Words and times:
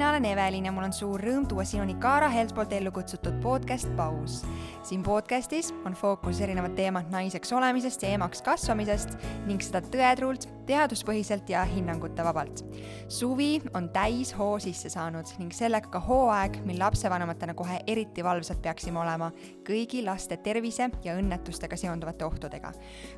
mina 0.00 0.10
olen 0.10 0.24
Evelin 0.24 0.64
ja 0.64 0.70
mul 0.72 0.86
on 0.86 0.94
suur 0.96 1.20
rõõm 1.20 1.44
tuua 1.44 1.64
sinuni 1.68 1.92
Kaara 2.00 2.30
Helt 2.32 2.54
poolt 2.56 2.70
ellu 2.72 2.88
kutsutud 2.88 3.34
podcast 3.42 3.90
Paus. 3.98 4.38
siin 4.82 5.02
podcastis 5.04 5.74
on 5.84 5.92
fookuses 5.92 6.40
erinevad 6.40 6.72
teemad 6.72 7.10
naiseks 7.12 7.52
olemisest 7.52 8.02
ja 8.02 8.14
emaks 8.16 8.40
kasvamisest 8.42 9.12
ning 9.44 9.60
seda 9.60 9.82
tõetruult, 9.84 10.46
teaduspõhiselt 10.70 11.50
ja 11.52 11.64
hinnangute 11.68 12.24
vabalt. 12.24 12.62
suvi 13.08 13.60
on 13.74 13.90
täis 13.92 14.32
hoo 14.38 14.58
sisse 14.58 14.88
saanud 14.88 15.28
ning 15.38 15.52
sellega 15.52 15.90
ka 15.92 16.00
hooaeg, 16.00 16.62
mil 16.64 16.78
lapsevanematena 16.80 17.54
kohe 17.54 17.80
eriti 17.86 18.24
valvsad 18.24 18.62
peaksime 18.62 19.00
olema 19.00 19.28
kõigi 19.68 20.00
laste 20.04 20.36
tervise 20.36 20.88
ja 21.04 21.18
õnnetustega 21.20 21.76
seonduvate 21.76 22.24
ohtudega. 22.24 22.72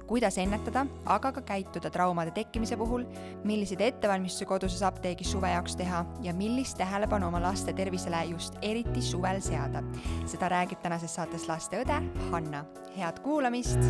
kuidas 0.06 0.38
ennetada, 0.38 0.86
aga 1.06 1.32
ka 1.32 1.46
käituda 1.52 1.90
traumade 1.90 2.30
tekkimise 2.30 2.76
puhul, 2.76 3.06
milliseid 3.44 3.80
ettevalmistusi 3.80 4.46
koduses 4.46 4.82
apteegis 4.82 5.30
suve 5.30 5.54
jaoks 5.54 5.76
teha 5.76 6.04
ja 6.22 6.34
millist 6.34 6.71
tähelepanu 6.78 7.28
oma 7.28 7.40
laste 7.42 7.72
tervisele 7.72 8.24
just 8.30 8.58
eriti 8.62 9.02
suvel 9.02 9.40
seada. 9.40 9.82
seda 10.26 10.48
räägib 10.48 10.82
tänases 10.82 11.14
saates 11.14 11.48
lasteõde 11.48 12.02
Hanna. 12.30 12.64
head 12.96 13.18
kuulamist. 13.24 13.80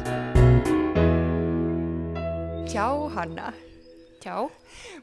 tšau, 2.67 3.09
Hanna 3.15 3.53
tšau. 4.23 4.49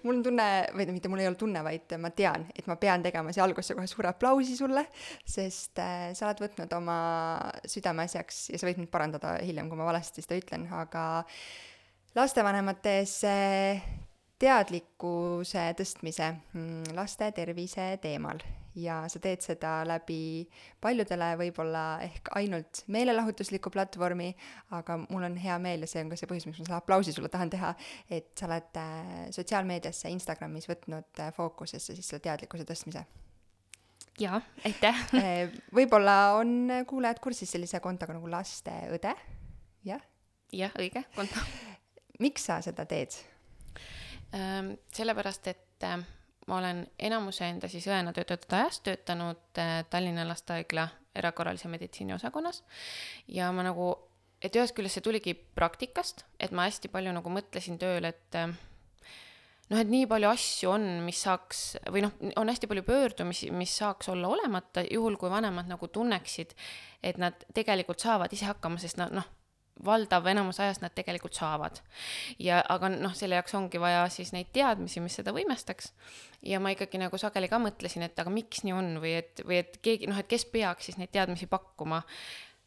mul 0.04 0.20
on 0.20 0.23
tunne, 0.23 0.48
või 0.76 0.88
mitte 0.96 1.12
mul 1.12 1.23
ei 1.23 1.30
ole 1.30 1.40
tunne, 1.40 1.64
vaid 1.66 1.96
ma 2.02 2.12
tean, 2.16 2.46
et 2.56 2.68
ma 2.70 2.78
pean 2.80 3.04
tegema 3.04 3.34
siia 3.36 3.44
algusse 3.46 3.76
kohe 3.78 3.88
suure 3.90 4.12
aplausi 4.12 4.56
sulle, 4.58 4.86
sest 5.28 5.82
äh, 5.84 6.09
sa 6.18 6.30
oled 6.30 6.44
võtnud 6.46 6.76
oma 6.78 7.00
südameasjaks 7.68 8.46
ja 8.54 8.62
sa 8.62 8.70
võid 8.70 8.82
mind 8.82 8.92
parandada 8.94 9.38
hiljem, 9.44 9.70
kui 9.72 9.80
ma 9.80 9.90
valesti 9.90 10.23
seda 10.26 10.40
ütlen, 10.40 10.68
aga 10.76 11.06
lastevanemate 12.18 13.00
ees 13.02 13.20
teadlikkuse 14.40 15.66
tõstmise 15.80 16.32
mm, 16.54 16.95
laste 16.98 17.28
tervise 17.36 17.92
teemal 18.02 18.40
ja 18.80 19.02
sa 19.12 19.20
teed 19.22 19.44
seda 19.44 19.80
läbi 19.88 20.48
paljudele 20.81 21.31
võib-olla 21.40 21.84
ehk 22.06 22.31
ainult 22.40 22.84
meelelahutusliku 22.92 23.72
platvormi, 23.73 24.30
aga 24.76 25.00
mul 25.08 25.26
on 25.28 25.38
hea 25.42 25.58
meel 25.62 25.84
ja 25.84 25.90
see 25.92 26.04
on 26.04 26.12
ka 26.12 26.20
see 26.20 26.30
põhjus, 26.30 26.48
miks 26.48 26.62
ma 26.62 26.68
selle 26.68 26.78
aplausi 26.78 27.16
sulle 27.16 27.31
tahan 27.34 27.52
teha, 27.54 27.73
et 28.09 28.31
sa 28.40 28.48
oled 28.50 28.80
äh, 28.81 29.23
sotsiaalmeediasse, 29.36 30.12
Instagramis 30.14 30.70
võtnud 30.70 31.24
äh, 31.24 31.34
fookusesse 31.36 31.98
siis 31.98 32.12
selle 32.12 32.24
teadlikkuse 32.28 32.68
tõstmise 32.70 33.03
jaa, 34.22 34.40
aitäh 34.68 35.03
äh, 35.20 35.58
võib-olla 35.76 36.20
on 36.40 36.86
kuulajad 36.88 37.20
kursis 37.24 37.52
sellise 37.56 37.81
kontoga 37.84 38.16
nagu 38.16 38.31
lasteõde, 38.31 39.16
jah? 39.88 40.08
jah, 40.56 40.80
õige 40.80 41.03
konto. 41.16 41.44
miks 42.24 42.48
sa 42.50 42.62
seda 42.66 42.88
teed? 42.90 43.18
Sellepärast, 44.31 45.47
et 45.47 45.83
äh, 45.88 45.97
ma 46.49 46.58
olen 46.58 46.83
enamuse 46.99 47.47
enda 47.49 47.69
siis 47.69 47.88
õena 47.89 48.13
töötatud 48.13 48.53
ajast 48.59 48.83
töötanud 48.85 49.61
äh, 49.61 49.80
Tallinna 49.89 50.25
Lastehaigla 50.27 50.88
erakorralise 51.17 51.69
meditsiini 51.72 52.13
osakonnas. 52.13 52.63
Ja 53.27 53.50
ma 53.55 53.66
nagu, 53.66 53.91
et 54.41 54.55
ühest 54.55 54.75
küljest 54.77 55.00
see 55.00 55.05
tuligi 55.05 55.33
praktikast, 55.33 56.25
et 56.39 56.53
ma 56.53 56.67
hästi 56.69 56.91
palju 56.94 57.13
nagu 57.16 57.33
mõtlesin 57.33 57.80
tööl, 57.81 58.05
et 58.09 58.38
äh, 58.38 58.53
noh, 59.69 59.81
et 59.81 59.89
nii 59.89 60.05
palju 60.09 60.30
asju 60.30 60.73
on, 60.73 60.88
mis 61.05 61.22
saaks 61.25 61.63
või 61.94 62.05
noh, 62.05 62.13
on 62.38 62.53
hästi 62.53 62.69
palju 62.69 62.85
pöördumisi, 62.88 63.50
mis 63.53 63.73
saaks 63.81 64.09
olla 64.13 64.30
olemata, 64.30 64.85
juhul 64.89 65.17
kui 65.22 65.33
vanemad 65.33 65.69
nagu 65.69 65.89
tunneksid, 65.89 66.55
et 67.02 67.17
nad 67.22 67.38
tegelikult 67.53 68.02
saavad 68.02 68.33
ise 68.33 68.50
hakkama, 68.50 68.81
sest 68.81 69.02
nad 69.02 69.13
noh, 69.16 69.25
valdav 69.85 70.27
enamus 70.27 70.59
ajast 70.59 70.83
nad 70.83 70.94
tegelikult 70.95 71.38
saavad. 71.38 71.80
ja 72.39 72.59
aga 72.69 72.89
noh, 72.91 73.13
selle 73.16 73.39
jaoks 73.39 73.55
ongi 73.58 73.81
vaja 73.81 74.03
siis 74.13 74.33
neid 74.35 74.52
teadmisi, 74.55 75.02
mis 75.03 75.16
seda 75.19 75.33
võimestaks. 75.35 75.94
ja 76.45 76.59
ma 76.59 76.73
ikkagi 76.75 77.02
nagu 77.02 77.17
sageli 77.17 77.49
ka 77.52 77.61
mõtlesin, 77.61 78.03
et 78.07 78.19
aga 78.19 78.33
miks 78.33 78.63
nii 78.66 78.75
on 78.75 78.91
või 79.03 79.16
et, 79.22 79.44
või 79.45 79.61
et 79.63 79.80
keegi 79.85 80.09
noh, 80.11 80.19
et 80.19 80.30
kes 80.30 80.45
peaks 80.52 80.89
siis 80.89 81.00
neid 81.00 81.13
teadmisi 81.16 81.47
pakkuma. 81.47 82.03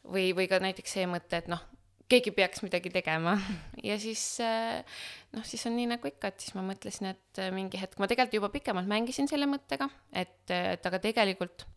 või, 0.03 0.33
või 0.35 0.49
ka 0.51 0.59
näiteks 0.59 0.97
see 0.97 1.05
mõte, 1.07 1.39
et 1.39 1.47
noh, 1.51 1.61
keegi 2.09 2.33
peaks 2.35 2.63
midagi 2.65 2.91
tegema 2.93 3.37
ja 3.89 3.99
siis 3.99 4.23
noh, 4.39 5.45
siis 5.45 5.65
on 5.69 5.77
nii 5.77 5.93
nagu 5.95 6.09
ikka, 6.09 6.33
et 6.33 6.41
siis 6.43 6.57
ma 6.57 6.65
mõtlesin, 6.65 7.13
et 7.13 7.45
mingi 7.53 7.79
hetk 7.81 8.01
ma 8.01 8.09
tegelikult 8.09 8.41
juba 8.41 8.51
pikemalt 8.53 8.89
mängisin 8.89 9.29
selle 9.29 9.47
mõttega, 9.49 9.89
et, 10.11 10.41
et 10.49 10.91
aga 10.91 10.99
tegelikult 11.03 11.67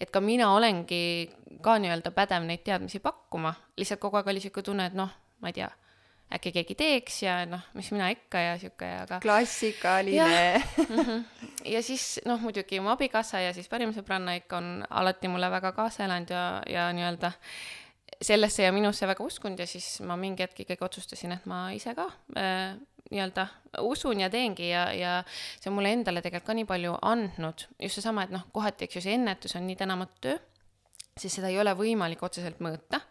et 0.00 0.10
ka 0.12 0.20
mina 0.20 0.52
olengi 0.54 1.30
ka 1.64 1.78
nii-öelda 1.80 2.12
pädev 2.14 2.44
neid 2.46 2.64
teadmisi 2.66 3.00
pakkuma, 3.04 3.54
lihtsalt 3.78 4.00
kogu 4.02 4.20
aeg 4.20 4.30
oli 4.32 4.42
sihuke 4.44 4.62
tunne, 4.64 4.88
et 4.90 4.96
noh, 4.96 5.12
ma 5.40 5.52
ei 5.52 5.56
tea, 5.56 5.68
äkki 6.36 6.52
keegi 6.56 6.76
teeks 6.78 7.20
ja 7.22 7.36
noh, 7.48 7.62
mis 7.78 7.88
mina 7.94 8.08
ikka 8.12 8.42
ja 8.42 8.58
sihuke, 8.60 8.90
aga. 9.04 9.20
klassikaline. 9.24 10.62
Mhm. 10.86 11.24
ja 11.66 11.82
siis 11.82 12.20
noh, 12.26 12.40
muidugi 12.40 12.80
mu 12.80 12.92
abikaasa 12.92 13.40
ja 13.42 13.54
siis 13.54 13.68
parim 13.68 13.94
sõbranna 13.94 14.36
ikka 14.38 14.60
on 14.60 14.68
alati 14.90 15.28
mulle 15.28 15.50
väga 15.50 15.72
kaasa 15.76 16.04
elanud 16.06 16.30
ja, 16.30 16.44
ja 16.70 16.86
nii-öelda 16.94 17.32
sellesse 18.22 18.62
ja 18.62 18.72
minusse 18.72 19.06
väga 19.08 19.24
uskunud 19.24 19.58
ja 19.60 19.66
siis 19.66 20.00
ma 20.06 20.16
mingi 20.16 20.44
hetk 20.44 20.60
ikkagi 20.64 20.84
otsustasin, 20.86 21.34
et 21.36 21.46
ma 21.50 21.66
ise 21.76 21.94
ka 21.98 22.06
äh, 22.38 22.76
nii-öelda 23.10 23.46
usun 23.86 24.20
ja 24.20 24.30
teengi 24.32 24.68
ja, 24.70 24.86
ja 24.92 25.12
see 25.28 25.70
on 25.70 25.76
mulle 25.78 25.92
endale 25.96 26.22
tegelikult 26.24 26.50
ka 26.50 26.56
nii 26.58 26.68
palju 26.68 26.96
andnud, 27.02 27.66
just 27.82 28.00
seesama, 28.00 28.26
et 28.26 28.34
noh, 28.34 28.46
kohati, 28.52 28.86
eks 28.86 28.98
ju, 28.98 29.04
see 29.06 29.16
ennetus 29.18 29.56
on 29.58 29.66
nii 29.68 29.78
tänamatu 29.78 30.20
töö, 30.28 30.40
siis 31.18 31.38
seda 31.38 31.52
ei 31.52 31.60
ole 31.60 31.76
võimalik 31.78 32.22
otseselt 32.26 32.60
mõõta. 32.64 33.02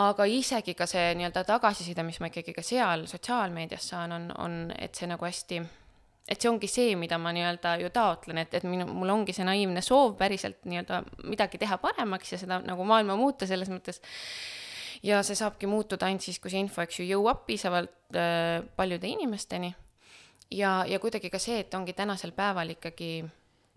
aga 0.00 0.24
isegi 0.30 0.74
ka 0.78 0.86
see 0.86 1.14
nii-öelda 1.18 1.42
tagasiside, 1.44 2.02
mis 2.06 2.20
ma 2.22 2.30
ikkagi 2.30 2.54
ka 2.54 2.62
seal 2.62 3.06
sotsiaalmeedias 3.10 3.88
saan, 3.90 4.12
on, 4.12 4.32
on, 4.38 4.58
et 4.78 4.94
see 4.94 5.08
nagu 5.10 5.24
hästi 5.26 5.62
et 6.30 6.38
see 6.38 6.50
ongi 6.50 6.68
see, 6.70 6.94
mida 6.98 7.18
ma 7.18 7.32
nii-öelda 7.34 7.74
ju 7.82 7.90
taotlen, 7.94 8.38
et, 8.44 8.54
et 8.54 8.66
minu, 8.68 8.86
mul 8.86 9.10
ongi 9.16 9.34
see 9.34 9.46
naiivne 9.46 9.82
soov 9.82 10.14
päriselt 10.20 10.62
nii-öelda 10.68 11.02
midagi 11.26 11.58
teha 11.58 11.80
paremaks 11.82 12.34
ja 12.36 12.38
seda 12.38 12.60
nagu 12.62 12.86
maailma 12.86 13.16
muuta 13.18 13.48
selles 13.50 13.70
mõttes. 13.72 13.98
Ja 15.02 15.22
see 15.26 15.38
saabki 15.38 15.66
muutuda 15.70 16.06
ainult 16.06 16.24
siis, 16.26 16.38
kui 16.38 16.52
see 16.52 16.62
info, 16.62 16.82
eks 16.84 17.00
ju, 17.00 17.08
jõuab 17.14 17.46
piisavalt 17.46 18.16
äh, 18.16 18.60
paljude 18.76 19.08
inimesteni. 19.08 19.74
ja, 20.50 20.84
ja 20.86 20.98
kuidagi 20.98 21.30
ka 21.30 21.38
see, 21.38 21.60
et 21.64 21.74
ongi 21.74 21.92
tänasel 21.96 22.32
päeval 22.36 22.76
ikkagi 22.76 23.24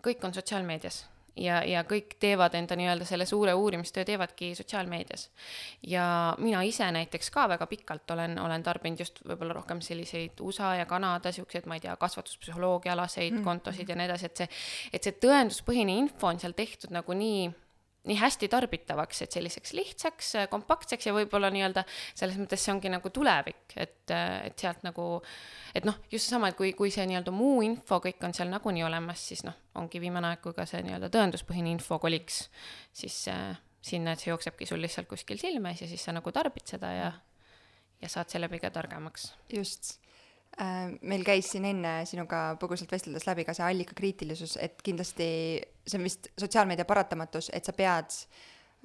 kõik 0.04 0.24
on 0.24 0.34
sotsiaalmeedias 0.34 1.04
ja, 1.36 1.60
ja 1.66 1.82
kõik 1.86 2.16
teevad 2.22 2.54
enda 2.58 2.76
nii-öelda 2.78 3.06
selle 3.08 3.26
suure 3.26 3.54
uurimistöö 3.54 4.04
teevadki 4.04 4.54
sotsiaalmeedias. 4.54 5.30
ja 5.82 6.34
mina 6.38 6.62
ise 6.62 6.90
näiteks 6.92 7.30
ka 7.30 7.48
väga 7.48 7.66
pikalt 7.66 8.10
olen, 8.10 8.38
olen 8.38 8.62
tarbinud 8.62 9.00
just 9.00 9.20
võib-olla 9.26 9.54
rohkem 9.54 9.80
selliseid 9.80 10.40
USA 10.40 10.74
ja 10.74 10.86
Kanada 10.86 11.32
siukseid, 11.32 11.66
ma 11.66 11.78
ei 11.78 11.84
tea, 11.84 11.96
kasvatuspsühholoogia 11.96 12.92
alaseid 12.92 13.34
mm. 13.34 13.44
kontosid 13.44 13.88
ja 13.88 13.96
nii 13.96 14.08
edasi, 14.10 14.30
et 14.30 14.42
see, 14.42 14.48
et 14.92 15.02
see 15.02 15.18
tõenduspõhine 15.26 15.98
info 16.04 16.30
on 16.30 16.40
seal 16.40 16.54
tehtud 16.56 16.94
nagu 16.94 17.18
nii 17.18 17.50
nii 18.04 18.16
hästi 18.20 18.48
tarbitavaks, 18.52 19.22
et 19.24 19.36
selliseks 19.36 19.72
lihtsaks, 19.76 20.30
kompaktseks 20.52 21.08
ja 21.08 21.14
võib-olla 21.16 21.48
nii-öelda 21.54 21.84
selles 21.88 22.36
mõttes 22.40 22.60
see 22.64 22.74
ongi 22.74 22.92
nagu 22.92 23.10
tulevik, 23.14 23.76
et, 23.80 24.12
et 24.12 24.60
sealt 24.60 24.84
nagu, 24.84 25.06
et 25.74 25.88
noh, 25.88 25.96
just 26.12 26.28
seesama, 26.28 26.52
et 26.52 26.58
kui, 26.58 26.74
kui 26.76 26.92
see 26.92 27.06
nii-öelda 27.08 27.32
muu 27.34 27.62
info 27.64 28.00
kõik 28.04 28.22
on 28.28 28.36
seal 28.36 28.52
nagunii 28.52 28.84
olemas, 28.84 29.24
siis 29.32 29.44
noh, 29.48 29.56
ongi 29.80 30.02
viimane 30.04 30.34
aeg, 30.34 30.42
kui 30.44 30.56
ka 30.56 30.68
see 30.68 30.84
nii-öelda 30.84 31.08
tõenduspõhine 31.14 31.72
info 31.72 31.98
koliks 32.02 32.44
siis 32.92 33.22
äh, 33.32 33.54
sinna, 33.84 34.14
et 34.14 34.22
see 34.22 34.32
jooksebki 34.32 34.68
sul 34.68 34.84
lihtsalt 34.84 35.08
kuskil 35.08 35.40
silme 35.40 35.72
ees 35.72 35.84
ja 35.84 35.90
siis 35.90 36.04
sa 36.04 36.14
nagu 36.16 36.32
tarbid 36.32 36.68
seda 36.68 36.92
ja, 36.92 37.10
ja 38.02 38.12
saad 38.12 38.32
seeläbi 38.32 38.60
ka 38.62 38.72
targemaks. 38.74 39.32
just 39.52 39.96
meil 41.02 41.24
käis 41.26 41.48
siin 41.50 41.64
enne 41.66 41.92
sinuga 42.06 42.54
põgusalt 42.60 42.92
vesteldes 42.94 43.24
läbi 43.26 43.42
ka 43.46 43.54
see 43.56 43.64
allikakriitilisus, 43.66 44.56
et 44.62 44.82
kindlasti 44.86 45.26
see 45.86 45.98
on 45.98 46.06
vist 46.06 46.28
sotsiaalmeedia 46.38 46.86
paratamatus, 46.86 47.50
et 47.54 47.66
sa 47.66 47.74
pead 47.74 48.14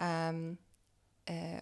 ähm, 0.02 0.58
äh, 1.30 1.60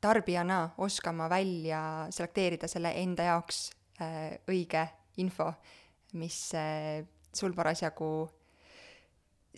tarbijana 0.00 0.70
oskama 0.78 1.30
välja 1.30 1.80
selekteerida 2.10 2.68
selle 2.68 2.92
enda 3.00 3.30
jaoks 3.30 3.70
äh, 4.00 4.38
õige 4.50 4.86
info, 5.18 5.50
mis 6.18 6.38
äh, 6.54 7.04
sul 7.34 7.54
parasjagu 7.56 8.28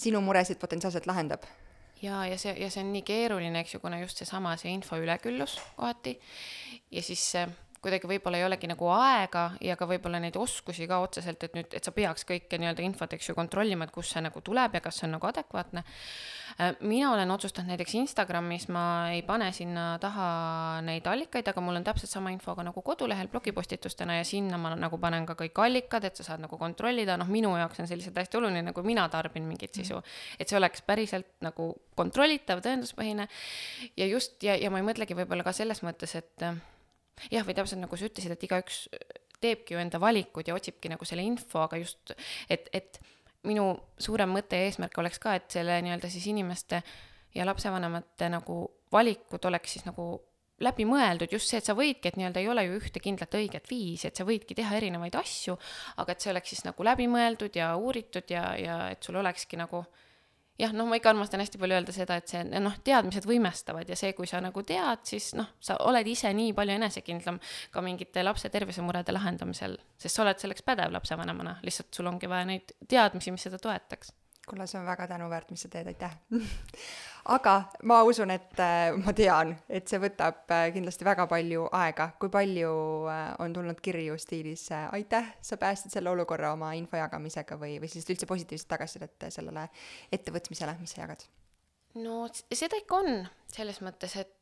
sinu 0.00 0.20
muresid 0.24 0.60
potentsiaalselt 0.60 1.06
lahendab. 1.10 1.44
Ja, 2.00 2.22
ja 2.24 2.38
see, 2.40 2.54
ja 2.56 2.70
see 2.72 2.80
on 2.80 2.94
nii 2.94 3.02
keeruline, 3.04 3.60
eks 3.60 3.74
ju, 3.74 3.80
kuna 3.82 3.98
just 4.00 4.22
seesama, 4.22 4.54
see 4.56 4.72
info 4.72 4.96
üleküllus 4.96 5.58
kohati. 5.76 6.14
Ja 6.90 7.02
siis 7.04 7.26
äh, 7.36 7.50
kuidagi 7.80 8.08
võib-olla 8.10 8.40
ei 8.40 8.44
olegi 8.44 8.68
nagu 8.68 8.88
aega 8.92 9.46
ja 9.64 9.76
ka 9.80 9.86
võib-olla 9.88 10.20
neid 10.20 10.36
oskusi 10.36 10.86
ka 10.88 10.98
otseselt, 11.00 11.42
et 11.46 11.56
nüüd, 11.56 11.72
et 11.76 11.86
sa 11.86 11.92
peaks 11.96 12.26
kõike 12.28 12.58
nii-öelda 12.60 12.84
infot, 12.84 13.12
eks 13.16 13.30
ju, 13.30 13.34
kontrollima, 13.36 13.86
et 13.86 13.94
kust 13.94 14.12
see 14.14 14.22
nagu 14.24 14.42
tuleb 14.44 14.76
ja 14.76 14.82
kas 14.84 15.00
see 15.00 15.06
on 15.08 15.14
nagu 15.16 15.28
adekvaatne. 15.30 15.82
Äh, 16.60 16.74
mina 16.84 17.12
olen 17.14 17.30
otsustanud 17.32 17.72
näiteks 17.72 17.94
Instagramis, 18.02 18.66
ma 18.72 18.84
ei 19.14 19.22
pane 19.26 19.48
sinna 19.56 19.86
taha 20.02 20.28
neid 20.84 21.08
allikaid, 21.08 21.48
aga 21.48 21.64
mul 21.64 21.80
on 21.80 21.86
täpselt 21.86 22.12
sama 22.12 22.32
info 22.34 22.54
ka 22.58 22.66
nagu 22.66 22.82
kodulehel 22.84 23.30
blogipostitustena 23.32 24.18
ja 24.18 24.26
sinna 24.28 24.58
ma 24.60 24.74
nagu 24.76 24.98
panen 25.00 25.24
ka 25.28 25.38
kõik 25.38 25.62
allikad, 25.64 26.04
et 26.04 26.20
sa 26.20 26.26
saad 26.26 26.44
nagu 26.44 26.58
kontrollida, 26.60 27.16
noh, 27.20 27.30
minu 27.32 27.54
jaoks 27.56 27.80
on 27.80 27.88
see 27.88 28.00
lihtsalt 28.00 28.20
hästi 28.20 28.40
oluline, 28.42 28.74
kui 28.76 28.84
mina 28.84 29.06
tarbin 29.12 29.46
mingit 29.48 29.80
sisu, 29.80 30.02
et 30.38 30.48
see 30.48 30.58
oleks 30.60 30.84
päriselt 30.84 31.32
nagu 31.44 31.72
kontrollitav, 31.96 32.60
tõenduspõhine. 32.64 33.28
Ja 33.96 34.10
just, 34.10 34.36
ja, 34.44 34.58
ja 34.60 34.68
ma 34.72 34.82
ei 34.82 34.86
mõtlegi 34.90 35.16
võib-olla 35.16 35.46
ka 35.46 35.56
selles 35.56 35.80
mõttes, 35.86 36.18
et 36.20 36.50
jah, 37.30 37.46
või 37.46 37.56
täpselt 37.58 37.82
nagu 37.82 37.98
sa 37.98 38.08
ütlesid, 38.08 38.34
et 38.34 38.48
igaüks 38.48 38.86
teebki 39.40 39.74
ju 39.74 39.80
enda 39.80 40.00
valikud 40.00 40.48
ja 40.48 40.56
otsibki 40.56 40.90
nagu 40.92 41.06
selle 41.08 41.24
info, 41.24 41.64
aga 41.64 41.80
just, 41.80 42.12
et, 42.48 42.68
et 42.76 43.00
minu 43.48 43.72
suurem 44.00 44.32
mõte 44.36 44.58
ja 44.58 44.68
eesmärk 44.68 44.98
oleks 45.00 45.20
ka, 45.22 45.36
et 45.38 45.48
selle 45.52 45.78
nii-öelda 45.84 46.10
siis 46.12 46.26
inimeste 46.28 46.82
ja 47.34 47.46
lapsevanemate 47.48 48.28
nagu 48.32 48.62
valikud 48.92 49.44
oleks 49.48 49.76
siis 49.76 49.86
nagu 49.86 50.12
läbi 50.60 50.84
mõeldud, 50.84 51.32
just 51.32 51.48
see, 51.48 51.60
et 51.60 51.64
sa 51.64 51.72
võidki, 51.76 52.10
et 52.10 52.18
nii-öelda 52.20 52.42
ei 52.42 52.50
ole 52.52 52.66
ju 52.66 52.76
ühte 52.76 53.00
kindlat 53.00 53.32
õiget 53.38 53.70
viisi, 53.70 54.10
et 54.10 54.18
sa 54.18 54.26
võidki 54.28 54.56
teha 54.58 54.76
erinevaid 54.76 55.16
asju, 55.16 55.56
aga 56.02 56.12
et 56.12 56.20
see 56.20 56.32
oleks 56.34 56.52
siis 56.52 56.66
nagu 56.66 56.84
läbi 56.84 57.08
mõeldud 57.08 57.56
ja 57.56 57.72
uuritud 57.80 58.28
ja, 58.32 58.44
ja 58.60 58.76
et 58.92 59.02
sul 59.06 59.16
olekski 59.22 59.56
nagu 59.60 59.86
jah, 60.60 60.72
noh, 60.76 60.88
ma 60.88 60.98
ikka 61.00 61.12
armastan 61.14 61.42
hästi 61.42 61.60
palju 61.60 61.76
öelda 61.78 61.94
seda, 61.94 62.18
et 62.20 62.32
see 62.32 62.44
noh, 62.60 62.76
teadmised 62.86 63.26
võimestavad 63.28 63.88
ja 63.88 63.98
see, 63.98 64.12
kui 64.16 64.28
sa 64.30 64.42
nagu 64.44 64.64
tead, 64.66 65.04
siis 65.08 65.32
noh, 65.38 65.48
sa 65.62 65.78
oled 65.88 66.06
ise 66.10 66.32
nii 66.36 66.54
palju 66.56 66.76
enesekindlam 66.78 67.40
ka 67.74 67.84
mingite 67.84 68.24
lapse 68.24 68.50
tervisemurede 68.52 69.14
lahendamisel, 69.16 69.78
sest 70.00 70.16
sa 70.18 70.24
oled 70.26 70.42
selleks 70.42 70.66
pädev 70.66 70.92
lapsevanemana, 70.96 71.58
lihtsalt 71.66 71.94
sul 71.96 72.10
ongi 72.10 72.30
vaja 72.30 72.48
neid 72.52 72.74
teadmisi, 72.88 73.34
mis 73.34 73.48
seda 73.48 73.60
toetaks. 73.62 74.14
Kuule, 74.48 74.66
see 74.66 74.80
on 74.80 74.88
väga 74.88 75.06
tänuväärt, 75.10 75.52
mis 75.54 75.62
sa 75.66 75.72
teed, 75.72 75.90
aitäh 75.92 76.16
aga 77.24 77.54
ma 77.84 78.00
usun, 78.06 78.30
et 78.30 78.60
äh, 78.62 78.92
ma 78.96 79.12
tean, 79.16 79.54
et 79.68 79.88
see 79.88 80.00
võtab 80.02 80.50
äh, 80.54 80.70
kindlasti 80.74 81.06
väga 81.06 81.26
palju 81.30 81.68
aega. 81.76 82.10
kui 82.20 82.32
palju 82.32 82.72
äh, 83.10 83.20
on 83.44 83.52
tulnud 83.52 83.80
kirju 83.80 84.18
stiilis 84.18 84.68
äh, 84.72 84.88
aitäh, 84.96 85.34
sa 85.42 85.56
päästsid 85.60 85.92
selle 85.92 86.10
olukorra 86.10 86.52
oma 86.52 86.72
info 86.78 86.96
jagamisega 86.96 87.58
või, 87.60 87.78
või 87.82 87.92
siis 87.92 88.08
üldse 88.08 88.26
positiivset 88.30 88.68
tagasisidet 88.68 89.30
sellele 89.30 89.68
ettevõtmisele, 90.12 90.76
mis 90.80 90.96
sa 90.96 91.04
jagad? 91.04 91.24
no 92.00 92.26
seda 92.32 92.78
ikka 92.80 93.02
on, 93.02 93.24
selles 93.50 93.80
mõttes, 93.84 94.16
et 94.16 94.39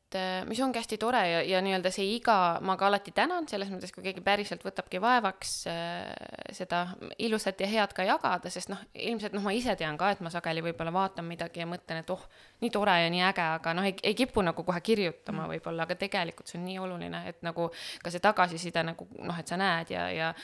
mis 0.49 0.60
ongi 0.64 0.81
hästi 0.81 0.96
tore 1.00 1.20
ja, 1.28 1.40
ja 1.44 1.60
nii-öelda 1.64 1.90
see 1.93 2.06
iga, 2.14 2.58
ma 2.64 2.78
ka 2.81 2.87
alati 2.88 3.12
tänan, 3.16 3.49
selles 3.50 3.69
mõttes, 3.72 3.93
kui 3.93 4.05
keegi 4.06 4.22
päriselt 4.25 4.62
võtabki 4.64 5.00
vaevaks 5.02 5.52
äh, 5.69 6.52
seda 6.56 6.84
ilusat 7.20 7.60
ja 7.60 7.69
head 7.69 7.93
ka 7.96 8.06
jagada, 8.08 8.52
sest 8.52 8.72
noh, 8.72 8.81
ilmselt 8.94 9.37
noh, 9.37 9.44
ma 9.44 9.52
ise 9.56 9.76
tean 9.76 9.99
ka, 10.00 10.14
et 10.14 10.25
ma 10.25 10.32
sageli 10.32 10.64
võib-olla 10.64 10.94
vaatan 10.94 11.28
midagi 11.28 11.60
ja 11.60 11.69
mõtlen, 11.69 12.00
et 12.00 12.12
oh, 12.14 12.25
nii 12.64 12.72
tore 12.72 12.96
ja 13.02 13.12
nii 13.12 13.25
äge, 13.28 13.46
aga 13.60 13.76
noh, 13.76 13.88
ei, 13.88 13.96
ei 14.02 14.16
kipu 14.19 14.44
nagu 14.46 14.64
kohe 14.64 14.81
kirjutama 14.84 15.44
mm. 15.44 15.55
võib-olla, 15.55 15.84
aga 15.84 15.99
tegelikult 16.00 16.49
see 16.49 16.60
on 16.60 16.66
nii 16.70 16.81
oluline, 16.87 17.25
et 17.28 17.44
nagu 17.46 17.69
ka 18.02 18.14
see 18.14 18.25
tagasiside 18.25 18.84
nagu 18.88 19.08
noh, 19.19 19.38
et 19.38 19.50
sa 19.50 19.60
näed 19.60 19.93
ja, 19.93 20.08
ja 20.14 20.34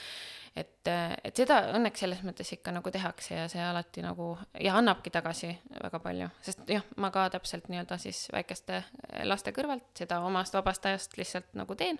et, 0.56 0.88
et 1.24 1.34
seda 1.34 1.58
õnneks 1.74 2.04
selles 2.04 2.22
mõttes 2.26 2.52
ikka 2.54 2.72
nagu 2.74 2.90
tehakse 2.94 3.34
ja 3.34 3.46
see 3.50 3.62
alati 3.62 4.04
nagu 4.04 4.34
ja 4.62 4.76
annabki 4.78 5.10
tagasi 5.14 5.50
väga 5.74 6.00
palju, 6.02 6.30
sest 6.46 6.62
jah, 6.70 6.84
ma 7.02 7.10
ka 7.14 7.26
täpselt 7.34 7.68
nii-öelda 7.72 7.98
siis 8.02 8.26
väikeste 8.34 8.82
laste 9.26 9.54
kõrvalt 9.56 9.90
seda 9.98 10.20
omast 10.26 10.54
vabast 10.54 10.86
ajast 10.90 11.18
lihtsalt 11.18 11.54
nagu 11.58 11.74
teen. 11.78 11.98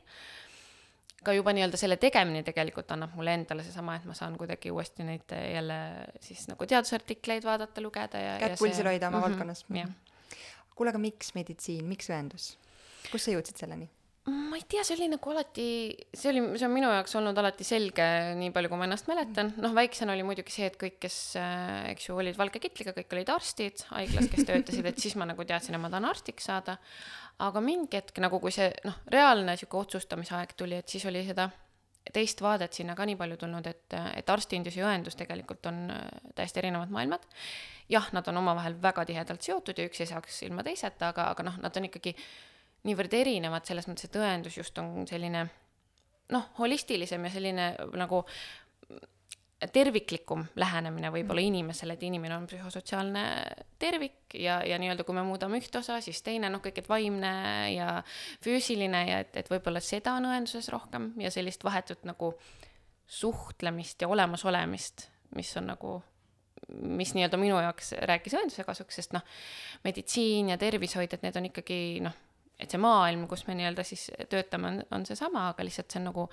ka 1.25 1.33
juba 1.33 1.55
nii-öelda 1.57 1.81
selle 1.81 1.97
tegemine 1.97 2.45
tegelikult 2.45 2.91
annab 2.95 3.15
mulle 3.17 3.35
endale 3.35 3.65
seesama, 3.65 3.97
et 3.97 4.05
ma 4.05 4.15
saan 4.15 4.37
kuidagi 4.39 4.71
uuesti 4.71 5.07
neid 5.09 5.33
jälle 5.33 5.79
siis 6.21 6.47
nagu 6.51 6.67
teadusartikleid 6.67 7.45
vaadata, 7.45 7.81
lugeda 7.81 8.21
ja. 8.21 8.39
kätt 8.39 8.59
pulsil 8.59 8.87
hoida 8.87 9.09
oma 9.09 9.19
mm 9.19 9.23
-hmm, 9.23 9.31
valdkonnas. 9.31 9.67
kuule, 10.75 10.91
aga 10.91 10.99
miks 10.99 11.35
meditsiin, 11.35 11.85
miks 11.85 12.11
õendus? 12.11 12.55
kust 13.11 13.25
sa 13.25 13.35
jõudsid 13.35 13.57
selleni? 13.57 13.91
Ma 14.25 14.57
ei 14.57 14.65
tea, 14.69 14.81
see 14.87 14.97
oli 14.97 15.09
nagu 15.13 15.33
alati, 15.35 15.67
see 16.17 16.31
oli, 16.31 16.43
see 16.57 16.65
on 16.65 16.73
minu 16.73 16.89
jaoks 16.89 17.13
olnud 17.19 17.37
alati 17.41 17.67
selge, 17.67 18.05
nii 18.39 18.53
palju 18.55 18.71
kui 18.73 18.81
ma 18.81 18.87
ennast 18.89 19.09
mäletan. 19.11 19.51
noh, 19.61 19.75
väiksena 19.77 20.15
oli 20.15 20.25
muidugi 20.25 20.55
see, 20.55 20.69
et 20.71 20.79
kõik, 20.81 20.97
kes, 21.03 21.19
äh, 21.41 21.91
eks 21.91 22.09
ju, 22.09 22.17
olid 22.23 22.39
valge 22.39 22.63
kitliga, 22.63 22.95
kõik 22.97 23.13
olid 23.19 23.33
arstid 23.35 23.85
haiglas, 23.91 24.31
kes 24.33 24.49
töötasid, 24.49 24.89
et 24.89 25.03
siis 25.03 25.19
ma 25.21 25.29
nagu 25.29 25.45
teadsin, 25.45 25.77
et 25.77 25.83
ma 25.83 25.91
tahan 25.93 26.09
arstiks 26.09 26.49
saada. 26.49 26.79
aga 27.45 27.61
mingi 27.61 27.99
hetk 27.99 28.21
nagu, 28.23 28.39
kui 28.41 28.55
see 28.55 28.71
noh, 28.87 28.97
reaalne 29.11 29.59
sihuke 29.59 29.77
otsustamise 29.77 30.37
aeg 30.39 30.55
tuli, 30.57 30.79
et 30.79 30.89
siis 30.89 31.05
oli 31.11 31.25
seda 31.27 31.51
teist 32.15 32.41
vaadet 32.45 32.73
sinna 32.73 32.95
ka 32.95 33.05
nii 33.09 33.17
palju 33.17 33.37
tulnud, 33.41 33.67
et, 33.67 33.97
et 34.15 34.31
arstindus 34.31 34.77
ja 34.77 34.89
õendus 34.89 35.17
tegelikult 35.21 35.67
on 35.69 35.85
äh, 35.93 36.09
täiesti 36.39 36.63
erinevad 36.63 36.93
maailmad. 36.95 37.29
jah, 37.93 38.09
nad 38.17 38.29
on 38.33 38.41
omavahel 38.41 38.81
väga 38.81 39.05
tihedalt 39.05 39.45
seotud 39.45 39.79
ja 39.79 39.85
üks 39.85 40.01
ei 40.01 40.09
saaks 40.09 40.43
ilma 40.49 40.65
teiseta, 40.65 41.13
aga, 41.13 41.29
aga 41.35 41.49
noh, 41.51 41.61
nad 41.61 41.77
on 41.77 41.91
ikkagi 41.91 42.17
niivõrd 42.85 43.15
erinevad 43.17 43.67
selles 43.69 43.89
mõttes, 43.89 44.09
et 44.09 44.19
õendus 44.21 44.59
just 44.59 44.79
on 44.79 45.07
selline 45.09 45.47
noh, 46.33 46.51
holistilisem 46.59 47.25
ja 47.27 47.33
selline 47.35 47.71
nagu 47.97 48.25
terviklikum 49.73 50.45
lähenemine 50.61 51.11
võib-olla 51.15 51.41
mm. 51.41 51.51
inimesele, 51.53 51.95
et 51.97 52.03
inimene 52.05 52.37
on 52.37 52.47
psühhosotsiaalne 52.49 53.23
tervik 53.81 54.35
ja, 54.37 54.59
ja 54.67 54.79
nii-öelda 54.81 55.07
kui 55.07 55.17
me 55.17 55.25
muudame 55.25 55.61
ühte 55.63 55.79
osa, 55.81 56.01
siis 56.05 56.21
teine 56.27 56.51
noh, 56.53 56.63
kõik, 56.65 56.83
et 56.83 56.91
vaimne 56.91 57.33
ja 57.73 57.89
füüsiline 58.45 59.05
ja 59.09 59.21
et, 59.25 59.37
et 59.41 59.51
võib-olla 59.53 59.83
seda 59.85 60.17
on 60.19 60.29
õenduses 60.33 60.69
rohkem 60.75 61.13
ja 61.23 61.33
sellist 61.33 61.65
vahetut 61.65 62.05
nagu 62.09 62.35
suhtlemist 63.07 64.03
ja 64.03 64.11
olemasolemist, 64.11 65.09
mis 65.37 65.53
on 65.61 65.71
nagu 65.73 65.99
mis 66.69 67.13
nii-öelda 67.13 67.39
minu 67.41 67.59
jaoks 67.61 67.93
rääkis 68.09 68.37
õenduse 68.39 68.65
kasuks, 68.65 69.01
sest 69.01 69.13
noh, 69.17 69.25
meditsiin 69.85 70.49
ja 70.53 70.59
tervishoid, 70.61 71.13
et 71.13 71.25
need 71.27 71.37
on 71.37 71.49
ikkagi 71.51 71.81
noh, 72.05 72.17
et 72.59 72.71
see 72.71 72.81
maailm, 72.81 73.27
kus 73.31 73.47
me 73.49 73.57
nii-öelda 73.59 73.85
siis 73.87 74.09
töötame, 74.31 74.71
on, 74.71 74.83
on 74.95 75.07
seesama, 75.09 75.49
aga 75.53 75.67
lihtsalt 75.67 75.91
see 75.91 76.03
on 76.03 76.09
nagu 76.11 76.29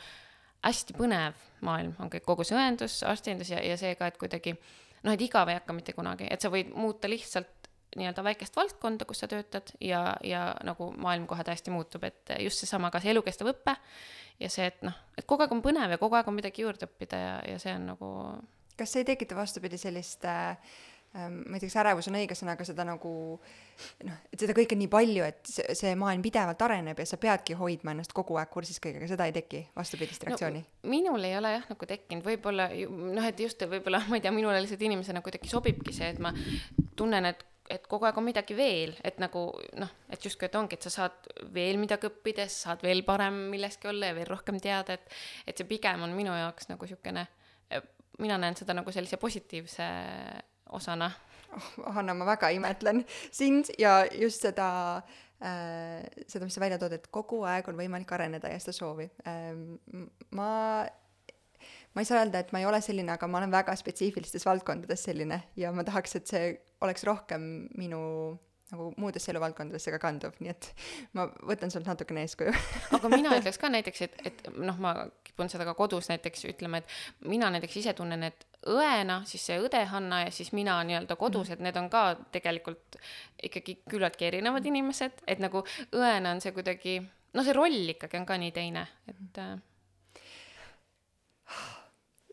hästi 0.62 0.96
põnev 0.98 1.40
maailm, 1.66 1.96
on 2.00 2.12
kõik, 2.14 2.26
kogu 2.28 2.46
see 2.46 2.58
õendus, 2.58 3.00
arstindus 3.08 3.50
ja, 3.54 3.62
ja 3.66 3.78
see 3.80 3.96
ka, 3.98 4.12
et 4.12 4.20
kuidagi 4.22 4.54
noh, 4.54 5.16
et 5.16 5.26
igav 5.26 5.50
ei 5.50 5.58
hakka 5.58 5.74
mitte 5.74 5.96
kunagi, 5.98 6.30
et 6.30 6.44
sa 6.44 6.52
võid 6.54 6.70
muuta 6.78 7.10
lihtsalt 7.10 7.70
nii-öelda 7.98 8.24
väikest 8.24 8.56
valdkonda, 8.56 9.06
kus 9.08 9.24
sa 9.24 9.28
töötad 9.28 9.74
ja, 9.84 10.14
ja 10.24 10.46
nagu 10.64 10.92
maailm 11.02 11.26
kohe 11.28 11.44
täiesti 11.44 11.74
muutub, 11.74 12.06
et 12.08 12.32
just 12.40 12.62
seesama, 12.62 12.92
ka 12.94 13.02
see 13.04 13.12
elukestev 13.12 13.52
õpe 13.52 13.76
ja 14.40 14.50
see, 14.50 14.70
et 14.72 14.80
noh, 14.86 14.96
et 15.18 15.28
kogu 15.28 15.44
aeg 15.44 15.52
on 15.58 15.64
põnev 15.66 15.92
ja 15.92 16.00
kogu 16.00 16.16
aeg 16.16 16.30
on 16.30 16.38
midagi 16.38 16.64
juurde 16.64 16.88
õppida 16.88 17.20
ja, 17.20 17.36
ja 17.52 17.60
see 17.60 17.74
on 17.76 17.90
nagu 17.92 18.12
kas 18.80 18.96
see 18.96 19.04
ei 19.04 19.12
tekita 19.12 19.36
vastupidi 19.38 19.78
sellist 19.78 20.26
äh, 20.26 20.56
ma 21.12 21.58
ei 21.58 21.60
tea, 21.60 21.68
kas 21.68 21.76
ärevus 21.82 22.08
on 22.08 22.16
õige 22.22 22.36
sõna, 22.40 22.56
aga 22.56 22.66
seda 22.68 22.86
nagu 22.88 23.12
noh, 24.08 24.20
et 24.32 24.40
seda 24.40 24.56
kõike 24.56 24.78
on 24.78 24.80
nii 24.80 24.92
palju, 24.92 25.26
et 25.28 25.52
see, 25.52 25.76
see 25.76 25.92
maailm 26.00 26.24
pidevalt 26.24 26.64
areneb 26.64 27.02
ja 27.04 27.08
sa 27.10 27.20
peadki 27.20 27.58
hoidma 27.60 27.92
ennast 27.92 28.16
kogu 28.16 28.38
aeg 28.40 28.52
kursis 28.54 28.80
kõigega, 28.84 29.10
seda 29.12 29.28
ei 29.28 29.36
teki, 29.36 29.66
vastupidist 29.76 30.24
reaktsiooni 30.28 30.64
no,? 30.64 30.92
minul 30.94 31.28
ei 31.28 31.36
ole 31.36 31.52
jah 31.58 31.68
nagu 31.68 31.90
tekkinud, 31.90 32.24
võib-olla 32.26 32.70
noh, 32.72 33.28
et 33.28 33.44
just 33.44 33.64
võib-olla 33.68 34.00
ma 34.08 34.20
ei 34.20 34.24
tea, 34.24 34.32
minule 34.36 34.62
lihtsalt 34.64 34.86
inimesena 34.88 35.24
kuidagi 35.26 35.52
sobibki 35.52 35.96
see, 35.96 36.14
et 36.16 36.22
ma 36.24 36.32
tunnen, 36.96 37.28
et 37.34 37.48
et 37.72 37.86
kogu 37.88 38.04
aeg 38.04 38.18
on 38.20 38.26
midagi 38.26 38.56
veel, 38.58 38.98
et 39.08 39.20
nagu 39.22 39.46
noh, 39.80 39.92
et 40.12 40.26
justkui, 40.26 40.50
et 40.50 40.56
ongi, 40.60 40.76
et 40.76 40.88
sa 40.88 40.92
saad 40.92 41.30
veel 41.56 41.78
midagi 41.80 42.10
õppida, 42.10 42.44
sa 42.52 42.72
saad 42.72 42.84
veel 42.84 43.04
parem 43.08 43.38
milleski 43.52 43.88
olla 43.92 44.10
ja 44.10 44.16
veel 44.18 44.28
rohkem 44.28 44.60
teada, 44.64 44.98
et 44.98 45.20
et 45.48 45.56
see 45.56 45.70
pigem 45.70 46.04
on 46.04 46.16
minu 46.16 46.36
jaoks 46.36 46.68
nagu 46.72 46.88
niisugune, 46.88 47.28
mina 48.20 48.38
näen 48.42 48.58
seda 48.60 48.76
nagu 48.76 48.92
sellise 48.92 49.20
positiivse 49.22 49.88
osana 50.72 51.12
oh,. 51.56 51.92
Hanna, 51.98 52.16
ma 52.16 52.28
väga 52.34 52.52
imetlen 52.56 53.04
sind 53.32 53.72
ja 53.80 54.02
just 54.16 54.46
seda 54.46 54.70
äh,, 55.44 56.02
seda, 56.28 56.46
mis 56.46 56.56
sa 56.56 56.64
välja 56.64 56.80
tood, 56.82 56.96
et 56.98 57.10
kogu 57.14 57.44
aeg 57.50 57.68
on 57.72 57.80
võimalik 57.80 58.12
areneda 58.16 58.52
ja 58.52 58.60
seda 58.62 58.76
soovi 58.78 59.10
ähm,. 59.28 59.78
ma, 60.38 60.52
ma 61.94 62.04
ei 62.04 62.08
saa 62.08 62.22
öelda, 62.22 62.44
et 62.44 62.54
ma 62.56 62.62
ei 62.62 62.70
ole 62.70 62.82
selline, 62.84 63.16
aga 63.16 63.28
ma 63.28 63.42
olen 63.42 63.54
väga 63.54 63.76
spetsiifilistes 63.80 64.48
valdkondades 64.48 65.08
selline 65.10 65.44
ja 65.60 65.74
ma 65.76 65.86
tahaks, 65.88 66.18
et 66.20 66.32
see 66.32 66.56
oleks 66.82 67.06
rohkem 67.08 67.52
minu 67.78 68.02
nagu 68.72 68.88
muudesse 69.00 69.32
eluvaldkondadesse 69.34 69.92
ka 69.96 70.00
kanduv, 70.02 70.38
nii 70.40 70.52
et 70.52 70.68
ma 71.18 71.26
võtan 71.48 71.72
sult 71.74 71.88
natukene 71.90 72.24
eeskuju. 72.26 72.54
Aga 72.96 73.12
mina 73.12 73.34
ütleks 73.40 73.60
ka 73.60 73.70
näiteks, 73.72 74.06
et, 74.08 74.16
et 74.30 74.46
noh, 74.56 74.78
ma 74.82 74.94
kipun 75.28 75.52
seda 75.52 75.68
ka 75.68 75.76
kodus 75.78 76.08
näiteks 76.12 76.48
ütlema, 76.54 76.80
et 76.80 77.28
mina 77.28 77.50
näiteks 77.52 77.82
ise 77.84 77.94
tunnen, 77.98 78.24
et 78.30 78.46
õena, 78.72 79.22
siis 79.28 79.44
see 79.50 79.60
õde 79.60 79.82
Hanna 79.92 80.24
ja 80.24 80.32
siis 80.34 80.54
mina 80.56 80.78
nii-öelda 80.88 81.18
kodus, 81.20 81.50
mhm. 81.50 81.58
et 81.58 81.66
need 81.68 81.82
on 81.82 81.90
ka 81.92 82.06
tegelikult 82.32 83.00
ikkagi 83.50 83.82
küllaltki 83.92 84.30
erinevad 84.30 84.66
inimesed, 84.72 85.26
et 85.28 85.44
nagu 85.44 85.66
õena 85.92 86.36
on 86.36 86.42
see 86.44 86.56
kuidagi, 86.56 87.00
no 87.36 87.46
see 87.46 87.58
roll 87.58 87.96
ikkagi 87.96 88.22
on 88.22 88.30
ka 88.30 88.40
nii 88.40 88.56
teine, 88.56 88.88
et 89.12 89.44
äh... 89.44 89.54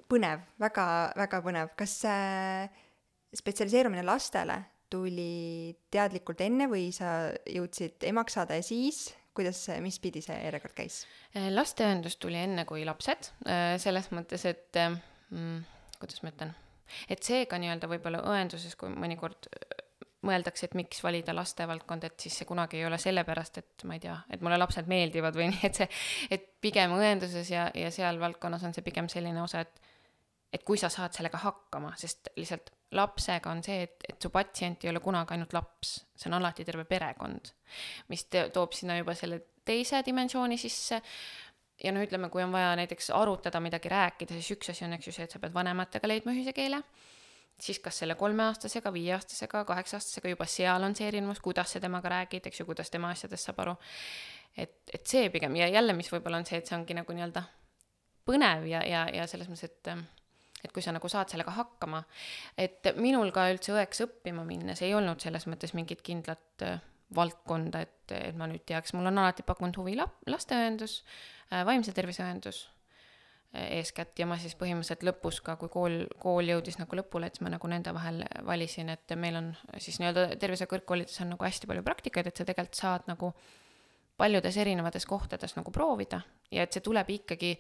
põnev 0.09 0.47
väga,, 0.63 0.89
väga-väga 1.19 1.45
põnev, 1.45 1.75
kas 1.77 2.01
see 2.07 2.69
spetsialiseerumine 3.37 4.07
lastele 4.07 4.63
tuli 4.91 5.77
teadlikult 5.93 6.41
enne 6.45 6.69
või 6.71 6.91
sa 6.95 7.31
jõudsid 7.49 8.07
emaks 8.09 8.39
saada 8.39 8.59
ja 8.59 8.65
siis, 8.67 9.09
kuidas 9.37 9.61
mis 9.85 9.99
pidi 10.03 10.23
see 10.25 10.37
järjekord 10.37 10.77
käis? 10.77 11.03
Äh, 11.37 11.51
lasteõendus 11.55 12.19
tuli 12.21 12.41
enne 12.41 12.65
kui 12.69 12.85
lapsed, 12.89 13.33
äh, 13.47 13.75
selles 13.83 14.11
mõttes, 14.15 14.47
et 14.49 14.79
äh, 14.81 14.95
mm, 15.31 15.61
kuidas 15.99 16.23
ma 16.25 16.33
ütlen, 16.35 16.55
et 17.11 17.23
seega 17.27 17.61
nii-öelda 17.61 17.91
võib-olla 17.91 18.25
õenduses, 18.33 18.75
kui 18.79 18.91
mõnikord 18.95 19.51
mõeldakse, 20.27 20.67
et 20.67 20.75
miks 20.75 21.03
valida 21.05 21.35
lastevaldkond, 21.37 22.09
et 22.09 22.25
siis 22.25 22.41
see 22.41 22.49
kunagi 22.49 22.81
ei 22.81 22.89
ole 22.89 22.99
sellepärast, 22.99 23.61
et 23.63 23.85
ma 23.87 23.95
ei 23.95 24.03
tea, 24.03 24.17
et 24.35 24.43
mulle 24.43 24.59
lapsed 24.59 24.89
meeldivad 24.91 25.37
või 25.39 25.47
nii, 25.53 25.63
et 25.69 25.83
see, 25.83 25.91
et 26.35 26.49
pigem 26.65 26.97
õenduses 26.97 27.53
ja, 27.53 27.69
ja 27.79 27.93
seal 27.95 28.19
valdkonnas 28.21 28.67
on 28.67 28.75
see 28.75 28.87
pigem 28.87 29.11
selline 29.13 29.43
osa, 29.45 29.63
et 29.67 29.87
et 30.49 30.63
kui 30.65 30.79
sa 30.81 30.89
saad 30.89 31.13
sellega 31.13 31.37
hakkama, 31.43 31.91
sest 32.01 32.31
lihtsalt 32.39 32.71
lapsega 32.97 33.51
on 33.51 33.61
see, 33.65 33.83
et, 33.85 34.07
et 34.09 34.23
su 34.23 34.31
patsient 34.33 34.85
ei 34.85 34.91
ole 34.93 35.03
kunagi 35.05 35.35
ainult 35.35 35.53
laps, 35.53 35.99
see 36.17 36.31
on 36.31 36.39
alati 36.39 36.65
terve 36.65 36.87
perekond, 36.89 37.53
mis 38.09 38.25
te, 38.33 38.47
toob 38.55 38.73
sinna 38.77 38.97
juba 38.99 39.15
selle 39.19 39.43
teise 39.69 40.01
dimensiooni 40.07 40.57
sisse. 40.61 41.03
ja 41.85 41.93
noh, 41.93 42.03
ütleme, 42.03 42.31
kui 42.33 42.43
on 42.43 42.53
vaja 42.53 42.73
näiteks 42.81 43.11
arutada 43.15 43.61
midagi, 43.61 43.91
rääkida, 43.93 44.35
siis 44.35 44.57
üks 44.57 44.73
asi 44.73 44.87
on, 44.87 44.97
eks 44.97 45.11
ju, 45.11 45.15
see, 45.15 45.29
et 45.29 45.37
sa 45.37 45.39
pead 45.43 45.55
vanematega 45.55 46.09
leidma 46.11 46.35
ühise 46.35 46.57
keele 46.57 46.83
siis 47.59 47.81
kas 47.83 47.97
selle 47.99 48.15
kolmeaastasega, 48.15 48.93
viieaastasega, 48.95 49.65
kaheksa-aastasega 49.67 50.31
juba 50.31 50.47
seal 50.47 50.85
on 50.87 50.95
see 50.95 51.09
erinevus, 51.11 51.41
kuidas 51.43 51.73
sa 51.75 51.81
temaga 51.83 52.13
räägid, 52.13 52.47
eks 52.47 52.61
ju, 52.61 52.67
kuidas 52.69 52.91
tema 52.91 53.11
asjadest 53.15 53.49
saab 53.49 53.65
aru. 53.65 53.75
et, 54.57 54.77
et 54.95 55.07
see 55.07 55.31
pigem 55.31 55.57
ja 55.59 55.67
jälle, 55.69 55.93
mis 55.93 56.11
võib-olla 56.13 56.39
on 56.39 56.47
see, 56.47 56.61
et 56.63 56.71
see 56.71 56.77
ongi 56.79 56.95
nagu 56.95 57.15
nii-öelda 57.15 57.43
põnev 58.29 58.67
ja, 58.71 58.85
ja, 58.87 59.05
ja 59.15 59.27
selles 59.27 59.51
mõttes, 59.51 59.71
et 59.71 59.91
et 60.65 60.73
kui 60.75 60.83
sa 60.83 60.93
nagu 60.95 61.09
saad 61.11 61.31
sellega 61.31 61.55
hakkama, 61.55 62.03
et 62.59 62.93
minul 62.99 63.31
ka 63.35 63.49
üldse 63.53 63.75
õeks 63.77 64.05
õppima 64.07 64.45
minnes 64.47 64.83
ei 64.83 64.95
olnud 64.97 65.23
selles 65.23 65.47
mõttes 65.51 65.75
mingit 65.77 66.03
kindlat 66.07 66.67
äh, 66.67 66.81
valdkonda, 67.15 67.85
et, 67.87 68.13
et 68.13 68.37
ma 68.37 68.49
nüüd 68.51 68.65
teaks, 68.69 68.93
mul 68.97 69.09
on 69.09 69.23
alati 69.23 69.47
pakkunud 69.47 69.79
huvi 69.81 69.97
lap-, 69.99 70.19
lasteõendus 70.29 71.01
äh,, 71.53 71.63
vaimse 71.69 71.95
tervise 71.97 72.25
õendus 72.25 72.65
äh, 73.55 73.79
eeskätt. 73.79 74.17
Ja 74.21 74.27
ma 74.29 74.39
siis 74.41 74.57
põhimõtteliselt 74.61 75.07
lõpus 75.09 75.41
ka, 75.45 75.57
kui 75.61 75.73
kool, 75.73 76.03
kool 76.21 76.51
jõudis 76.53 76.81
nagu 76.81 77.01
lõpule, 77.01 77.29
et 77.29 77.39
siis 77.39 77.47
ma 77.47 77.55
nagu 77.55 77.71
nende 77.71 77.95
vahel 77.97 78.25
valisin, 78.47 78.93
et 78.93 79.17
meil 79.17 79.41
on 79.41 79.55
siis 79.79 80.01
nii-öelda 80.03 80.37
tervisekõrgkoolides 80.43 81.25
on 81.25 81.33
nagu 81.37 81.49
hästi 81.49 81.71
palju 81.71 81.87
praktikaid, 81.87 82.29
et 82.29 82.43
sa 82.43 82.49
tegelikult 82.49 82.83
saad 82.83 83.09
nagu 83.11 83.33
paljudes 84.19 84.57
erinevates 84.59 85.07
kohtades 85.07 85.55
nagu 85.57 85.73
proovida. 85.73 86.21
Ja 86.53 86.65
et 86.67 86.75
see 86.75 86.85
tuleb 86.85 87.09
ikkagi 87.15 87.55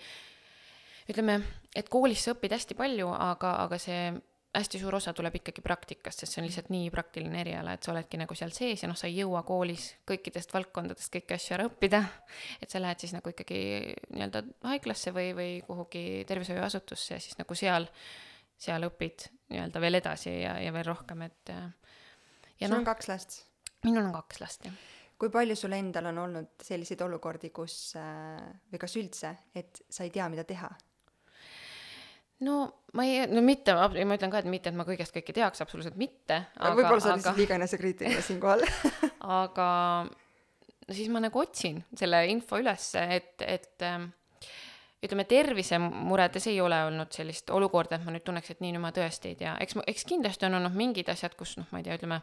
ütleme, 1.08 1.38
et 1.76 1.88
koolis 1.92 2.24
sa 2.26 2.34
õpid 2.34 2.54
hästi 2.56 2.76
palju, 2.78 3.08
aga, 3.12 3.54
aga 3.64 3.78
see 3.80 4.10
hästi 4.58 4.80
suur 4.80 4.96
osa 4.96 5.12
tuleb 5.16 5.36
ikkagi 5.38 5.62
praktikast, 5.62 6.22
sest 6.22 6.34
see 6.34 6.40
on 6.40 6.46
lihtsalt 6.48 6.70
nii 6.72 6.88
praktiline 6.92 7.40
eriala, 7.42 7.74
et 7.76 7.84
sa 7.84 7.92
oledki 7.92 8.18
nagu 8.20 8.36
seal 8.38 8.52
sees 8.54 8.82
ja 8.82 8.88
noh, 8.90 8.96
sa 8.98 9.08
ei 9.10 9.18
jõua 9.20 9.42
koolis 9.46 9.90
kõikidest 10.08 10.54
valdkondadest 10.54 11.12
kõiki 11.14 11.36
asju 11.36 11.56
ära 11.58 11.68
õppida. 11.68 12.00
et 12.62 12.72
sa 12.72 12.80
lähed 12.80 13.04
siis 13.04 13.12
nagu 13.14 13.32
ikkagi 13.32 13.60
nii-öelda 14.14 14.42
haiglasse 14.70 15.12
või, 15.14 15.30
või 15.36 15.50
kuhugi 15.66 16.24
tervishoiuasutusse 16.28 17.14
ja 17.14 17.20
siis 17.22 17.38
nagu 17.38 17.58
seal, 17.58 17.88
seal 18.56 18.88
õpid 18.88 19.28
nii-öelda 19.52 19.84
veel 19.84 20.00
edasi 20.00 20.32
ja, 20.40 20.56
ja 20.64 20.72
veel 20.74 20.88
rohkem, 20.88 21.28
et. 21.28 21.54
sul 22.58 22.72
no, 22.72 22.80
on 22.80 22.88
kaks 22.88 23.12
last? 23.12 23.42
minul 23.84 24.08
on 24.08 24.14
kaks 24.16 24.40
last, 24.42 24.64
jah 24.64 24.86
kui 25.18 25.32
palju 25.34 25.56
sul 25.58 25.74
endal 25.74 26.12
on 26.12 26.20
olnud 26.24 26.62
selliseid 26.62 27.00
olukordi, 27.02 27.50
kus 27.50 27.96
äh, 27.98 28.38
või 28.70 28.78
kas 28.78 28.92
üldse, 29.00 29.32
et 29.58 29.82
sa 29.90 30.06
ei 30.06 30.12
tea, 30.14 30.28
mida 30.30 30.44
teha? 30.46 30.70
No 32.46 32.58
ma 32.96 33.04
ei, 33.04 33.26
no 33.30 33.42
mitte, 33.44 33.74
ma 33.74 34.16
ütlen 34.16 34.32
ka, 34.32 34.42
et 34.42 34.48
mitte, 34.50 34.70
et 34.70 34.78
ma 34.78 34.86
kõigest 34.88 35.14
kõike 35.14 35.34
teaks, 35.36 35.62
absoluutselt 35.64 35.98
mitte. 36.00 36.42
võib-olla 36.58 37.02
sa 37.02 37.12
oled 37.14 37.26
aga... 37.26 37.34
liiga 37.38 37.58
enesekriitiline 37.58 38.22
siinkohal 38.24 38.64
aga 39.42 39.68
no 40.88 40.96
siis 40.96 41.10
ma 41.12 41.22
nagu 41.24 41.42
otsin 41.42 41.82
selle 41.98 42.24
info 42.32 42.60
ülesse, 42.62 43.04
et, 43.18 43.34
et 43.44 43.86
ähm, 43.86 44.08
ütleme, 45.04 45.26
tervisemuredes 45.28 46.48
ei 46.50 46.60
ole 46.64 46.80
olnud 46.88 47.12
sellist 47.14 47.50
olukorda, 47.54 47.98
et 47.98 48.06
ma 48.06 48.14
nüüd 48.14 48.24
tunneks, 48.26 48.54
et 48.54 48.62
nii, 48.64 48.74
nüüd 48.74 48.86
ma 48.86 48.92
tõesti 48.94 49.34
ei 49.34 49.38
tea, 49.38 49.54
eks, 49.62 49.78
eks 49.86 50.06
kindlasti 50.08 50.48
on 50.48 50.58
olnud 50.58 50.78
mingid 50.78 51.10
asjad, 51.12 51.36
kus 51.38 51.58
noh, 51.60 51.68
ma 51.72 51.82
ei 51.82 51.86
tea, 51.86 51.98
ütleme 52.00 52.22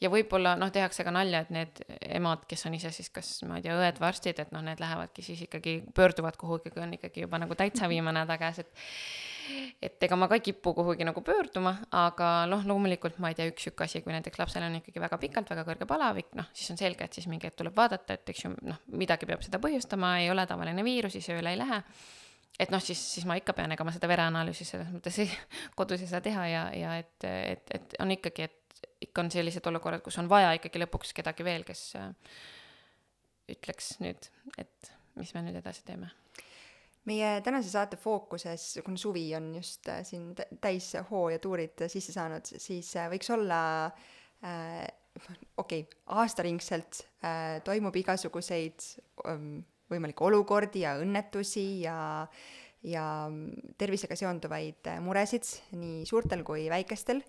ja 0.00 0.10
võib-olla 0.12 0.54
noh, 0.56 0.70
tehakse 0.72 1.04
ka 1.04 1.12
nalja, 1.12 1.42
et 1.44 1.50
need 1.52 1.82
emad, 2.16 2.44
kes 2.48 2.64
on 2.68 2.76
ise 2.78 2.92
siis 2.94 3.10
kas 3.12 3.32
ma 3.48 3.58
ei 3.58 3.66
tea, 3.66 3.76
õed 3.76 4.00
või 4.00 4.08
arstid, 4.08 4.40
et 4.40 4.54
noh, 4.54 4.64
need 4.64 4.80
lähevadki 4.80 5.24
siis 5.26 5.42
ikkagi, 5.48 5.80
pöörduvad 5.96 6.38
kuhugi, 6.40 6.72
kui 6.72 6.84
on 6.84 6.94
ikkagi 6.96 7.26
juba 7.26 7.40
nagu 7.42 7.58
täitsa 7.58 7.90
viimane 7.90 8.24
häda 8.24 8.38
käes, 8.40 8.62
et 8.64 8.72
et 9.82 10.06
ega 10.06 10.18
ma 10.18 10.28
ka 10.30 10.38
ei 10.38 10.44
kipu 10.44 10.74
kuhugi 10.76 11.06
nagu 11.06 11.22
pöörduma, 11.24 11.74
aga 11.94 12.30
noh, 12.50 12.64
loomulikult 12.68 13.18
ma 13.22 13.32
ei 13.32 13.38
tea, 13.38 13.48
üks 13.52 13.68
sihuke 13.68 13.86
asi, 13.86 14.02
kui 14.04 14.14
näiteks 14.14 14.40
lapsel 14.40 14.66
on 14.66 14.78
ikkagi 14.80 15.02
väga 15.02 15.18
pikalt 15.22 15.50
väga 15.54 15.66
kõrge 15.68 15.88
palavik, 15.88 16.30
noh, 16.38 16.48
siis 16.52 16.74
on 16.74 16.80
selge, 16.80 17.08
et 17.08 17.18
siis 17.18 17.28
mingi 17.30 17.48
hetk 17.48 17.58
tuleb 17.62 17.76
vaadata, 17.76 18.18
et 18.18 18.34
eks 18.34 18.46
ju 18.46 18.54
noh, 18.68 18.80
midagi 18.98 19.28
peab 19.28 19.44
seda 19.46 19.60
põhjustama, 19.62 20.18
ei 20.22 20.30
ole 20.32 20.46
tavaline 20.50 20.84
viirus, 20.86 21.16
siis 21.18 21.30
ööle 21.34 21.54
ei 21.54 21.60
lähe 21.60 21.82
et 22.58 22.72
noh, 22.74 22.82
siis, 22.82 23.00
siis 23.14 23.26
ma 23.28 23.36
ikka 23.38 23.54
pean, 23.54 23.72
ega 23.72 23.86
ma 23.86 23.94
seda 23.94 24.10
vereanalüüsi 24.10 24.66
selles 24.66 24.88
mõttes 24.90 25.20
ei, 25.22 25.30
kodus 25.78 26.02
ei 26.02 26.10
saa 26.10 26.22
teha 26.24 26.46
ja, 26.50 26.62
ja 26.74 26.96
et, 26.98 27.16
et, 27.24 27.74
et 27.76 27.98
on 28.02 28.10
ikkagi, 28.14 28.48
et 28.48 28.82
ikka 29.08 29.22
on 29.22 29.30
sellised 29.30 29.66
olukorrad, 29.70 30.02
kus 30.02 30.18
on 30.18 30.30
vaja 30.30 30.52
ikkagi 30.58 30.82
lõpuks 30.82 31.14
kedagi 31.16 31.46
veel, 31.46 31.64
kes 31.66 31.82
äh, 32.00 32.10
ütleks 33.54 33.94
nüüd, 34.02 34.30
et 34.58 34.92
mis 35.18 35.30
me 35.34 35.44
nüüd 35.46 35.58
edasi 35.60 35.84
teeme. 35.86 36.10
Meie 37.08 37.38
tänase 37.44 37.72
saate 37.72 37.98
fookuses, 38.00 38.78
kuna 38.84 39.00
suvi 39.00 39.26
on 39.38 39.50
just 39.56 39.88
äh, 39.88 40.02
siin 40.06 40.30
täis 40.60 40.92
hoo 41.10 41.28
ja 41.32 41.40
tuurid 41.42 41.86
sisse 41.88 42.14
saanud, 42.14 42.46
siis 42.60 42.92
äh, 42.96 43.08
võiks 43.12 43.32
olla 43.34 43.60
äh, 43.86 44.86
okei 45.56 45.82
okay,, 45.84 45.98
aastaringselt 46.20 47.02
äh, 47.24 47.58
toimub 47.66 47.96
igasuguseid 47.98 48.86
ähm, 49.26 49.60
võimalikke 49.90 50.26
olukordi 50.28 50.84
ja 50.84 50.96
õnnetusi 51.00 51.68
ja 51.86 51.98
ja 52.86 53.04
tervisega 53.74 54.14
seonduvaid 54.14 54.86
muresid 55.02 55.48
nii 55.74 56.04
suurtel 56.06 56.44
kui 56.46 56.68
väikestel. 56.70 57.24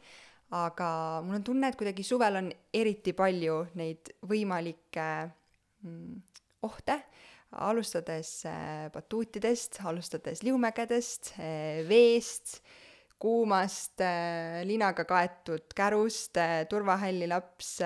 Aga 0.54 0.90
mul 1.26 1.40
on 1.40 1.46
tunne, 1.46 1.70
et 1.70 1.78
kuidagi 1.78 2.06
suvel 2.06 2.38
on 2.38 2.52
eriti 2.74 3.16
palju 3.18 3.56
neid 3.78 4.12
võimalikke 4.30 5.08
mm, 5.86 6.22
ohte, 6.66 7.00
alustades 7.52 8.46
äh, 8.46 8.90
batuutidest, 8.94 9.80
alustades 9.90 10.44
liumägedest 10.46 11.34
äh,, 11.40 11.82
veest, 11.90 12.60
kuumast 13.20 14.00
äh, 14.06 14.62
linaga 14.68 15.04
kaetud 15.10 15.74
kärust 15.76 16.38
turvahalli 16.70 17.28
laps 17.28 17.80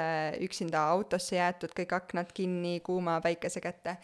üksinda 0.46 0.84
autosse 0.91 1.39
jäetud, 1.39 1.74
kõik 1.77 1.96
aknad 1.96 2.36
kinni, 2.36 2.82
kuuma 2.86 3.20
päikese 3.24 3.63
kätte. 3.63 3.98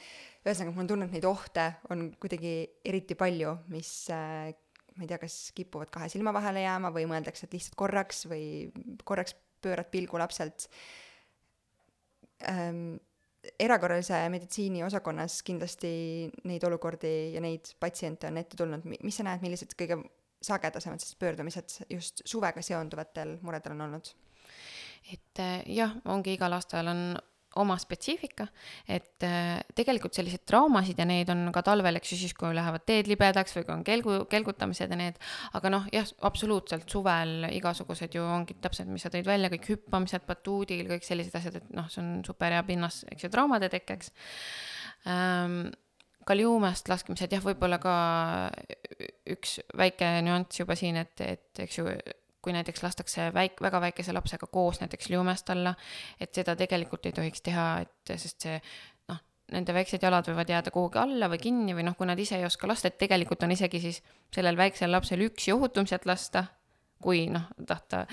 ühesõnaga, 0.46 0.74
mul 0.74 0.86
on 0.86 0.89
tunne, 0.94 1.10
et 1.10 1.18
neid 1.18 1.28
ohte 1.28 1.68
on 1.92 2.08
kuidagi 2.20 2.56
eriti 2.88 3.18
palju, 3.20 3.58
mis 3.70 3.92
ma 4.10 5.06
ei 5.06 5.12
tea, 5.12 5.20
kas 5.22 5.36
kipuvad 5.56 5.92
kahe 5.94 6.10
silma 6.12 6.34
vahele 6.36 6.63
jääma 6.63 6.92
või 6.96 7.06
mõeldakse, 7.12 7.46
et 7.46 7.54
lihtsalt 7.56 7.78
korraks 7.80 8.25
või 8.32 8.44
korraks 9.08 9.36
pöörad 9.62 9.92
pilgu 9.92 10.20
lapselt 10.20 10.70
ähm,. 12.48 12.98
Erakorralise 13.60 14.19
meditsiini 14.29 14.84
osakonnas 14.84 15.41
kindlasti 15.48 15.91
neid 16.50 16.63
olukordi 16.67 17.34
ja 17.34 17.41
neid 17.43 17.72
patsiente 17.79 18.27
on 18.27 18.39
ette 18.41 18.58
tulnud, 18.60 18.86
mis 18.86 19.19
sa 19.19 19.25
näed, 19.27 19.43
millised 19.43 19.75
kõige 19.79 20.01
sagedasemad 20.43 21.03
siis 21.03 21.15
pöördumised 21.19 21.77
just 21.89 22.24
suvega 22.27 22.62
seonduvatel 22.63 23.38
muredel 23.41 23.75
on 23.77 23.88
olnud? 23.88 24.12
et 25.13 25.39
äh, 25.39 25.63
jah, 25.72 25.96
ongi 26.12 26.36
igal 26.36 26.53
aastal 26.53 26.91
on 26.91 27.03
oma 27.58 27.75
spetsiifika, 27.82 28.46
et 28.86 29.25
äh, 29.25 29.58
tegelikult 29.75 30.13
selliseid 30.13 30.44
traumasid 30.48 31.00
ja 31.01 31.08
neid 31.10 31.32
on 31.34 31.48
ka 31.56 31.63
talvel, 31.65 31.98
eks 31.98 32.13
ju, 32.13 32.20
siis 32.22 32.36
kui 32.38 32.51
lähevad 32.53 32.86
teed 32.86 33.10
libedaks 33.10 33.56
või 33.58 33.65
kui 33.65 33.74
on 33.74 33.84
kelgu, 33.88 34.18
kelgutamised 34.29 34.94
ja 34.94 35.00
need, 35.00 35.18
aga 35.58 35.74
noh, 35.74 35.88
jah, 35.94 36.06
absoluutselt 36.29 36.86
suvel 36.91 37.50
igasugused 37.50 38.13
ju 38.15 38.24
ongi 38.25 38.60
täpselt, 38.62 38.91
mis 38.94 39.06
sa 39.06 39.13
tõid 39.13 39.27
välja, 39.29 39.50
kõik 39.56 39.65
hüppamised 39.74 40.29
batuudil, 40.29 40.86
kõik 40.94 41.08
sellised 41.08 41.36
asjad, 41.41 41.58
et 41.62 41.74
noh, 41.74 41.89
see 41.89 42.03
on 42.03 42.20
super 42.27 42.53
hea 42.53 42.63
pinnas, 42.68 43.01
eks 43.10 43.25
ju, 43.25 43.34
traumade 43.34 43.72
tekkeks. 43.74 44.13
Ähm, 45.10 45.62
kaljuumest 46.29 46.89
laskmised, 46.91 47.34
jah, 47.34 47.41
võib-olla 47.41 47.79
ka 47.82 47.94
üks 49.34 49.58
väike 49.77 50.20
nüanss 50.25 50.62
juba 50.62 50.77
siin, 50.77 51.00
et, 51.01 51.18
et 51.25 51.65
eks 51.65 51.82
ju, 51.82 51.89
kui 52.41 52.53
näiteks 52.55 52.84
lastakse 52.84 53.29
väik-, 53.36 53.60
väga 53.62 53.81
väikese 53.84 54.13
lapsega 54.15 54.48
koos 54.51 54.79
näiteks 54.84 55.10
liumest 55.12 55.50
alla, 55.53 55.74
et 56.19 56.34
seda 56.36 56.55
tegelikult 56.60 57.10
ei 57.10 57.15
tohiks 57.15 57.43
teha, 57.46 57.67
et 57.86 58.13
sest 58.15 58.48
see 58.48 58.58
noh, 59.12 59.19
nende 59.55 59.75
väiksed 59.75 60.03
jalad 60.03 60.29
võivad 60.29 60.53
jääda 60.53 60.74
kuhugi 60.75 61.01
alla 61.01 61.29
või 61.31 61.41
kinni 61.43 61.75
või 61.77 61.88
noh, 61.88 61.98
kui 62.00 62.08
nad 62.10 62.19
ise 62.19 62.39
ei 62.39 62.48
oska 62.48 62.69
lasta, 62.69 62.91
et 62.91 63.00
tegelikult 63.01 63.43
on 63.48 63.55
isegi 63.55 63.84
siis 63.84 64.03
sellel 64.36 64.60
väiksel 64.60 64.91
lapsel 64.91 65.25
üksi 65.27 65.55
ohutum 65.55 65.89
sealt 65.89 66.08
lasta, 66.10 66.46
kui 67.00 67.25
noh, 67.31 67.48
tahta, 67.67 68.05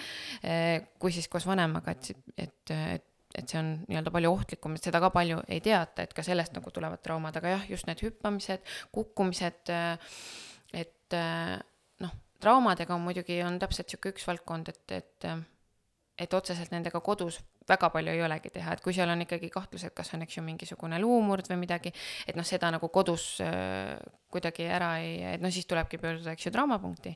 eh, 0.46 0.94
kui 0.98 1.14
siis 1.14 1.28
koos 1.28 1.46
vanemaga, 1.46 1.96
et, 1.96 2.16
et, 2.38 2.74
et 2.76 3.12
et 3.36 3.50
see 3.52 3.58
on 3.60 3.66
nii-öelda 3.84 4.08
palju 4.14 4.30
ohtlikum, 4.32 4.76
et 4.76 4.86
seda 4.86 5.00
ka 5.02 5.10
palju 5.12 5.42
ei 5.52 5.60
teata, 5.60 6.06
et 6.06 6.12
ka 6.16 6.22
sellest 6.24 6.54
nagu 6.56 6.70
tulevad 6.72 7.02
traumad, 7.04 7.36
aga 7.36 7.50
jah, 7.56 7.64
just 7.68 7.88
need 7.88 8.00
hüppamised, 8.00 8.64
kukkumised, 8.96 9.72
eh, 9.74 10.14
et 10.72 11.16
eh, 11.18 11.58
traumadega 12.46 12.96
muidugi, 13.02 13.42
on 13.42 13.60
täpselt 13.62 13.90
niisugune 13.90 14.14
üks 14.14 14.30
valdkond, 14.30 14.72
et, 14.72 14.96
et 15.02 15.30
et 16.16 16.32
otseselt 16.32 16.72
nendega 16.72 17.00
kodus 17.04 17.40
väga 17.68 17.90
palju 17.92 18.12
ei 18.14 18.22
olegi 18.24 18.50
teha, 18.54 18.76
et 18.76 18.82
kui 18.84 18.94
seal 18.96 19.10
on 19.12 19.20
ikkagi 19.24 19.50
kahtlus, 19.52 19.84
et 19.84 19.94
kas 19.96 20.14
on, 20.14 20.22
eks 20.24 20.38
ju, 20.38 20.44
mingisugune 20.46 21.00
luumurd 21.02 21.48
või 21.50 21.58
midagi, 21.64 21.92
et 22.24 22.38
noh, 22.38 22.46
seda 22.46 22.70
nagu 22.72 22.88
kodus 22.94 23.26
äh, 23.44 23.96
kuidagi 24.32 24.68
ära 24.70 24.94
ei, 25.02 25.18
et 25.34 25.44
no 25.44 25.50
siis 25.52 25.68
tulebki 25.68 26.00
pöörduda, 26.00 26.36
eks 26.36 26.48
ju, 26.48 26.54
traumapunkti. 26.54 27.12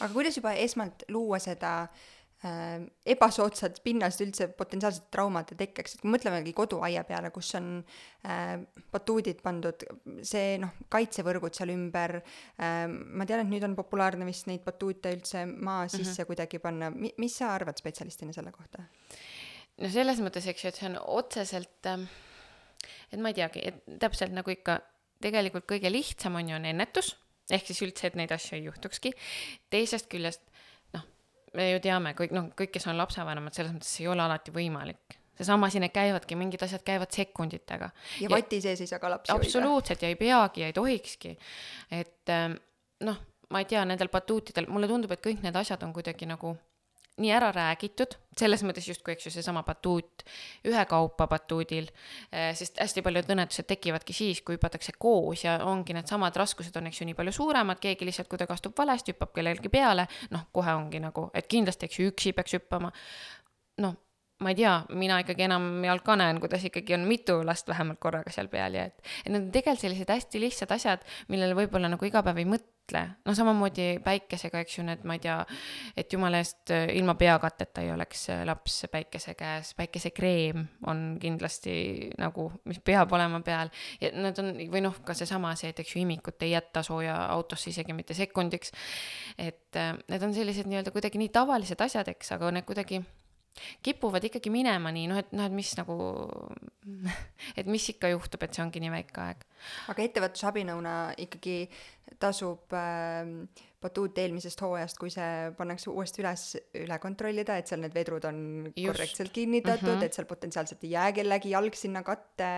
aga 0.00 0.10
kuidas 0.14 0.40
juba 0.40 0.56
esmalt 0.58 1.04
luua 1.12 1.38
seda 1.44 1.74
äh, 1.84 2.08
ebasoodsat 2.42 3.76
pinnast 3.84 4.22
üldse 4.24 4.48
potentsiaalsete 4.58 5.12
traumade 5.14 5.54
tekkeks, 5.58 5.94
et 5.94 6.02
kui 6.02 6.10
mõtlemegi 6.10 6.54
koduaia 6.56 7.04
peale, 7.06 7.30
kus 7.34 7.52
on 7.58 7.68
äh, 8.26 8.56
batuudid 8.90 9.44
pandud, 9.44 9.84
see 10.26 10.56
noh, 10.62 10.74
kaitsevõrgud 10.90 11.54
seal 11.54 11.70
ümber 11.74 12.18
äh,, 12.18 12.88
ma 12.90 13.28
tean, 13.28 13.44
et 13.44 13.52
nüüd 13.52 13.68
on 13.68 13.78
populaarne 13.78 14.26
vist 14.26 14.50
neid 14.50 14.64
batuute 14.66 15.14
üldse 15.14 15.46
maa 15.46 15.84
mhm. 15.84 15.94
sisse 15.94 16.10
mm 16.10 16.16
-hmm. 16.16 16.32
kuidagi 16.32 16.58
panna, 16.58 16.90
mi-, 16.90 17.14
mis 17.22 17.38
sa 17.38 17.54
arvad 17.54 17.78
spetsialistina 17.78 18.34
selle 18.34 18.52
kohta? 18.52 18.82
no 19.78 19.88
selles 19.88 20.18
mõttes, 20.20 20.46
eks 20.50 20.64
ju, 20.64 20.68
et 20.68 20.82
see 20.82 20.90
on 20.90 20.98
otseselt 21.06 21.86
äh, 21.86 22.06
et 23.12 23.20
ma 23.20 23.32
ei 23.32 23.36
teagi, 23.38 23.62
et 23.68 23.98
täpselt 24.00 24.34
nagu 24.34 24.52
ikka, 24.52 24.80
tegelikult 25.22 25.68
kõige 25.70 25.90
lihtsam 25.92 26.38
on 26.40 26.48
ju 26.50 26.58
on 26.58 26.66
ennetus, 26.68 27.14
ehk 27.52 27.68
siis 27.68 27.82
üldse, 27.84 28.08
et 28.08 28.18
neid 28.18 28.32
asju 28.34 28.56
ei 28.58 28.66
juhtukski, 28.66 29.12
teisest 29.72 30.08
küljest 30.12 30.42
me 31.58 31.70
ju 31.70 31.82
teame 31.84 32.14
kõik, 32.18 32.32
noh, 32.36 32.52
kõik, 32.58 32.72
kes 32.76 32.86
on 32.90 33.00
lapsevanemad, 33.00 33.54
selles 33.56 33.74
mõttes 33.74 33.92
ei 34.00 34.08
ole 34.12 34.24
alati 34.24 34.54
võimalik 34.54 35.18
seesama 35.42 35.66
asi, 35.66 35.80
need 35.80 35.92
käivadki, 35.94 36.36
mingid 36.38 36.62
asjad 36.62 36.82
käivad 36.86 37.12
sekunditega. 37.14 37.90
ja 38.20 38.30
vati 38.30 38.60
sees 38.60 38.82
ei 38.84 38.90
saa 38.90 39.00
ka 39.02 39.10
lapsi 39.10 39.32
hoida. 39.32 39.46
absoluutselt 39.46 40.02
ja 40.02 40.10
ei 40.12 40.16
peagi 40.20 40.60
ja 40.60 40.68
ei 40.70 40.76
tohikski. 40.76 41.36
et 41.90 42.32
ähm, 42.32 42.58
noh, 43.00 43.18
ma 43.50 43.62
ei 43.62 43.68
tea, 43.68 43.84
nendel 43.88 44.10
batuutidel, 44.12 44.68
mulle 44.68 44.88
tundub, 44.90 45.12
et 45.12 45.24
kõik 45.24 45.42
need 45.44 45.56
asjad 45.56 45.82
on 45.86 45.92
kuidagi 45.96 46.28
nagu 46.28 46.54
nii 47.20 47.32
ära 47.34 47.50
räägitud, 47.52 48.14
selles 48.38 48.62
mõttes 48.64 48.86
justkui, 48.88 49.12
eks 49.12 49.26
ju, 49.26 49.32
seesama 49.34 49.62
batuut 49.66 50.24
ühekaupa 50.68 51.26
batuudil, 51.28 51.90
äh, 52.32 52.52
sest 52.56 52.80
hästi 52.80 53.04
paljud 53.04 53.28
õnnetused 53.34 53.68
tekivadki 53.68 54.16
siis, 54.16 54.40
kui 54.40 54.56
hüpatakse 54.56 54.94
koos 54.98 55.44
ja 55.44 55.58
ongi 55.68 55.96
needsamad 55.96 56.36
raskused 56.40 56.76
on, 56.80 56.88
eks 56.88 57.02
ju, 57.02 57.08
nii 57.10 57.18
palju 57.18 57.34
suuremad, 57.36 57.82
keegi 57.82 58.08
lihtsalt 58.08 58.30
kuidagi 58.32 58.56
astub 58.56 58.78
valesti, 58.78 59.12
hüppab 59.12 59.34
kellelegi 59.36 59.72
peale, 59.72 60.08
noh, 60.32 60.48
kohe 60.52 60.72
ongi 60.78 61.02
nagu, 61.04 61.28
et 61.36 61.50
kindlasti, 61.52 61.90
eks 61.90 62.00
ju, 62.00 62.14
üksi 62.14 62.32
peaks 62.38 62.56
hüppama. 62.56 62.92
noh 63.82 64.00
ma 64.42 64.50
ei 64.50 64.58
tea, 64.58 64.72
mina 64.98 65.20
ikkagi 65.22 65.46
enamjaolt 65.46 66.04
ka 66.06 66.16
näen, 66.18 66.40
kuidas 66.42 66.64
ikkagi 66.66 66.96
on 66.96 67.06
mitu 67.08 67.38
last 67.46 67.68
vähemalt 67.70 68.00
korraga 68.02 68.32
seal 68.34 68.50
peal 68.52 68.74
ja 68.74 68.88
et, 68.90 68.98
et 69.24 69.30
need 69.30 69.46
on 69.46 69.50
tegelikult 69.54 69.84
sellised 69.84 70.12
hästi 70.12 70.42
lihtsad 70.42 70.74
asjad, 70.74 71.04
millele 71.32 71.56
võib-olla 71.58 71.90
nagu 71.92 72.08
iga 72.08 72.24
päev 72.26 72.42
ei 72.42 72.48
mõtle. 72.48 72.71
No 73.24 73.34
samamoodi 73.34 73.86
päikesega, 74.04 74.62
eks 74.64 74.78
ju, 74.78 74.84
need, 74.86 75.04
ma 75.08 75.16
ei 75.16 75.22
tea, 75.22 75.36
et 75.96 76.12
jumala 76.12 76.40
eest 76.42 76.72
äh, 76.74 76.88
ilma 76.96 77.14
peakatteta 77.18 77.84
ei 77.84 77.92
oleks 77.94 78.26
äh, 78.34 78.42
laps 78.48 78.82
päikese 78.92 79.34
käes, 79.38 79.72
päikesekreem 79.78 80.64
on 80.90 81.04
kindlasti 81.22 81.74
nagu, 82.20 82.48
mis 82.68 82.82
peab 82.84 83.12
olema 83.16 83.40
peal. 83.46 83.72
Ja 84.02 84.12
need 84.16 84.42
on, 84.42 84.52
või 84.72 84.84
noh, 84.84 85.00
ka 85.06 85.16
seesama 85.18 85.54
see, 85.58 85.72
et 85.72 85.82
eks 85.82 85.96
ju 85.96 86.02
imikut 86.02 86.42
ei 86.44 86.54
jäta 86.56 86.84
sooja 86.86 87.16
autosse 87.32 87.70
isegi 87.70 87.96
mitte 87.96 88.16
sekundiks. 88.18 88.72
et 89.38 89.76
äh, 89.76 89.94
need 90.08 90.22
on 90.22 90.34
sellised 90.34 90.68
nii-öelda 90.68 90.92
kuidagi 90.94 91.20
nii 91.22 91.32
tavalised 91.32 91.80
asjad, 91.80 92.08
eks, 92.12 92.34
aga 92.36 92.50
need 92.52 92.68
kuidagi 92.68 93.02
kipuvad 93.82 94.24
ikkagi 94.28 94.52
minema 94.52 94.92
nii, 94.94 95.08
noh, 95.10 95.22
et 95.22 95.32
noh, 95.36 95.48
et 95.48 95.56
mis 95.56 95.72
nagu, 95.78 95.96
et 97.58 97.68
mis 97.70 97.88
ikka 97.94 98.12
juhtub, 98.14 98.44
et 98.44 98.54
see 98.54 98.64
ongi 98.64 98.82
nii 98.82 98.94
väike 98.94 99.26
aeg. 99.26 99.44
aga 99.92 100.06
ettevõtlusabinõuna 100.06 100.94
ikkagi 101.22 101.58
tasub 102.20 102.72
äh, 102.76 103.28
batuut 103.82 104.18
eelmisest 104.22 104.60
hooajast, 104.62 104.98
kui 105.00 105.10
see 105.10 105.52
pannakse 105.58 105.90
uuesti 105.90 106.22
üles, 106.22 106.44
üle 106.78 106.98
kontrollida, 107.02 107.56
et 107.58 107.70
seal 107.70 107.82
need 107.82 107.94
vedrud 107.96 108.26
on 108.28 108.42
Just. 108.68 108.92
korrektselt 108.92 109.32
kinnitatud 109.34 109.88
mm, 109.88 109.96
-hmm. 109.96 110.06
et 110.06 110.18
seal 110.18 110.28
potentsiaalselt 110.30 110.84
ei 110.86 110.92
jää 110.94 111.12
kellegi 111.18 111.54
jalg 111.54 111.78
sinna 111.78 112.02
katte 112.06 112.50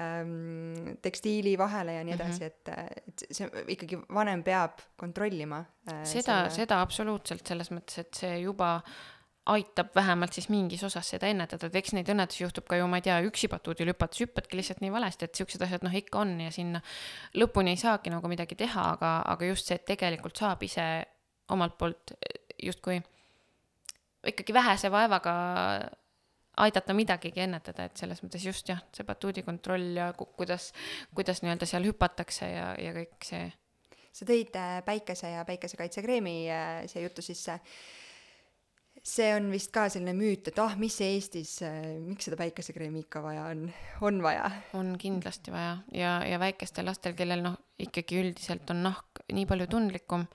ähm, 0.00 0.96
tekstiili 1.02 1.56
vahele 1.58 1.98
ja 1.98 2.04
nii 2.04 2.14
edasi 2.14 2.40
mm, 2.40 2.46
-hmm. 2.46 2.94
et, 2.94 3.08
et 3.08 3.26
see 3.30 3.66
ikkagi 3.76 4.00
vanem 4.14 4.44
peab 4.44 4.80
kontrollima 4.96 5.64
äh,. 5.92 6.04
seda 6.04 6.22
selle..., 6.22 6.56
seda 6.62 6.80
absoluutselt, 6.80 7.46
selles 7.46 7.70
mõttes, 7.70 8.00
et 8.00 8.24
see 8.24 8.38
juba 8.40 8.76
äh, 8.76 9.15
aitab 9.46 9.94
vähemalt 9.94 10.34
siis 10.34 10.48
mingis 10.50 10.82
osas 10.86 11.08
seda 11.14 11.28
ennetada, 11.30 11.68
et 11.68 11.76
eks 11.78 11.94
neid 11.94 12.08
õnnetusi 12.10 12.42
juhtub 12.42 12.66
ka 12.66 12.78
ju, 12.80 12.86
ma 12.90 12.98
ei 12.98 13.04
tea, 13.06 13.18
üksi 13.28 13.50
batuudil 13.50 13.92
hüpates 13.92 14.24
hüppadki 14.24 14.58
lihtsalt 14.58 14.80
nii 14.82 14.94
valesti, 14.94 15.28
et 15.28 15.38
siuksed 15.38 15.62
asjad 15.62 15.84
noh, 15.86 15.94
ikka 15.94 16.22
on 16.24 16.32
ja 16.42 16.54
sinna 16.54 16.80
lõpuni 17.38 17.76
ei 17.76 17.80
saagi 17.80 18.10
nagu 18.10 18.30
midagi 18.30 18.58
teha, 18.58 18.88
aga, 18.96 19.12
aga 19.34 19.52
just 19.52 19.70
see, 19.70 19.78
et 19.78 19.86
tegelikult 19.86 20.38
saab 20.42 20.64
ise 20.66 20.86
omalt 21.54 21.76
poolt 21.78 22.16
justkui 22.62 22.98
ikkagi 24.26 24.54
vähese 24.56 24.90
vaevaga 24.90 25.34
aidata 26.56 26.94
midagigi 26.96 27.42
ennetada, 27.44 27.86
et 27.86 28.00
selles 28.00 28.22
mõttes 28.24 28.44
just 28.44 28.70
jah, 28.70 28.80
see 28.96 29.06
batuudi 29.06 29.44
kontroll 29.46 29.98
ja 29.98 30.08
kuidas, 30.16 30.70
kuidas 31.14 31.42
nii-öelda 31.44 31.68
seal 31.68 31.86
hüpatakse 31.86 32.48
ja, 32.48 32.70
ja 32.80 32.94
kõik 32.96 33.28
see. 33.28 33.50
sa 34.16 34.24
tõid 34.24 34.56
äh, 34.56 34.80
päikese 34.84 35.30
ja 35.34 35.44
päikesekaitsekreemi 35.44 36.36
äh, 36.48 36.82
siia 36.88 37.04
juttu 37.04 37.22
sisse 37.22 37.60
see 39.06 39.28
on 39.36 39.48
vist 39.52 39.70
ka 39.74 39.86
selline 39.92 40.16
müüt, 40.18 40.50
et 40.50 40.58
ah, 40.62 40.74
mis 40.80 40.96
Eestis, 41.04 41.60
miks 42.02 42.26
seda 42.26 42.38
päikesekreemi 42.40 43.04
ikka 43.04 43.22
vaja 43.24 43.46
on, 43.52 43.66
on 44.06 44.18
vaja? 44.24 44.50
on 44.78 44.96
kindlasti 45.00 45.54
vaja 45.54 45.76
ja, 45.94 46.18
ja 46.26 46.40
väikestel 46.42 46.88
lastel, 46.88 47.14
kellel 47.18 47.44
noh, 47.44 47.58
ikkagi 47.82 48.18
üldiselt 48.22 48.70
on 48.74 48.82
nahk 48.88 49.22
nii 49.32 49.46
palju 49.48 49.68
tundlikum 49.70 50.26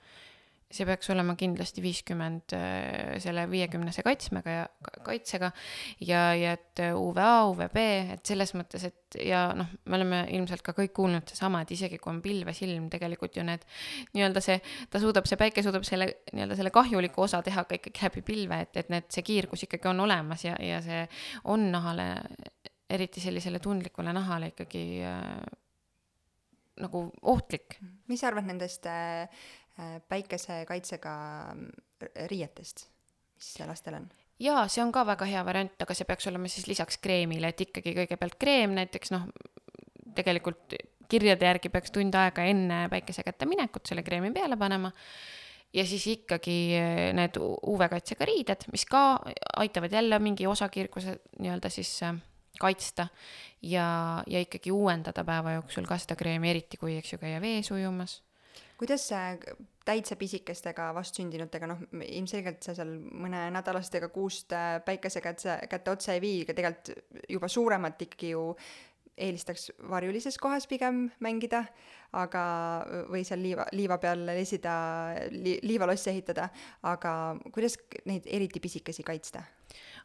see 0.72 0.86
peaks 0.88 1.10
olema 1.12 1.34
kindlasti 1.38 1.82
viiskümmend 1.84 2.54
äh, 2.56 3.18
selle 3.22 3.44
viiekümnese 3.50 4.04
kaitsmega 4.06 4.54
ja 4.54 4.64
kaitsega 5.04 5.50
ja, 6.00 6.22
ja 6.38 6.54
et 6.56 6.82
UVA, 6.96 7.30
UVB, 7.50 7.78
et 8.16 8.26
selles 8.26 8.54
mõttes, 8.56 8.86
et 8.88 9.18
ja 9.20 9.44
noh, 9.56 9.68
me 9.84 9.98
oleme 9.98 10.22
ilmselt 10.32 10.64
ka 10.64 10.74
kõik 10.76 10.94
kuulnud 10.96 11.28
sedasama, 11.28 11.62
et 11.62 11.74
isegi 11.76 12.00
kui 12.00 12.12
on 12.14 12.22
pilves 12.24 12.62
ilm, 12.64 12.88
tegelikult 12.92 13.36
ju 13.36 13.44
need 13.46 13.64
nii-öelda 14.16 14.42
see, 14.44 14.58
ta 14.90 15.00
suudab, 15.02 15.28
see 15.28 15.40
päike 15.40 15.64
suudab 15.64 15.86
selle 15.88 16.08
nii-öelda 16.32 16.58
selle 16.58 16.72
kahjuliku 16.74 17.26
osa 17.26 17.42
teha 17.44 17.66
ka 17.68 17.78
ikkagi 17.78 18.06
läbi 18.08 18.26
pilve, 18.26 18.62
et, 18.66 18.76
et 18.80 18.92
need, 18.92 19.08
see 19.12 19.26
kiirgus 19.26 19.66
ikkagi 19.68 19.90
on 19.92 20.04
olemas 20.06 20.46
ja, 20.48 20.56
ja 20.62 20.80
see 20.84 21.04
on 21.52 21.68
nahale, 21.74 22.14
eriti 22.92 23.20
sellisele 23.24 23.60
tundlikule 23.62 24.14
nahale 24.16 24.52
ikkagi 24.52 24.86
äh, 25.04 25.26
nagu 26.82 27.04
ohtlik. 27.28 27.76
mis 28.08 28.20
sa 28.20 28.30
arvad 28.30 28.48
nendest 28.48 28.86
äh, 28.88 29.28
Äh, 29.28 29.28
päikesekaitsega 30.08 31.14
mm, 31.54 31.70
riietest, 32.30 32.86
mis 33.38 33.54
lastel 33.66 34.00
on? 34.00 34.08
jaa, 34.42 34.64
see 34.68 34.82
on 34.84 34.92
ka 34.94 35.04
väga 35.06 35.28
hea 35.28 35.42
variant, 35.46 35.76
aga 35.84 35.96
see 35.96 36.08
peaks 36.08 36.26
olema 36.30 36.50
siis 36.50 36.66
lisaks 36.70 36.98
kreemile, 37.02 37.52
et 37.52 37.60
ikkagi 37.66 37.94
kõigepealt 37.96 38.38
kreem 38.40 38.74
näiteks 38.78 39.12
noh, 39.14 39.28
tegelikult 40.16 40.74
kirjade 41.12 41.46
järgi 41.46 41.70
peaks 41.72 41.92
tund 41.94 42.16
aega 42.16 42.44
enne 42.48 42.86
päikese 42.92 43.24
kätte 43.26 43.46
minekut 43.48 43.86
selle 43.88 44.04
kreemi 44.06 44.32
peale 44.34 44.56
panema 44.60 44.90
ja 45.72 45.84
siis 45.88 46.06
ikkagi 46.16 46.56
äh, 46.78 47.04
need 47.16 47.38
UV-kaitsega 47.40 48.28
riided, 48.28 48.66
mis 48.72 48.84
ka 48.88 49.20
aitavad 49.62 49.92
jälle 49.92 50.18
mingi 50.22 50.46
osakirguse 50.46 51.18
nii-öelda 51.38 51.70
siis 51.72 51.94
äh, 52.06 52.16
kaitsta 52.60 53.08
ja, 53.62 53.86
ja 54.26 54.42
ikkagi 54.42 54.72
uuendada 54.72 55.24
päeva 55.24 55.56
jooksul 55.58 55.88
ka 55.88 55.98
seda 56.00 56.16
kreemi, 56.18 56.50
eriti 56.52 56.80
kui, 56.80 56.96
eks 57.00 57.14
ju, 57.14 57.22
käia 57.22 57.40
vees 57.40 57.70
ujumas 57.72 58.20
kuidas 58.80 59.08
see 59.10 59.54
täitsa 59.86 60.16
pisikestega 60.18 60.92
vastsündinutega, 60.94 61.68
noh, 61.70 61.82
ilmselgelt 62.06 62.62
sa 62.62 62.74
seal 62.76 62.94
mõnenädalastega 63.24 64.12
kuust 64.14 64.54
äh, 64.54 64.76
päikese 64.86 65.22
kätte, 65.24 65.58
kätte 65.70 65.94
otsa 65.94 66.16
ei 66.16 66.22
vii, 66.22 66.40
aga 66.46 66.56
tegelikult 66.58 67.26
juba 67.30 67.50
suuremat 67.50 68.04
ikkagi 68.06 68.32
ju 68.36 68.46
eelistaks 69.22 69.70
varjulises 69.90 70.38
kohas 70.40 70.66
pigem 70.66 71.04
mängida, 71.20 71.64
aga, 72.16 72.42
või 73.12 73.24
seal 73.28 73.42
liiva, 73.44 73.66
liiva 73.76 73.98
peal 74.00 74.24
lesida 74.28 74.74
li,, 75.32 75.58
liivalosse 75.64 76.10
ehitada, 76.14 76.48
aga 76.88 77.12
kuidas 77.52 77.76
neid 78.08 78.26
eriti 78.26 78.62
pisikesi 78.62 79.04
kaitsta? 79.04 79.44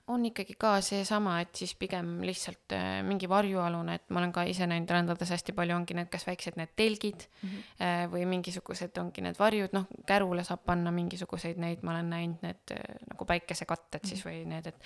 On 0.08 0.26
ikkagi 0.26 0.56
ka 0.60 0.78
seesama, 0.86 1.38
et 1.43 1.56
siis 1.58 1.74
pigem 1.76 2.22
lihtsalt 2.26 2.74
äh, 2.76 2.86
mingi 3.04 3.28
varjualune, 3.30 3.98
et 4.00 4.06
ma 4.13 4.22
olen 4.22 4.32
ka 4.36 4.46
ise 4.48 4.67
näinud 4.70 4.91
rändades 4.91 5.32
hästi 5.34 5.56
palju 5.58 5.76
ongi 5.76 5.98
need 5.98 6.10
kas 6.12 6.24
väiksed 6.28 6.56
need 6.60 6.72
telgid 6.80 7.26
mm 7.28 7.50
-hmm. 7.50 8.12
või 8.13 8.26
mingisugused 8.32 8.98
ongi 9.02 9.22
need 9.22 9.39
varjud, 9.39 9.76
noh, 9.76 9.88
kärule 10.08 10.43
saab 10.48 10.63
panna 10.65 10.91
mingisuguseid 10.91 11.60
neid, 11.60 11.84
ma 11.84 11.91
olen 11.96 12.10
näinud 12.10 12.46
need 12.46 12.76
äh, 12.76 12.96
nagu 13.12 13.26
päikesekatted 13.26 14.02
mm 14.02 14.06
-hmm. 14.06 14.10
siis 14.10 14.26
mhm. 14.26 14.30
või 14.30 14.46
need, 14.46 14.67
et 14.67 14.80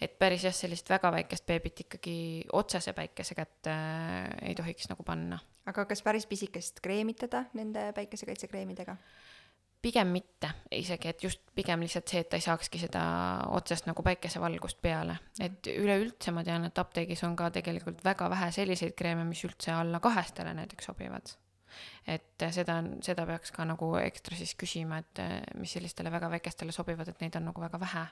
et 0.00 0.18
päris 0.18 0.44
jah, 0.44 0.54
sellist 0.54 0.90
väga 0.90 1.12
väikest 1.12 1.46
beebit 1.46 1.80
ikkagi 1.80 2.44
otsese 2.52 2.92
päikese 2.92 3.34
kätte 3.34 3.70
äh, 3.70 4.48
ei 4.48 4.54
tohiks 4.54 4.88
nagu 4.88 5.02
panna. 5.02 5.38
aga 5.66 5.84
kas 5.84 6.02
päris 6.02 6.26
pisikest 6.26 6.80
kreemitada 6.80 7.44
nende 7.54 7.92
päikesekaitsekreemidega? 7.92 8.96
Pigem 9.82 10.10
mitte 10.14 10.50
isegi, 10.74 11.10
et 11.12 11.24
just 11.24 11.42
pigem 11.54 11.82
lihtsalt 11.84 12.10
see, 12.10 12.22
et 12.24 12.30
ta 12.30 12.38
ei 12.38 12.44
saakski 12.44 12.80
seda 12.80 13.02
otsest 13.54 13.88
nagu 13.88 14.02
päikesevalgust 14.06 14.80
peale. 14.82 15.18
et 15.40 15.70
üleüldse 15.72 16.34
ma 16.34 16.44
tean, 16.44 16.66
et 16.68 16.78
apteegis 16.78 17.22
on 17.28 17.36
ka 17.36 17.50
tegelikult 17.54 18.04
väga 18.04 18.30
vähe 18.32 18.50
selliseid 18.52 18.96
kreeme, 18.98 19.24
mis 19.28 19.44
üldse 19.46 19.74
alla 19.74 20.00
kahestele 20.00 20.54
näiteks 20.56 20.90
sobivad. 20.90 21.34
et 22.06 22.46
seda 22.56 22.78
on, 22.80 22.90
seda 23.04 23.26
peaks 23.26 23.52
ka 23.52 23.66
nagu 23.68 23.90
ekstra 24.00 24.36
siis 24.38 24.54
küsima, 24.58 25.02
et 25.02 25.22
mis 25.60 25.72
sellistele 25.76 26.10
väga 26.10 26.30
väikestele 26.32 26.72
sobivad, 26.72 27.08
et 27.08 27.20
neid 27.20 27.36
on 27.36 27.50
nagu 27.50 27.60
väga 27.60 27.80
vähe. 27.80 28.06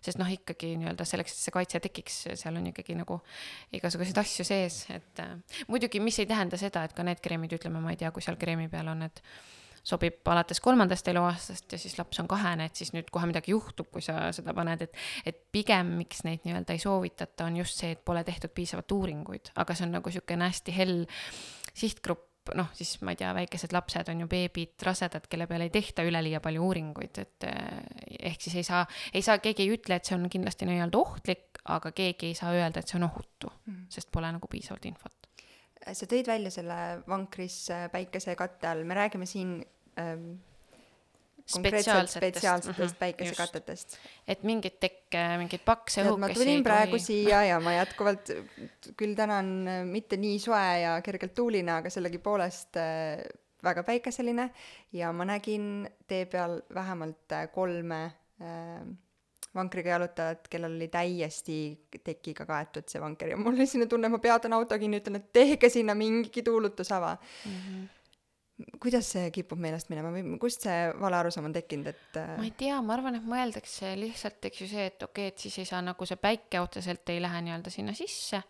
sest 0.00 0.18
noh, 0.20 0.28
ikkagi 0.28 0.74
nii-öelda 0.80 1.04
selleks, 1.08 1.32
et 1.32 1.46
see 1.46 1.54
kaitse 1.54 1.80
tekiks, 1.80 2.20
seal 2.40 2.56
on 2.56 2.66
ikkagi 2.72 2.94
nagu 2.98 3.20
igasuguseid 3.72 4.18
asju 4.20 4.44
sees, 4.44 4.84
et 4.90 5.24
muidugi, 5.68 6.00
mis 6.00 6.18
ei 6.18 6.26
tähenda 6.26 6.60
seda, 6.60 6.84
et 6.84 6.92
ka 6.92 7.06
need 7.06 7.22
kreemid, 7.24 7.56
ütleme, 7.56 7.80
ma 7.80 7.94
ei 7.94 8.00
tea, 8.00 8.10
kui 8.12 8.22
seal 8.24 8.36
kreemi 8.40 8.68
peal 8.72 8.92
on, 8.92 9.02
et 9.08 9.22
sobib 9.82 10.26
alates 10.30 10.60
kolmandast 10.62 11.08
eluaastast 11.10 11.74
ja 11.74 11.78
siis 11.80 11.96
laps 11.98 12.20
on 12.22 12.28
kahene, 12.30 12.68
et 12.70 12.78
siis 12.78 12.92
nüüd 12.94 13.08
kohe 13.12 13.26
midagi 13.28 13.54
juhtub, 13.54 13.90
kui 13.92 14.04
sa 14.04 14.30
seda 14.34 14.54
paned, 14.54 14.86
et 14.86 14.98
et 15.26 15.40
pigem, 15.52 15.96
miks 15.98 16.22
neid 16.26 16.44
nii-öelda 16.46 16.76
ei 16.76 16.82
soovitata, 16.82 17.48
on 17.50 17.58
just 17.62 17.80
see, 17.82 17.94
et 17.96 18.04
pole 18.04 18.22
tehtud 18.24 18.54
piisavalt 18.54 18.94
uuringuid, 18.94 19.54
aga 19.58 19.74
see 19.74 19.88
on 19.88 19.96
nagu 19.98 20.12
niisugune 20.12 20.46
hästi 20.50 20.76
hell 20.76 21.02
sihtgrupp, 21.72 22.52
noh, 22.58 22.70
siis 22.76 22.94
ma 23.06 23.14
ei 23.14 23.18
tea, 23.18 23.32
väikesed 23.34 23.74
lapsed 23.74 24.10
on 24.12 24.22
ju 24.24 24.28
beebid, 24.30 24.74
rasedad, 24.86 25.26
kelle 25.30 25.46
peale 25.50 25.68
ei 25.68 25.74
tehta 25.74 26.06
üleliia 26.06 26.42
palju 26.42 26.62
uuringuid, 26.68 27.22
et 27.22 27.48
eh, 27.48 28.30
ehk 28.30 28.46
siis 28.46 28.60
ei 28.62 28.66
saa, 28.66 28.84
ei 29.14 29.22
saa, 29.22 29.38
keegi 29.42 29.66
ei 29.66 29.74
ütle, 29.76 29.98
et 29.98 30.06
see 30.06 30.18
on 30.18 30.28
kindlasti 30.30 30.68
nii-öelda 30.68 31.02
ohtlik, 31.02 31.62
aga 31.74 31.94
keegi 31.94 32.30
ei 32.30 32.38
saa 32.38 32.54
öelda, 32.54 32.82
et 32.82 32.90
see 32.90 32.98
on 33.00 33.10
ohutu 33.10 33.50
mm., 33.50 33.84
sest 33.90 34.10
pole 34.14 34.30
nagu 34.34 34.50
piisavalt 34.50 34.90
infot 34.90 35.21
sa 35.92 36.08
tõid 36.08 36.30
välja 36.30 36.52
selle 36.54 36.78
vankris 37.08 37.58
äh, 37.74 37.88
päikese 37.92 38.36
katte 38.38 38.70
all, 38.70 38.84
me 38.88 38.96
räägime 38.98 39.28
siin 39.28 39.60
ähm, 40.00 40.32
Spetsiaalsetest, 41.42 42.38
spetsiaalsetest 42.38 42.98
päikesekatetest. 43.00 43.96
et 44.30 44.44
mingeid 44.46 44.76
tekke, 44.80 45.22
mingeid 45.40 45.64
pakse 45.66 46.04
tead, 46.04 46.14
ma 46.14 46.28
õhukesi 46.28 46.38
tulin 46.38 46.62
praegu 46.62 46.94
tohi- 46.94 47.06
siia 47.08 47.40
ja 47.48 47.56
ma 47.60 47.74
jätkuvalt 47.74 48.30
küll 48.96 49.16
täna 49.18 49.40
on 49.42 49.50
äh, 49.66 49.80
mitte 49.88 50.16
nii 50.22 50.38
soe 50.42 50.64
ja 50.84 50.94
kergelt 51.02 51.34
tuuline, 51.34 51.74
aga 51.80 51.90
sellegipoolest 51.90 52.78
äh, 52.78 53.24
väga 53.64 53.82
päikeseline. 53.86 54.50
Ja 54.92 55.12
ma 55.12 55.26
nägin 55.28 55.88
tee 56.08 56.26
peal 56.30 56.60
vähemalt 56.74 57.32
äh, 57.34 57.48
kolme 57.52 58.04
äh, 58.40 58.84
vankriga 59.56 59.96
jalutajat, 59.96 60.46
kellel 60.52 60.76
oli 60.76 60.88
täiesti 60.92 61.56
tekiga 62.04 62.46
kaetud 62.48 62.88
see 62.88 63.00
vanker 63.02 63.32
ja 63.34 63.40
mul 63.40 63.52
oli 63.52 63.66
selline 63.68 63.90
tunne, 63.90 64.08
ma 64.12 64.20
peatan 64.22 64.56
auto 64.56 64.78
kinni, 64.80 65.02
ütlen, 65.02 65.20
et 65.20 65.28
tehke 65.34 65.68
sinna 65.72 65.96
mingigi 65.98 66.44
tuulutusava 66.46 67.16
mm. 67.18 67.58
Mhm. 67.58 67.82
kuidas 68.80 69.10
see 69.12 69.28
kipub 69.34 69.60
meelest 69.60 69.90
minema 69.92 70.12
või 70.14 70.38
kust 70.40 70.64
see 70.64 70.88
vale 71.00 71.18
arusaam 71.20 71.50
on 71.50 71.56
tekkinud, 71.56 71.92
et 71.92 72.20
äh, 72.20 72.34
ma 72.38 72.48
ei 72.48 72.54
tea, 72.64 72.80
ma 72.84 72.96
arvan, 72.96 73.18
et 73.18 73.28
mõeldakse 73.28 73.92
lihtsalt, 74.00 74.40
eks 74.48 74.64
ju 74.64 74.72
see, 74.72 74.88
et 74.92 75.04
okei 75.04 75.28
okay,, 75.28 75.34
et 75.34 75.46
siis 75.46 75.60
ei 75.60 75.68
saa 75.68 75.82
nagu 75.84 76.08
see 76.08 76.20
päike 76.20 76.62
otseselt 76.62 77.12
ei 77.12 77.20
lähe 77.22 77.44
nii-öelda 77.44 77.72
sinna 77.74 77.96
sisse. 77.96 78.42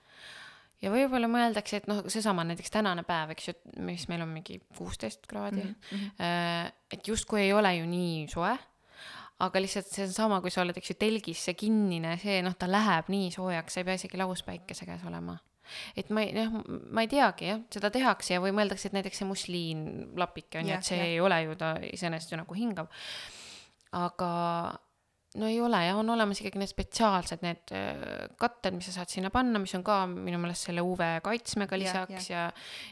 ja 0.83 0.91
võib-olla 0.91 1.31
mõeldakse, 1.31 1.83
et 1.83 1.91
noh, 1.91 2.05
seesama 2.11 2.45
näiteks 2.47 2.75
tänane 2.75 3.03
päev, 3.09 3.35
eks 3.35 3.49
ju, 3.49 3.55
mis 3.87 4.07
meil 4.11 4.23
on 4.23 4.31
mingi 4.35 4.61
kuusteist 4.79 5.27
kraadi 5.31 5.65
mm, 5.65 5.75
-hmm. 5.91 6.77
et 6.93 7.09
justkui 7.09 7.49
ei 7.49 7.53
ole 7.53 7.75
ju 7.81 7.88
nii 7.91 8.29
soe. 8.31 8.55
Aga 9.42 9.62
lihtsalt 9.62 9.88
see 9.90 10.07
on 10.07 10.12
sama, 10.14 10.40
kui 10.42 10.52
sa 10.55 10.62
oled, 10.62 10.76
eks 10.78 10.92
ju, 10.92 10.98
telgis, 11.00 11.40
see 11.48 11.57
kinnine, 11.59 12.16
see 12.22 12.42
noh, 12.46 12.55
ta 12.59 12.68
läheb 12.70 13.09
nii 13.12 13.33
soojaks, 13.35 13.74
sa 13.74 13.83
ei 13.83 13.88
pea 13.88 13.98
isegi 13.98 14.20
lauspäikese 14.20 14.88
käes 14.88 15.02
olema 15.09 15.38
et 15.96 16.11
ma 16.12 16.24
ei, 16.24 16.33
noh, 16.37 16.62
ma 16.92 17.05
ei 17.05 17.11
teagi 17.11 17.48
jah, 17.48 17.61
seda 17.72 17.90
tehakse 17.94 18.35
ja 18.35 18.42
või 18.42 18.55
mõeldakse, 18.57 18.88
et 18.88 18.96
näiteks 18.96 19.22
see 19.22 19.28
musliinlapike 19.28 20.61
on 20.61 20.68
ju, 20.68 20.78
et 20.78 20.88
see 20.88 20.98
jah. 20.98 21.11
ei 21.11 21.20
ole 21.22 21.38
ju 21.46 21.57
ta 21.61 21.74
iseenesest 21.87 22.35
ju 22.35 22.40
nagu 22.40 22.57
hingav. 22.59 22.90
aga 23.92 24.33
no 25.40 25.49
ei 25.49 25.61
ole 25.64 25.79
jah, 25.87 25.99
on 25.99 26.11
olemas 26.12 26.40
ikkagi 26.42 26.61
need 26.61 26.71
spetsiaalsed 26.71 27.45
need 27.45 27.73
öö, 27.77 28.27
katted, 28.40 28.75
mis 28.77 28.88
sa 28.90 28.99
saad 28.99 29.12
sinna 29.12 29.31
panna, 29.33 29.61
mis 29.62 29.73
on 29.79 29.85
ka 29.87 30.03
minu 30.11 30.40
meelest 30.42 30.68
selle 30.68 30.85
UV 30.85 31.05
kaitsmega 31.25 31.79
lisaks 31.81 32.29
ja 32.31 32.45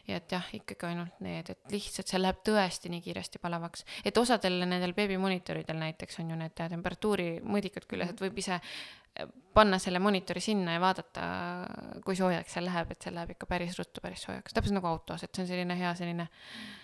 ja 0.08 0.20
et 0.20 0.32
jah, 0.32 0.48
ikkagi 0.56 0.88
ainult 0.88 1.20
need, 1.24 1.52
et 1.52 1.74
lihtsalt 1.74 2.10
see 2.10 2.22
läheb 2.22 2.40
tõesti 2.46 2.92
nii 2.92 3.04
kiiresti 3.04 3.42
palavaks, 3.42 3.84
et 4.04 4.16
osadel 4.20 4.62
nendel 4.64 4.94
beebimoniitoridel 4.96 5.80
näiteks 5.84 6.22
on 6.22 6.32
ju 6.32 6.40
need 6.40 6.56
temperatuurimõõdikud 6.60 7.88
küljes, 7.90 8.14
et 8.14 8.24
võib 8.24 8.40
ise 8.40 8.56
äh, 8.56 9.30
panna 9.54 9.80
selle 9.82 10.00
monitori 10.02 10.42
sinna 10.44 10.78
ja 10.78 10.82
vaadata, 10.82 11.30
kui 12.04 12.16
soojaks 12.16 12.56
see 12.56 12.64
läheb, 12.64 12.94
et 12.94 13.04
see 13.04 13.14
läheb 13.14 13.36
ikka 13.36 13.50
päris 13.50 13.76
ruttu 13.80 14.00
päris 14.04 14.24
soojaks, 14.28 14.56
täpselt 14.56 14.78
nagu 14.78 14.88
autos, 14.92 15.26
et 15.26 15.34
see 15.34 15.44
on 15.44 15.52
selline 15.52 15.76
hea 15.80 15.96
selline 15.98 16.30
et 16.30 16.79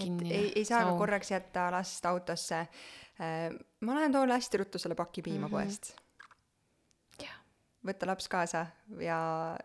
kinnine 0.00 0.36
ei, 0.36 0.52
ei 0.60 0.66
saa 0.68 0.84
ka 0.88 0.94
korraks 0.98 1.32
jätta 1.34 1.70
last 1.74 2.06
autosse. 2.06 2.66
ma 3.80 3.96
lähen 3.98 4.12
toon 4.12 4.30
hästi 4.32 4.62
ruttu 4.62 4.78
selle 4.78 4.94
paki 4.98 5.22
piima 5.22 5.46
mm 5.46 5.52
-hmm. 5.52 5.56
poest. 5.56 5.96
Võtta 7.80 8.06
laps 8.06 8.26
kaasa 8.28 8.66
ja, 9.00 9.18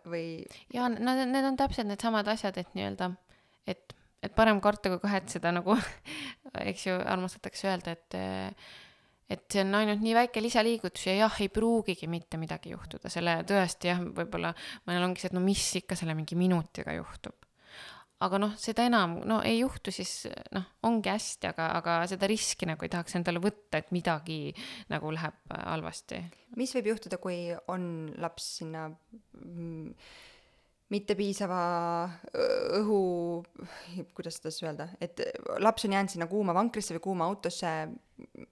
või 0.08 0.46
ja 0.74 0.88
nad, 0.88 1.28
need 1.28 1.46
on 1.46 1.58
täpselt 1.60 1.88
needsamad 1.88 2.28
asjad, 2.32 2.58
et 2.58 2.70
nii-öelda, 2.78 3.10
et, 3.68 3.92
et 4.24 4.36
parem 4.36 4.62
karta 4.64 4.90
kui 4.90 5.02
kahetseda, 5.04 5.52
nagu 5.52 5.76
eks 6.70 6.86
ju, 6.88 6.96
armastatakse 6.96 7.68
öelda, 7.68 7.92
et 7.92 8.16
et 9.30 9.46
see 9.50 9.64
on 9.66 9.74
ainult 9.80 10.04
nii 10.06 10.14
väike 10.16 10.42
lisaliigutus 10.44 11.08
ja 11.08 11.16
jah, 11.18 11.40
ei 11.42 11.50
pruugigi 11.50 12.08
mitte 12.10 12.38
midagi 12.38 12.74
juhtuda, 12.76 13.10
selle 13.10 13.40
tõesti 13.48 13.90
jah, 13.90 14.02
võib-olla 14.20 14.54
mõnel 14.86 15.08
ongi 15.08 15.24
see, 15.24 15.32
et 15.32 15.38
no 15.38 15.42
mis 15.44 15.64
ikka 15.82 15.98
selle 15.98 16.16
mingi 16.18 16.38
minutiga 16.38 16.94
juhtub. 16.94 17.45
Aga 18.26 18.40
noh, 18.42 18.56
seda 18.60 18.86
enam, 18.90 19.20
no 19.28 19.42
ei 19.46 19.60
juhtu, 19.60 19.94
siis 19.94 20.26
noh, 20.56 20.66
ongi 20.88 21.12
hästi, 21.12 21.52
aga, 21.54 21.70
aga 21.80 22.00
seda 22.12 22.30
riski 22.30 22.68
nagu 22.70 22.86
ei 22.86 22.92
tahaks 22.94 23.18
endale 23.20 23.44
võtta, 23.44 23.82
et 23.82 23.94
midagi 23.96 24.40
nagu 24.92 25.14
läheb 25.14 25.56
äh, 25.56 25.64
halvasti 25.72 26.24
mis 26.60 26.74
võib 26.78 26.94
juhtuda, 26.94 27.20
kui 27.22 27.50
on 27.72 27.86
laps 28.22 28.48
sinna 28.60 28.88
mm, 28.90 29.94
mitte 30.94 31.18
piisava 31.18 31.62
õhu, 32.80 33.00
kuidas 34.16 34.40
seda 34.40 34.54
siis 34.54 34.68
öelda, 34.68 34.90
et 35.04 35.24
laps 35.64 35.88
on 35.88 35.96
jäänud 35.98 36.14
sinna 36.14 36.30
kuuma 36.32 36.56
vankrisse 36.58 36.96
või 36.98 37.06
kuuma 37.08 37.30
autosse, 37.30 37.72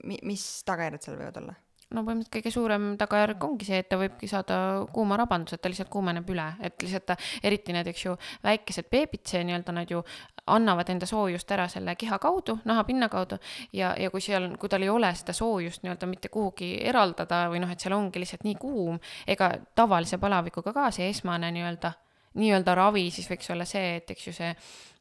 mi-, 0.09 0.21
mis 0.27 0.47
tagajärjed 0.67 1.05
seal 1.05 1.19
võivad 1.19 1.39
olla? 1.43 1.57
No 1.93 2.03
põhimõtteliselt 2.03 2.33
kõige 2.33 2.53
suurem 2.53 2.85
tagajärg 2.99 3.43
ongi 3.47 3.67
see, 3.67 3.79
et 3.83 3.89
ta 3.89 3.99
võibki 4.01 4.29
saada 4.29 4.57
kuumarabanduse, 4.93 5.57
et 5.57 5.63
ta 5.63 5.71
lihtsalt 5.71 5.91
kuumeneb 5.93 6.29
üle, 6.33 6.47
et 6.63 6.85
lihtsalt 6.85 7.07
ta, 7.11 7.17
eriti 7.45 7.75
need, 7.75 7.89
eks 7.91 8.05
ju, 8.05 8.15
väikesed 8.43 8.89
beebid, 8.91 9.23
see 9.29 9.43
nii-öelda 9.47 9.75
nad 9.75 9.91
ju 9.91 10.03
annavad 10.53 10.89
enda 10.91 11.07
soojust 11.07 11.51
ära 11.55 11.67
selle 11.71 11.95
keha 11.99 12.19
kaudu, 12.19 12.57
nahapinna 12.67 13.07
kaudu 13.11 13.37
ja, 13.73 13.93
ja 13.99 14.11
kui 14.11 14.23
seal, 14.23 14.49
kui 14.59 14.71
tal 14.71 14.83
ei 14.83 14.91
ole 14.91 15.13
seda 15.15 15.35
soojust 15.35 15.85
nii-öelda 15.85 16.09
mitte 16.09 16.31
kuhugi 16.33 16.73
eraldada 16.83 17.45
või 17.53 17.63
noh, 17.63 17.71
et 17.71 17.83
seal 17.83 17.95
ongi 17.95 18.23
lihtsalt 18.23 18.43
nii 18.47 18.57
kuum, 18.59 18.99
ega 19.27 19.53
tavalise 19.75 20.19
palavikuga 20.19 20.75
ka 20.75 20.89
see 20.95 21.11
esmane 21.13 21.51
nii-öelda 21.55 21.93
nii-öelda 22.33 22.75
ravi 22.75 23.09
siis 23.13 23.29
võiks 23.29 23.51
olla 23.53 23.65
see, 23.69 23.97
et 23.99 24.09
eks 24.09 24.27
ju 24.27 24.33
see 24.33 24.49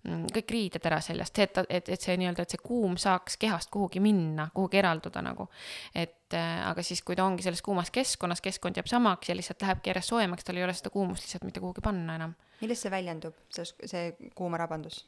kõik 0.03 0.51
riided 0.51 0.87
ära 0.89 0.99
seljast, 1.05 1.37
see, 1.37 1.47
et 1.47 1.53
ta, 1.55 1.63
et, 1.71 1.89
et 1.95 2.03
see 2.03 2.17
nii-öelda, 2.19 2.43
et 2.43 2.55
see 2.55 2.63
kuum 2.63 2.97
saaks 2.99 3.37
kehast 3.41 3.71
kuhugi 3.71 4.03
minna, 4.03 4.49
kuhugi 4.55 4.81
eralduda 4.81 5.23
nagu. 5.23 5.47
et 5.95 6.35
äh, 6.35 6.63
aga 6.67 6.83
siis, 6.83 7.05
kui 7.07 7.17
ta 7.19 7.25
ongi 7.25 7.45
selles 7.47 7.63
kuumas 7.63 7.93
keskkonnas, 7.95 8.43
keskkond 8.43 8.81
jääb 8.81 8.91
samaks 8.91 9.31
ja 9.31 9.37
lihtsalt 9.39 9.63
lähebki 9.63 9.93
järjest 9.93 10.11
soojemaks, 10.11 10.45
tal 10.45 10.59
ei 10.59 10.67
ole 10.67 10.75
seda 10.75 10.91
kuumust 10.91 11.27
lihtsalt 11.27 11.47
mitte 11.47 11.63
kuhugi 11.63 11.85
panna 11.85 12.19
enam. 12.19 12.35
millest 12.61 12.87
see 12.87 12.95
väljendub, 12.95 13.39
see, 13.55 13.69
see 13.87 14.31
kuumarabandus? 14.35 15.05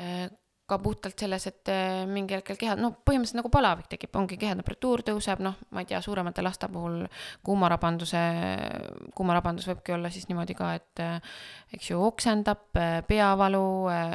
Äh, 0.00 0.30
ka 0.72 0.78
puhtalt 0.82 1.18
selles, 1.24 1.46
et 1.50 1.70
äh, 1.72 2.02
mingi 2.08 2.36
hetkel 2.38 2.58
keha, 2.60 2.76
no 2.80 2.92
põhimõtteliselt 3.04 3.40
nagu 3.42 3.50
palavik 3.52 3.90
tekib, 3.92 4.14
ongi 4.18 4.38
kehatemperatuur 4.40 5.04
tõuseb, 5.10 5.42
noh, 5.44 5.58
ma 5.74 5.84
ei 5.84 5.88
tea, 5.90 6.00
suuremate 6.04 6.44
laste 6.44 6.68
puhul 6.72 7.02
kuumarabanduse, 7.44 8.22
kuumarabandus 9.16 9.68
võibki 9.70 9.96
olla 9.96 10.10
siis 10.12 10.28
niimoodi 10.30 10.56
ka, 10.58 10.72
et 10.78 11.02
äh, 11.04 11.38
eks 11.76 11.92
ju, 11.92 12.00
oksendab, 12.06 12.64
peavalu, 13.08 13.64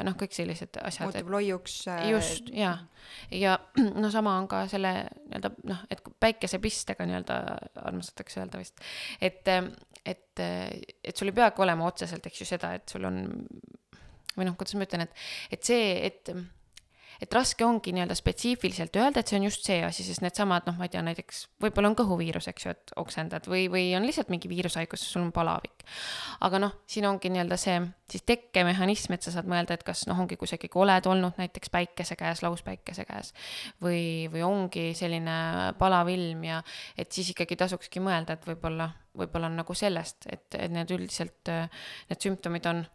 noh, 0.08 0.18
kõik 0.18 0.36
sellised 0.36 0.80
asjad, 0.82 1.12
muutub 1.12 1.34
loiuks 1.38 1.80
äh, 1.94 2.04
just, 2.14 2.52
jaa. 2.56 2.78
ja 3.34 3.58
no 4.02 4.12
sama 4.14 4.38
on 4.42 4.50
ka 4.52 4.66
selle 4.72 4.94
nii-öelda 5.08 5.54
noh, 5.70 5.84
et 5.94 6.04
päikesepistega 6.20 7.08
nii-öelda 7.08 7.42
armastatakse 7.86 8.42
öelda 8.44 8.62
vist, 8.62 8.82
et, 9.22 9.54
et, 10.06 10.42
et 10.42 11.14
sul 11.16 11.32
ei 11.32 11.38
peagi 11.38 11.66
olema 11.66 11.90
otseselt, 11.90 12.26
eks 12.30 12.44
ju, 12.44 12.50
seda, 12.56 12.74
et 12.78 12.90
sul 12.90 13.06
on 13.10 13.26
või 14.38 14.50
noh, 14.50 14.56
kuidas 14.60 14.78
ma 14.78 14.88
ütlen, 14.88 15.08
et, 15.08 15.26
et 15.52 15.68
see, 15.68 15.90
et 16.08 16.36
et 17.22 17.34
raske 17.34 17.66
ongi 17.66 17.94
nii-öelda 17.96 18.16
spetsiifiliselt 18.18 18.98
öelda, 19.00 19.22
et 19.22 19.32
see 19.32 19.40
on 19.40 19.48
just 19.48 19.66
see 19.66 19.78
asi, 19.86 20.06
sest 20.06 20.22
needsamad 20.24 20.68
noh, 20.70 20.78
ma 20.78 20.88
ei 20.88 20.94
tea, 20.94 21.02
näiteks 21.06 21.44
võib-olla 21.64 21.92
on 21.92 21.98
kõhuviirus, 21.98 22.50
eks 22.52 22.68
ju, 22.68 22.74
et 22.76 22.94
oksendad 23.02 23.48
või, 23.50 23.66
või 23.74 23.90
on 23.98 24.06
lihtsalt 24.06 24.30
mingi 24.34 24.50
viirushaigus, 24.52 25.06
sul 25.12 25.24
on 25.26 25.32
palavik. 25.36 25.86
aga 26.46 26.62
noh, 26.62 26.76
siin 26.90 27.08
ongi 27.10 27.32
nii-öelda 27.34 27.58
see 27.62 27.80
siis 28.12 28.24
tekkemehhanism, 28.30 29.18
et 29.18 29.26
sa 29.26 29.34
saad 29.34 29.50
mõelda, 29.50 29.78
et 29.78 29.86
kas 29.88 30.06
noh, 30.10 30.20
ongi 30.22 30.38
kusagil 30.40 30.78
oled 30.78 31.10
olnud 31.10 31.40
näiteks 31.42 31.74
päikese 31.74 32.16
käes, 32.20 32.44
lauspäikese 32.46 33.08
käes 33.08 33.34
või, 33.84 34.28
või 34.32 34.46
ongi 34.46 34.92
selline 34.98 35.74
palav 35.80 36.12
ilm 36.14 36.46
ja 36.48 36.62
et 36.98 37.12
siis 37.12 37.34
ikkagi 37.34 37.58
tasukski 37.60 38.04
mõelda, 38.04 38.38
et 38.38 38.46
võib-olla, 38.48 38.92
võib-olla 39.18 39.50
on 39.50 39.58
nagu 39.64 39.74
sellest, 39.78 40.30
et, 40.30 40.48
et 40.56 40.72
need 40.72 40.94
üldiselt 40.94 41.50
need 41.50 42.22
sümptomid 42.22 42.70
on 42.70 42.86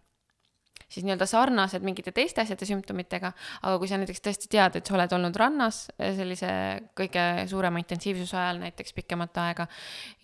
siis 0.93 1.07
nii-öelda 1.07 1.27
sarnased 1.29 1.85
mingite 1.85 2.13
teiste 2.15 2.43
asjade 2.45 2.69
sümptomitega, 2.69 3.33
aga 3.63 3.81
kui 3.81 3.91
sa 3.91 3.99
näiteks 4.01 4.23
tõesti 4.25 4.51
tead, 4.53 4.77
et 4.79 4.89
sa 4.89 4.97
oled 4.99 5.15
olnud 5.17 5.39
rannas 5.41 5.85
sellise 5.99 6.51
kõige 6.99 7.25
suurema 7.51 7.81
intensiivsuse 7.83 8.37
ajal 8.39 8.63
näiteks 8.63 8.97
pikemat 8.97 9.43
aega 9.45 9.67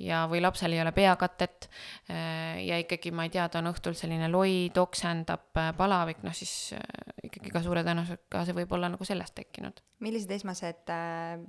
ja, 0.05 0.25
või 0.31 0.43
lapsel 0.45 0.77
ei 0.77 0.83
ole 0.83 0.93
peakatet 0.97 1.69
eh, 2.09 2.65
ja 2.67 2.81
ikkagi 2.83 3.13
ma 3.15 3.27
ei 3.27 3.33
tea, 3.35 3.49
ta 3.49 3.63
on 3.63 3.73
õhtul 3.73 3.97
selline 3.99 4.31
loid, 4.33 4.77
oksendab, 4.81 5.49
palavik, 5.79 6.23
noh 6.27 6.37
siis 6.37 6.75
eh, 6.77 6.85
ikkagi 7.31 7.55
ka 7.55 7.65
suure 7.65 7.85
tõenäosusega 7.87 8.45
see 8.49 8.59
võib 8.61 8.77
olla 8.77 8.93
nagu 8.93 9.09
sellest 9.09 9.37
tekkinud. 9.39 9.81
millised 10.05 10.31
esmased 10.37 10.93
äh, 10.93 11.41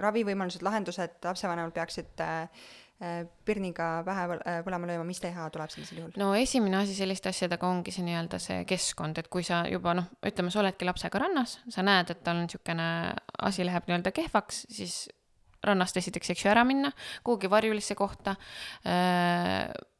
ravivõimalused, 0.00 0.64
lahendused 0.66 1.22
lapsevanemal 1.24 1.72
peaksid 1.76 2.20
äh, 2.24 2.66
pirniga 3.44 3.86
pähe 4.06 4.22
äh, 4.38 4.62
põlema 4.64 4.88
lööma, 4.88 5.04
mis 5.04 5.20
teha 5.20 5.50
tuleb 5.52 5.68
sellisel 5.72 5.98
juhul? 6.00 6.14
no 6.16 6.30
esimene 6.38 6.78
asi 6.78 6.94
selliste 6.96 7.28
asjadega 7.28 7.68
ongi 7.68 7.92
see 7.92 8.06
nii-öelda 8.06 8.40
see 8.40 8.62
keskkond, 8.68 9.20
et 9.20 9.28
kui 9.32 9.44
sa 9.44 9.66
juba 9.68 9.92
noh, 9.98 10.08
ütleme, 10.24 10.52
sa 10.52 10.62
oledki 10.62 10.88
lapsega 10.88 11.20
rannas, 11.20 11.58
sa 11.68 11.84
näed, 11.84 12.14
et 12.14 12.24
tal 12.24 12.40
on 12.40 12.46
niisugune 12.46 12.88
asi 13.50 13.68
läheb 13.68 13.90
nii-öelda 13.90 14.14
kehvaks, 14.16 14.64
siis 14.72 14.96
rannast 15.66 16.00
esiteks, 16.00 16.32
eks 16.32 16.46
ju, 16.46 16.50
ära 16.54 16.64
minna 16.64 16.92
kuhugi 17.26 17.50
varjulisse 17.50 17.96
kohta. 17.98 18.36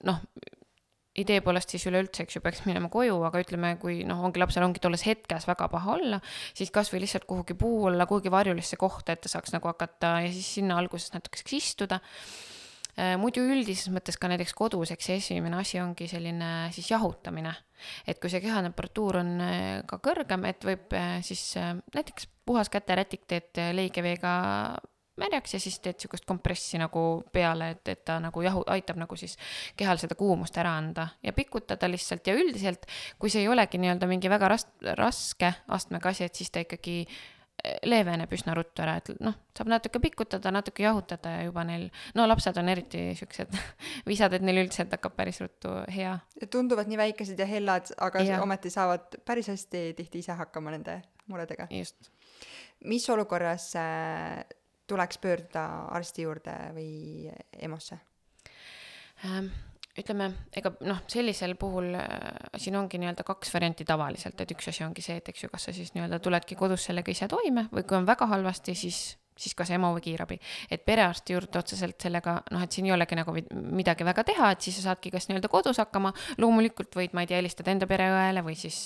noh, 0.06 0.20
idee 1.18 1.40
poolest 1.42 1.72
siis 1.72 1.86
üleüldse, 1.90 2.22
eks 2.24 2.36
ju, 2.38 2.44
peaks 2.44 2.64
minema 2.68 2.88
koju, 2.92 3.16
aga 3.28 3.40
ütleme, 3.42 3.74
kui 3.82 4.04
noh, 4.08 4.20
ongi 4.24 4.40
lapsel 4.40 4.64
ongi 4.64 4.80
tolles 4.84 5.04
hetkes 5.08 5.48
väga 5.48 5.68
paha 5.72 5.96
olla, 5.96 6.20
siis 6.56 6.72
kasvõi 6.72 7.02
lihtsalt 7.02 7.28
kuhugi 7.28 7.56
puu 7.58 7.88
alla, 7.90 8.06
kuhugi 8.08 8.32
varjulisse 8.32 8.78
kohta, 8.80 9.16
et 9.16 9.24
ta 9.24 9.32
saaks 9.32 9.56
nagu 9.56 9.68
hakata 9.72 10.20
ja 10.24 10.30
siis 10.32 10.54
sinna 10.60 10.78
alguses 10.80 11.12
natukeseks 11.16 11.58
istuda 11.60 12.00
Äh, 12.00 12.55
muidu 13.20 13.42
üldises 13.44 13.90
mõttes 13.92 14.16
ka 14.16 14.30
näiteks 14.32 14.54
kodus, 14.56 14.90
eks 14.94 15.10
esimene 15.18 15.58
asi 15.60 15.80
ongi 15.82 16.08
selline 16.08 16.70
siis 16.72 16.90
jahutamine. 16.90 17.52
et 18.08 18.18
kui 18.20 18.30
see 18.32 18.40
kehatemperatuur 18.40 19.20
on 19.20 19.32
äh, 19.44 19.82
ka 19.86 20.00
kõrgem, 20.00 20.46
et 20.48 20.64
võib 20.64 20.92
äh, 20.96 21.18
siis 21.22 21.58
näiteks 21.94 22.28
puhas 22.46 22.70
käterätik 22.72 23.26
teed 23.28 23.58
leikeveega 23.76 24.32
märjaks 25.20 25.54
ja 25.54 25.60
siis 25.60 25.78
teed 25.80 26.00
sihukest 26.00 26.26
kompressi 26.28 26.78
nagu 26.80 27.02
peale, 27.32 27.70
et, 27.76 27.88
et 27.88 28.02
ta 28.04 28.18
nagu 28.22 28.42
jahu, 28.44 28.62
aitab 28.72 28.98
nagu 29.00 29.16
siis 29.16 29.36
kehal 29.76 30.00
seda 30.00 30.16
kuumust 30.18 30.56
ära 30.60 30.76
anda 30.76 31.08
ja 31.24 31.32
pikutada 31.36 31.88
lihtsalt 31.90 32.26
ja 32.28 32.36
üldiselt, 32.36 32.86
kui 33.18 33.32
see 33.32 33.44
ei 33.44 33.48
olegi 33.52 33.80
nii-öelda 33.80 34.08
mingi 34.10 34.30
väga 34.32 34.50
ras-, 34.52 34.68
raske 35.00 35.52
astmega 35.72 36.12
asi, 36.12 36.28
et 36.28 36.36
siis 36.36 36.52
ta 36.52 36.64
ikkagi 36.64 37.02
leeveneb 37.86 38.32
üsna 38.32 38.54
ruttu 38.56 38.84
ära, 38.84 38.96
et 39.00 39.10
noh, 39.22 39.34
saab 39.56 39.70
natuke 39.70 40.00
pikutada, 40.02 40.52
natuke 40.54 40.84
jahutada 40.84 41.36
ja 41.38 41.46
juba 41.46 41.64
neil, 41.68 41.88
no 42.18 42.26
lapsed 42.28 42.58
on 42.60 42.70
eriti 42.72 43.08
siuksed 43.18 43.54
visad, 44.10 44.36
et 44.36 44.44
neil 44.46 44.62
üldiselt 44.64 44.92
hakkab 44.94 45.16
päris 45.18 45.40
ruttu 45.42 45.72
hea. 45.92 46.16
tunduvad 46.52 46.90
nii 46.90 47.00
väikesed 47.02 47.40
ja 47.40 47.48
hellad, 47.50 47.92
aga 48.08 48.24
ja. 48.26 48.40
ometi 48.44 48.72
saavad 48.72 49.18
päris 49.26 49.50
hästi 49.52 49.88
tihti 49.98 50.24
ise 50.24 50.38
hakkama 50.38 50.74
nende 50.74 51.00
muredega. 51.32 51.68
just. 51.70 52.10
mis 52.84 53.08
olukorras 53.10 53.70
äh, 53.80 54.42
tuleks 54.86 55.18
pöörduda 55.18 55.66
arsti 55.96 56.26
juurde 56.26 56.58
või 56.76 56.90
EMO-sse 57.58 57.98
ähm,? 59.24 59.54
Ütleme, 60.00 60.30
ega 60.56 60.72
noh, 60.86 61.02
sellisel 61.10 61.56
puhul 61.60 61.94
äh, 61.96 62.16
siin 62.60 62.76
ongi 62.78 63.00
nii-öelda 63.00 63.24
kaks 63.26 63.52
varianti 63.54 63.86
tavaliselt, 63.88 64.40
et 64.40 64.56
üks 64.56 64.72
asi 64.72 64.84
ongi 64.86 65.04
see, 65.04 65.20
et 65.20 65.30
eks 65.32 65.46
ju, 65.46 65.52
kas 65.52 65.68
sa 65.68 65.76
siis 65.76 65.94
nii-öelda 65.96 66.20
tuledki 66.22 66.58
kodus 66.58 66.88
sellega 66.88 67.12
ise 67.12 67.28
toime 67.32 67.68
või 67.72 67.86
kui 67.86 67.96
on 67.98 68.08
väga 68.08 68.28
halvasti, 68.28 68.74
siis, 68.76 68.98
siis 69.36 69.54
kas 69.56 69.70
EMO 69.72 69.94
või 69.94 70.04
kiirabi. 70.04 70.38
et 70.70 70.84
perearsti 70.84 71.32
juurde 71.32 71.60
otseselt 71.62 72.00
sellega, 72.02 72.36
noh, 72.52 72.64
et 72.64 72.76
siin 72.76 72.88
ei 72.90 72.92
olegi 72.96 73.16
nagu 73.16 73.36
midagi 73.52 74.04
väga 74.04 74.24
teha, 74.32 74.50
et 74.52 74.68
siis 74.68 74.76
sa 74.80 74.90
saadki 74.90 75.12
kas 75.14 75.30
nii-öelda 75.30 75.48
kodus 75.52 75.80
hakkama, 75.80 76.12
loomulikult 76.42 77.00
võid, 77.00 77.16
ma 77.16 77.24
ei 77.24 77.32
tea, 77.32 77.40
helistada 77.40 77.72
enda 77.72 77.88
pereõele 77.88 78.44
või 78.44 78.58
siis, 78.60 78.82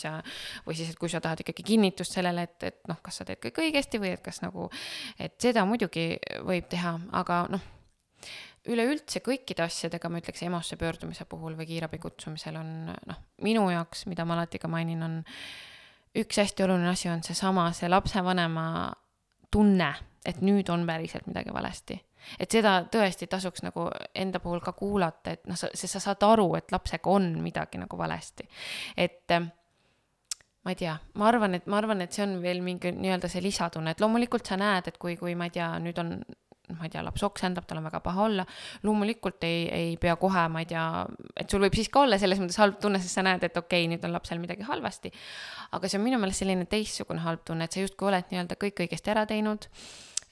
või 0.66 0.78
siis, 0.78 0.94
et 0.94 1.00
kui 1.00 1.10
sa 1.10 1.22
tahad 1.24 1.42
ikkagi 1.42 1.66
kinnitust 1.72 2.18
sellele, 2.18 2.46
et, 2.46 2.70
et 2.70 2.80
noh, 2.90 3.02
kas 3.02 3.18
sa 3.22 3.26
teed 3.26 3.42
kõik 3.42 3.62
õigesti 3.66 4.02
või 4.02 4.14
et 4.14 4.24
kas 4.24 4.42
nagu, 4.46 4.70
et 5.18 5.34
seda 5.42 5.66
muidugi 5.66 6.12
võib 6.46 6.70
teha, 6.70 6.96
aga 7.22 7.44
noh 7.50 7.68
üleüldse 8.68 9.22
kõikide 9.24 9.64
asjadega, 9.64 10.10
ma 10.12 10.20
ütleks 10.20 10.42
EMO-sse 10.44 10.76
pöördumise 10.80 11.24
puhul 11.28 11.56
või 11.56 11.66
kiirabi 11.70 12.00
kutsumisel 12.02 12.58
on 12.60 12.90
noh, 12.92 13.20
minu 13.44 13.64
jaoks, 13.72 14.04
mida 14.10 14.26
ma 14.28 14.36
alati 14.36 14.60
ka 14.60 14.68
mainin, 14.68 15.02
on 15.06 15.16
üks 16.20 16.40
hästi 16.42 16.66
oluline 16.66 16.90
asi 16.92 17.08
on 17.08 17.22
seesama, 17.24 17.70
see 17.76 17.88
lapsevanema 17.88 18.66
tunne, 19.50 19.90
et 20.26 20.42
nüüd 20.44 20.68
on 20.72 20.84
päriselt 20.86 21.28
midagi 21.30 21.54
valesti. 21.54 21.96
et 22.38 22.52
seda 22.52 22.82
tõesti 22.92 23.30
tasuks 23.32 23.62
nagu 23.64 23.86
enda 24.14 24.42
puhul 24.44 24.60
ka 24.60 24.74
kuulata, 24.76 25.32
et 25.32 25.46
noh, 25.48 25.56
sa, 25.56 25.70
sa 25.72 26.00
saad 26.00 26.22
aru, 26.26 26.50
et 26.58 26.72
lapsega 26.72 27.10
on 27.10 27.32
midagi 27.40 27.80
nagu 27.80 27.96
valesti. 27.96 28.44
et 28.96 29.38
ma 30.60 30.74
ei 30.74 30.76
tea, 30.76 30.98
ma 31.14 31.30
arvan, 31.30 31.56
et 31.56 31.66
ma 31.66 31.78
arvan, 31.80 32.04
et 32.04 32.12
see 32.12 32.26
on 32.26 32.36
veel 32.42 32.60
mingi 32.60 32.92
nii-öelda 32.92 33.30
see 33.32 33.40
lisatunne, 33.40 33.94
et 33.94 34.04
loomulikult 34.04 34.46
sa 34.46 34.60
näed, 34.60 34.92
et 34.92 34.98
kui, 35.00 35.16
kui 35.16 35.34
ma 35.34 35.48
ei 35.48 35.56
tea, 35.56 35.72
nüüd 35.80 35.98
on 36.02 36.18
ma 36.78 36.86
ei 36.86 36.92
tea, 36.92 37.02
laps 37.06 37.24
oksendab, 37.26 37.66
tal 37.68 37.80
on 37.80 37.88
väga 37.88 38.02
paha 38.04 38.24
olla, 38.26 38.46
loomulikult 38.86 39.44
ei, 39.48 39.66
ei 39.74 39.96
pea 40.00 40.16
kohe, 40.20 40.46
ma 40.52 40.64
ei 40.64 40.70
tea, 40.70 40.84
et 41.36 41.50
sul 41.50 41.64
võib 41.64 41.76
siis 41.78 41.90
ka 41.92 42.04
olla 42.04 42.18
selles 42.20 42.40
mõttes 42.42 42.60
halb 42.60 42.80
tunne, 42.82 43.02
sest 43.02 43.18
sa 43.18 43.26
näed, 43.26 43.44
et 43.46 43.56
okei 43.56 43.84
okay,, 43.84 43.90
nüüd 43.92 44.06
on 44.06 44.14
lapsel 44.16 44.40
midagi 44.42 44.66
halvasti. 44.68 45.12
aga 45.76 45.90
see 45.90 46.00
on 46.00 46.06
minu 46.06 46.18
meelest 46.22 46.44
selline 46.44 46.66
teistsugune 46.70 47.24
halb 47.26 47.44
tunne, 47.46 47.66
et 47.66 47.76
sa 47.76 47.84
justkui 47.84 48.10
oled 48.10 48.32
nii-öelda 48.32 48.58
kõik 48.60 48.84
õigesti 48.86 49.14
ära 49.14 49.26
teinud, 49.30 49.68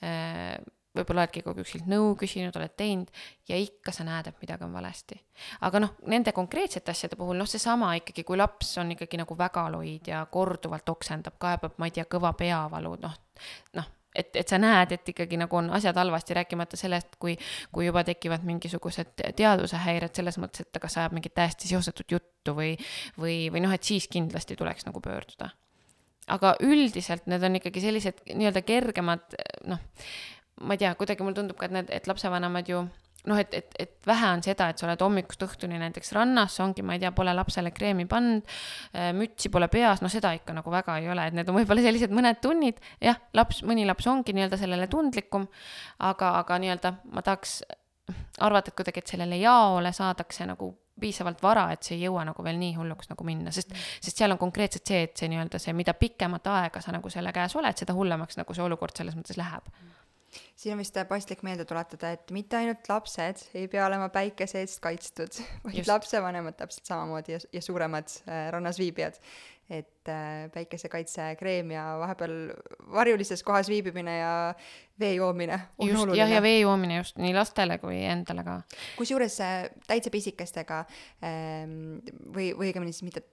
äh, 0.02 0.58
võib-olla 0.98 1.24
oledki 1.24 1.42
kogu 1.44 1.62
aeg 1.62 1.86
nõu 1.90 2.14
küsinud, 2.18 2.56
oled 2.58 2.74
teinud 2.78 3.10
ja 3.48 3.58
ikka 3.60 3.92
sa 3.94 4.06
näed, 4.08 4.30
et 4.30 4.40
midagi 4.42 4.66
on 4.66 4.72
valesti. 4.74 5.20
aga 5.66 5.82
noh, 5.84 5.94
nende 6.06 6.32
konkreetsete 6.36 6.92
asjade 6.94 7.18
puhul, 7.18 7.36
noh, 7.38 7.48
seesama 7.48 7.92
ikkagi, 8.00 8.24
kui 8.24 8.40
laps 8.40 8.76
on 8.82 8.94
ikkagi 8.96 9.20
nagu 9.20 9.36
väga 9.38 9.68
loid 9.74 10.08
ja 10.10 10.24
korduvalt 10.32 10.88
oksendab, 10.88 11.38
kaebab, 11.38 11.78
ma 11.78 11.88
ei 11.88 11.94
tea, 11.94 12.08
kõva 12.10 12.32
peavalu, 12.38 12.96
noh, 13.04 13.14
noh 13.78 13.94
et, 14.18 14.34
et 14.36 14.50
sa 14.50 14.58
näed, 14.60 14.92
et 14.94 15.12
ikkagi 15.14 15.38
nagu 15.40 15.58
on 15.60 15.70
asjad 15.76 15.96
halvasti, 15.98 16.36
rääkimata 16.38 16.78
sellest, 16.80 17.16
kui, 17.22 17.36
kui 17.74 17.86
juba 17.86 18.04
tekivad 18.06 18.44
mingisugused 18.48 19.24
teadvusehäired 19.38 20.14
selles 20.18 20.40
mõttes, 20.42 20.66
et 20.66 20.72
ta 20.74 20.82
kas 20.82 20.98
ajab 21.00 21.16
mingit 21.16 21.36
täiesti 21.38 21.70
seosetut 21.70 22.18
juttu 22.18 22.54
või, 22.58 22.74
või, 23.18 23.40
või 23.54 23.64
noh, 23.64 23.74
et 23.74 23.86
siis 23.86 24.08
kindlasti 24.12 24.58
tuleks 24.58 24.88
nagu 24.88 25.02
pöörduda. 25.04 25.52
aga 26.28 26.56
üldiselt 26.60 27.26
need 27.26 27.44
on 27.44 27.56
ikkagi 27.56 27.80
sellised 27.80 28.24
nii-öelda 28.28 28.62
kergemad, 28.62 29.38
noh, 29.70 29.80
ma 30.60 30.74
ei 30.74 30.82
tea, 30.82 30.94
kuidagi 30.98 31.24
mulle 31.24 31.38
tundub 31.38 31.56
ka, 31.56 31.68
et 31.70 31.76
need, 31.78 31.92
et 31.94 32.10
lapsevanemad 32.10 32.68
ju 32.68 32.82
noh, 33.28 33.38
et, 33.40 33.54
et, 33.54 33.76
et 33.84 34.08
vähe 34.08 34.30
on 34.34 34.42
seda, 34.44 34.70
et 34.70 34.80
sa 34.80 34.86
oled 34.88 35.02
hommikust 35.04 35.42
õhtuni 35.44 35.78
näiteks 35.80 36.12
rannas, 36.16 36.58
ongi, 36.64 36.84
ma 36.86 36.96
ei 36.96 37.02
tea, 37.02 37.12
pole 37.16 37.34
lapsele 37.36 37.72
kreemi 37.76 38.08
pannud, 38.10 38.46
äh, 38.94 39.10
mütsi 39.16 39.52
pole 39.52 39.68
peas, 39.72 40.02
no 40.04 40.10
seda 40.12 40.32
ikka 40.38 40.56
nagu 40.56 40.72
väga 40.72 40.98
ei 41.02 41.10
ole, 41.12 41.28
et 41.28 41.36
need 41.36 41.50
on 41.50 41.58
võib-olla 41.60 41.84
sellised 41.84 42.14
mõned 42.14 42.40
tunnid, 42.44 42.80
jah, 43.04 43.20
laps, 43.36 43.62
mõni 43.68 43.86
laps 43.88 44.08
ongi 44.10 44.34
nii-öelda 44.36 44.60
sellele 44.60 44.88
tundlikum, 44.92 45.48
aga, 46.08 46.34
aga 46.42 46.60
nii-öelda 46.64 46.94
ma 47.12 47.24
tahaks 47.26 47.60
arvata, 48.40 48.72
et 48.72 48.78
kuidagi, 48.78 49.02
et 49.04 49.16
sellele 49.16 49.40
jaole 49.42 49.92
saadakse 49.92 50.46
nagu 50.48 50.72
piisavalt 50.98 51.42
vara, 51.44 51.68
et 51.74 51.84
see 51.86 51.94
ei 51.94 52.06
jõua 52.08 52.24
nagu 52.26 52.42
veel 52.42 52.56
nii 52.58 52.72
hulluks 52.74 53.12
nagu 53.12 53.26
minna, 53.26 53.52
sest, 53.54 53.70
sest 54.02 54.18
seal 54.18 54.34
on 54.34 54.40
konkreetselt 54.40 54.88
see, 54.88 55.04
et 55.06 55.20
see 55.20 55.30
nii-öelda 55.30 55.60
see, 55.62 55.76
mida 55.76 55.94
pikemat 55.94 56.48
aega 56.56 56.82
sa 56.82 56.94
nagu 56.96 57.12
selle 57.12 57.30
käes 57.36 57.54
oled, 57.60 57.78
seda 57.78 57.94
hullemaks 57.94 58.40
nagu 58.40 58.56
see 58.56 58.64
olukord 58.64 58.98
selles 58.98 59.14
mõttes 59.18 59.38
läheb. 59.38 59.70
mm 59.70 59.97
siin 60.56 60.74
on 60.74 60.82
vist 60.82 60.96
paslik 61.08 61.42
meelde 61.46 61.66
tuletada, 61.68 62.12
et 62.16 62.32
mitte 62.34 62.58
ainult 62.58 62.88
lapsed 62.90 63.44
ei 63.58 63.68
pea 63.70 63.86
olema 63.86 64.08
päikese 64.14 64.62
eest 64.64 64.80
kaitstud, 64.84 65.40
vaid 65.66 65.80
Just. 65.80 65.90
lapsevanemad 65.90 66.58
täpselt 66.58 66.90
samamoodi 66.90 67.36
ja, 67.36 67.44
ja 67.52 67.62
suuremad 67.64 68.18
äh, 68.26 68.48
rannas 68.54 68.80
viibijad. 68.80 69.20
et 69.68 70.08
äh, 70.08 70.46
päikesekaitsekreem 70.48 71.70
ja 71.74 71.82
vahepeal 72.00 72.54
varjulises 72.92 73.42
kohas 73.44 73.68
viibimine 73.68 74.14
ja 74.18 74.54
vee 75.00 75.14
joomine 75.14 75.58
on 75.78 75.88
just, 75.88 76.02
oluline. 76.02 76.22
jah, 76.22 76.30
ja 76.30 76.40
vee 76.42 76.60
joomine 76.60 76.96
just 76.96 77.18
nii 77.20 77.34
lastele 77.36 77.76
kui 77.78 77.98
endale 78.00 78.44
ka. 78.46 78.62
kusjuures 78.96 79.36
äh, 79.44 79.66
täitsa 79.86 80.10
pisikestega 80.10 80.78
ähm, 81.20 82.00
või, 82.32 82.54
või 82.56 82.70
õigemini 82.70 82.96
siis 82.96 83.10
mitte 83.10 83.26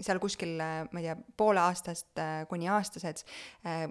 seal 0.00 0.20
kuskil, 0.22 0.56
äh, 0.60 0.82
ma 0.92 1.02
ei 1.02 1.08
tea, 1.08 1.16
pooleaastast 1.38 2.20
äh, 2.20 2.32
kuni 2.50 2.70
aastased 2.72 3.24
äh, 3.66 3.86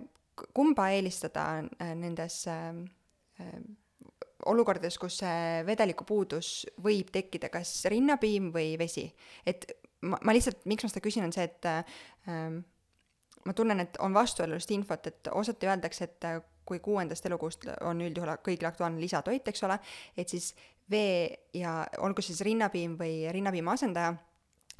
kumba 0.54 0.90
eelistada 0.96 1.46
äh, 1.60 1.94
nendes 1.96 2.48
äh, 2.48 2.70
äh, 3.40 3.62
olukordades, 4.46 4.98
kus 4.98 5.20
see 5.22 5.62
vedeliku 5.68 6.06
puudus 6.08 6.66
võib 6.82 7.12
tekkida, 7.14 7.52
kas 7.54 7.74
rinnapiim 7.92 8.50
või 8.54 8.74
vesi? 8.80 9.06
et 9.46 9.68
ma, 10.02 10.18
ma 10.24 10.34
lihtsalt, 10.34 10.66
miks 10.66 10.86
ma 10.86 10.92
seda 10.92 11.04
küsin, 11.06 11.28
on 11.28 11.34
see, 11.36 11.46
et 11.46 11.68
ähm, 11.70 12.62
ma 13.46 13.54
tunnen, 13.58 13.84
et 13.84 14.00
on 14.02 14.14
vastuolulist 14.14 14.74
infot, 14.74 15.08
et 15.08 15.30
osati 15.32 15.70
öeldakse, 15.70 16.10
et 16.10 16.30
kui 16.66 16.80
kuuendast 16.80 17.26
elukuust 17.26 17.68
on 17.86 18.02
üldjuhul 18.06 18.34
kõigil 18.46 18.70
aktuaalne 18.70 19.02
lisatoit, 19.02 19.48
eks 19.48 19.64
ole, 19.68 19.78
et 20.18 20.30
siis 20.30 20.52
vee 20.92 21.30
ja 21.58 21.82
olgu 22.04 22.24
siis 22.26 22.42
rinnapiim 22.46 22.98
või 23.00 23.26
rinnapiima 23.34 23.76
asendaja, 23.78 24.14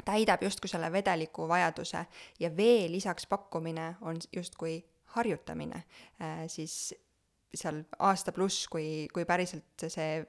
täidab 0.06 0.44
justkui 0.44 0.70
selle 0.72 0.92
vedeliku 0.92 1.48
vajaduse 1.50 2.06
ja 2.40 2.50
vee 2.58 2.88
lisaks 2.90 3.28
pakkumine 3.30 3.96
on 4.02 4.18
justkui 4.34 4.80
harjutamine, 5.16 5.84
äh, 6.22 6.44
siis 6.52 6.94
seal 7.54 7.82
aasta 8.00 8.32
pluss, 8.32 8.68
kui, 8.72 9.08
kui 9.12 9.26
päriselt 9.28 9.84
see 9.92 10.22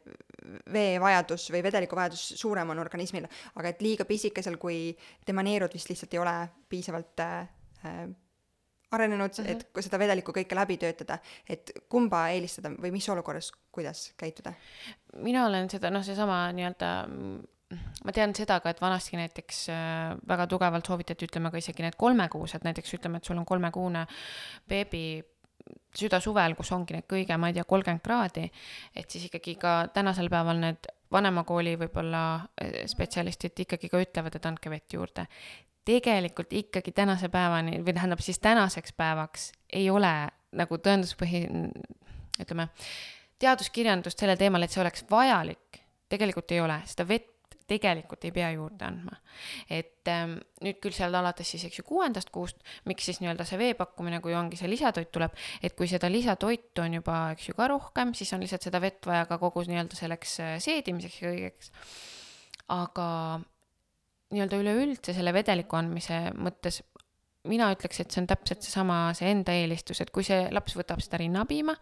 veevajadus 0.75 1.47
või 1.55 1.63
vedeliku 1.63 1.99
vajadus 1.99 2.25
suurem 2.41 2.73
on 2.75 2.83
organismil, 2.83 3.29
aga 3.55 3.71
et 3.71 3.85
liiga 3.85 4.07
pisikesel, 4.09 4.59
kui 4.59 4.91
tema 5.27 5.45
neerud 5.47 5.73
vist 5.75 5.93
lihtsalt 5.93 6.17
ei 6.17 6.23
ole 6.23 6.35
piisavalt 6.73 7.23
äh, 7.23 7.47
arenenud 8.93 9.31
mm, 9.31 9.45
-hmm. 9.45 9.51
et 9.51 9.69
mhm. 9.75 9.85
seda 9.87 9.99
vedelikku 9.99 10.33
kõike 10.33 10.55
läbi 10.59 10.77
töötada, 10.77 11.19
et 11.49 11.73
kumba 11.89 12.29
eelistada 12.29 12.75
või 12.75 12.93
mis 12.93 13.09
olukorras, 13.09 13.53
kuidas 13.73 14.13
käituda? 14.17 14.53
mina 15.17 15.47
olen 15.47 15.71
seda, 15.71 15.91
noh, 15.91 16.05
seesama 16.05 16.53
nii-öelda 16.53 16.91
ma 18.05 18.15
tean 18.15 18.35
seda 18.37 18.59
ka, 18.63 18.73
et 18.73 18.81
vanasti 18.83 19.19
näiteks 19.19 19.61
äh, 19.73 20.15
väga 20.29 20.47
tugevalt 20.51 20.89
soovitati, 20.89 21.29
ütleme 21.29 21.53
ka 21.53 21.61
isegi 21.61 21.85
need 21.85 21.99
kolmekuused, 22.01 22.65
näiteks 22.67 22.97
ütleme, 22.99 23.21
et 23.21 23.29
sul 23.29 23.39
on 23.41 23.47
kolmekuune 23.49 24.07
beebi 24.69 25.05
südasuvel, 25.97 26.57
kus 26.59 26.73
ongi 26.75 26.97
need 26.97 27.07
kõige, 27.11 27.37
ma 27.39 27.51
ei 27.51 27.57
tea, 27.57 27.65
kolmkümmend 27.69 28.03
kraadi, 28.05 28.49
et 28.97 29.11
siis 29.11 29.29
ikkagi 29.29 29.55
ka 29.61 29.75
tänasel 29.95 30.31
päeval 30.33 30.61
need 30.63 30.89
vanemakooli 31.13 31.77
võib-olla 31.85 32.23
äh, 32.37 32.83
spetsialistid 32.91 33.65
ikkagi 33.67 33.91
ka 33.93 34.01
ütlevad, 34.03 34.39
et 34.39 34.49
andke 34.49 34.73
vett 34.73 34.99
juurde. 34.99 35.27
tegelikult 35.85 36.53
ikkagi 36.55 36.93
tänase 36.95 37.27
päevani 37.29 37.81
või 37.83 37.95
tähendab 37.95 38.21
siis 38.23 38.39
tänaseks 38.39 38.93
päevaks 38.95 39.49
ei 39.73 39.91
ole 39.91 40.13
nagu 40.55 40.77
tõenduspõhi, 40.79 41.41
ütleme, 42.41 42.69
teaduskirjandust 43.43 44.19
sellel 44.23 44.39
teemal, 44.39 44.63
et 44.63 44.71
see 44.71 44.83
oleks 44.83 45.05
vajalik, 45.11 45.81
tegelikult 46.13 46.55
ei 46.55 46.61
ole, 46.63 46.79
seda 46.87 47.07
vett 47.09 47.32
tegelikult 47.73 48.25
ei 48.29 48.33
pea 48.35 48.51
juurde 48.55 48.87
andma. 48.87 49.19
et 49.71 50.09
ähm, 50.13 50.37
nüüd 50.63 50.81
küll 50.83 50.95
seal 50.97 51.15
alates 51.15 51.53
siis, 51.55 51.67
eks 51.69 51.81
ju, 51.81 51.87
kuuendast 51.89 52.33
kuust, 52.35 52.61
miks 52.91 53.07
siis 53.09 53.23
nii-öelda 53.23 53.47
see 53.49 53.61
vee 53.61 53.75
pakkumine, 53.79 54.21
kui 54.25 54.37
ongi 54.39 54.59
see 54.61 54.71
lisatoit 54.71 55.13
tuleb, 55.15 55.37
et 55.63 55.77
kui 55.79 55.89
seda 55.91 56.11
lisatoitu 56.13 56.85
on 56.85 56.99
juba, 57.01 57.19
eks 57.37 57.49
ju, 57.51 57.57
ka 57.59 57.71
rohkem, 57.73 58.15
siis 58.19 58.33
on 58.37 58.45
lihtsalt 58.45 58.69
seda 58.69 58.83
vett 58.83 59.07
vaja 59.09 59.27
ka 59.31 59.41
kogu 59.43 59.65
nii-öelda 59.69 59.99
selleks 59.99 60.37
äh, 60.43 60.57
seedimiseks 60.63 61.23
ja 61.23 61.33
kõigeks. 61.33 61.73
aga 62.73 63.09
nii-öelda 64.33 64.61
üleüldse 64.63 65.15
selle 65.17 65.33
vedeliku 65.35 65.77
andmise 65.77 66.31
mõttes 66.39 66.81
mina 67.49 67.73
ütleks, 67.75 67.99
et 68.03 68.15
see 68.15 68.23
on 68.23 68.29
täpselt 68.31 68.63
seesama, 68.63 68.99
see 69.19 69.31
enda 69.33 69.55
eelistus, 69.57 70.01
et 70.03 70.13
kui 70.15 70.25
see 70.27 70.47
laps 70.55 70.77
võtab 70.79 71.03
seda 71.03 71.19
rinnapiima, 71.23 71.75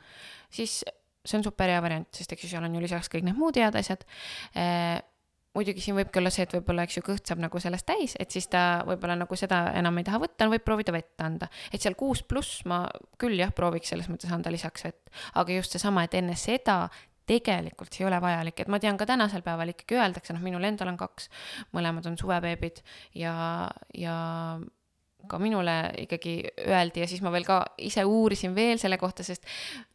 siis 0.52 0.80
see 1.20 1.36
on 1.36 1.44
super 1.44 1.68
hea 1.68 1.80
variant, 1.84 2.08
sest 2.16 2.32
eks 2.32 2.46
ju 2.46 2.52
seal 2.54 2.64
on 2.64 2.76
ju 2.76 2.82
lisaks 2.82 3.10
kõik 3.12 3.26
need 3.26 3.36
muud 3.36 3.58
head 3.60 3.76
asjad 3.76 4.06
eh, 4.56 4.96
muidugi 5.56 5.82
siin 5.82 5.96
võibki 5.98 6.20
olla 6.20 6.30
see, 6.32 6.44
et 6.46 6.54
võib-olla, 6.54 6.84
eks 6.86 6.98
ju, 7.00 7.04
kõht 7.06 7.26
saab 7.26 7.42
nagu 7.42 7.60
sellest 7.62 7.86
täis, 7.88 8.14
et 8.22 8.30
siis 8.30 8.46
ta 8.50 8.84
võib-olla 8.86 9.16
nagu 9.18 9.38
seda 9.38 9.64
enam 9.78 9.98
ei 9.98 10.06
taha 10.06 10.20
võtta, 10.22 10.48
võib 10.52 10.64
proovida 10.66 10.94
vett 10.94 11.22
anda. 11.26 11.50
et 11.72 11.82
seal 11.82 11.96
kuus 11.98 12.22
pluss 12.22 12.64
ma 12.70 12.84
küll 13.18 13.38
jah, 13.40 13.52
prooviks 13.54 13.90
selles 13.90 14.10
mõttes 14.12 14.30
anda 14.32 14.52
lisaks 14.52 14.86
vett, 14.86 15.14
aga 15.34 15.56
just 15.58 15.74
seesama, 15.74 16.04
et 16.06 16.14
enne 16.14 16.36
seda 16.38 16.84
tegelikult 17.30 17.94
see 17.94 18.04
ei 18.04 18.10
ole 18.10 18.18
vajalik, 18.22 18.62
et 18.62 18.70
ma 18.70 18.80
tean 18.82 18.98
ka 18.98 19.06
tänasel 19.06 19.42
päeval 19.46 19.72
ikkagi 19.74 19.98
öeldakse, 19.98 20.34
noh, 20.34 20.42
minul 20.42 20.66
endal 20.66 20.90
on 20.92 20.98
kaks, 21.00 21.28
mõlemad 21.76 22.06
on 22.10 22.18
suvebeebid 22.18 22.82
ja, 23.18 23.34
ja 23.94 24.14
ka 25.30 25.38
minule 25.42 25.76
ikkagi 26.06 26.40
öeldi 26.66 27.04
ja 27.04 27.10
siis 27.10 27.22
ma 27.22 27.32
veel 27.34 27.46
ka 27.46 27.62
ise 27.82 28.04
uurisin 28.08 28.54
veel 28.56 28.80
selle 28.82 28.98
kohta, 28.98 29.26
sest 29.26 29.46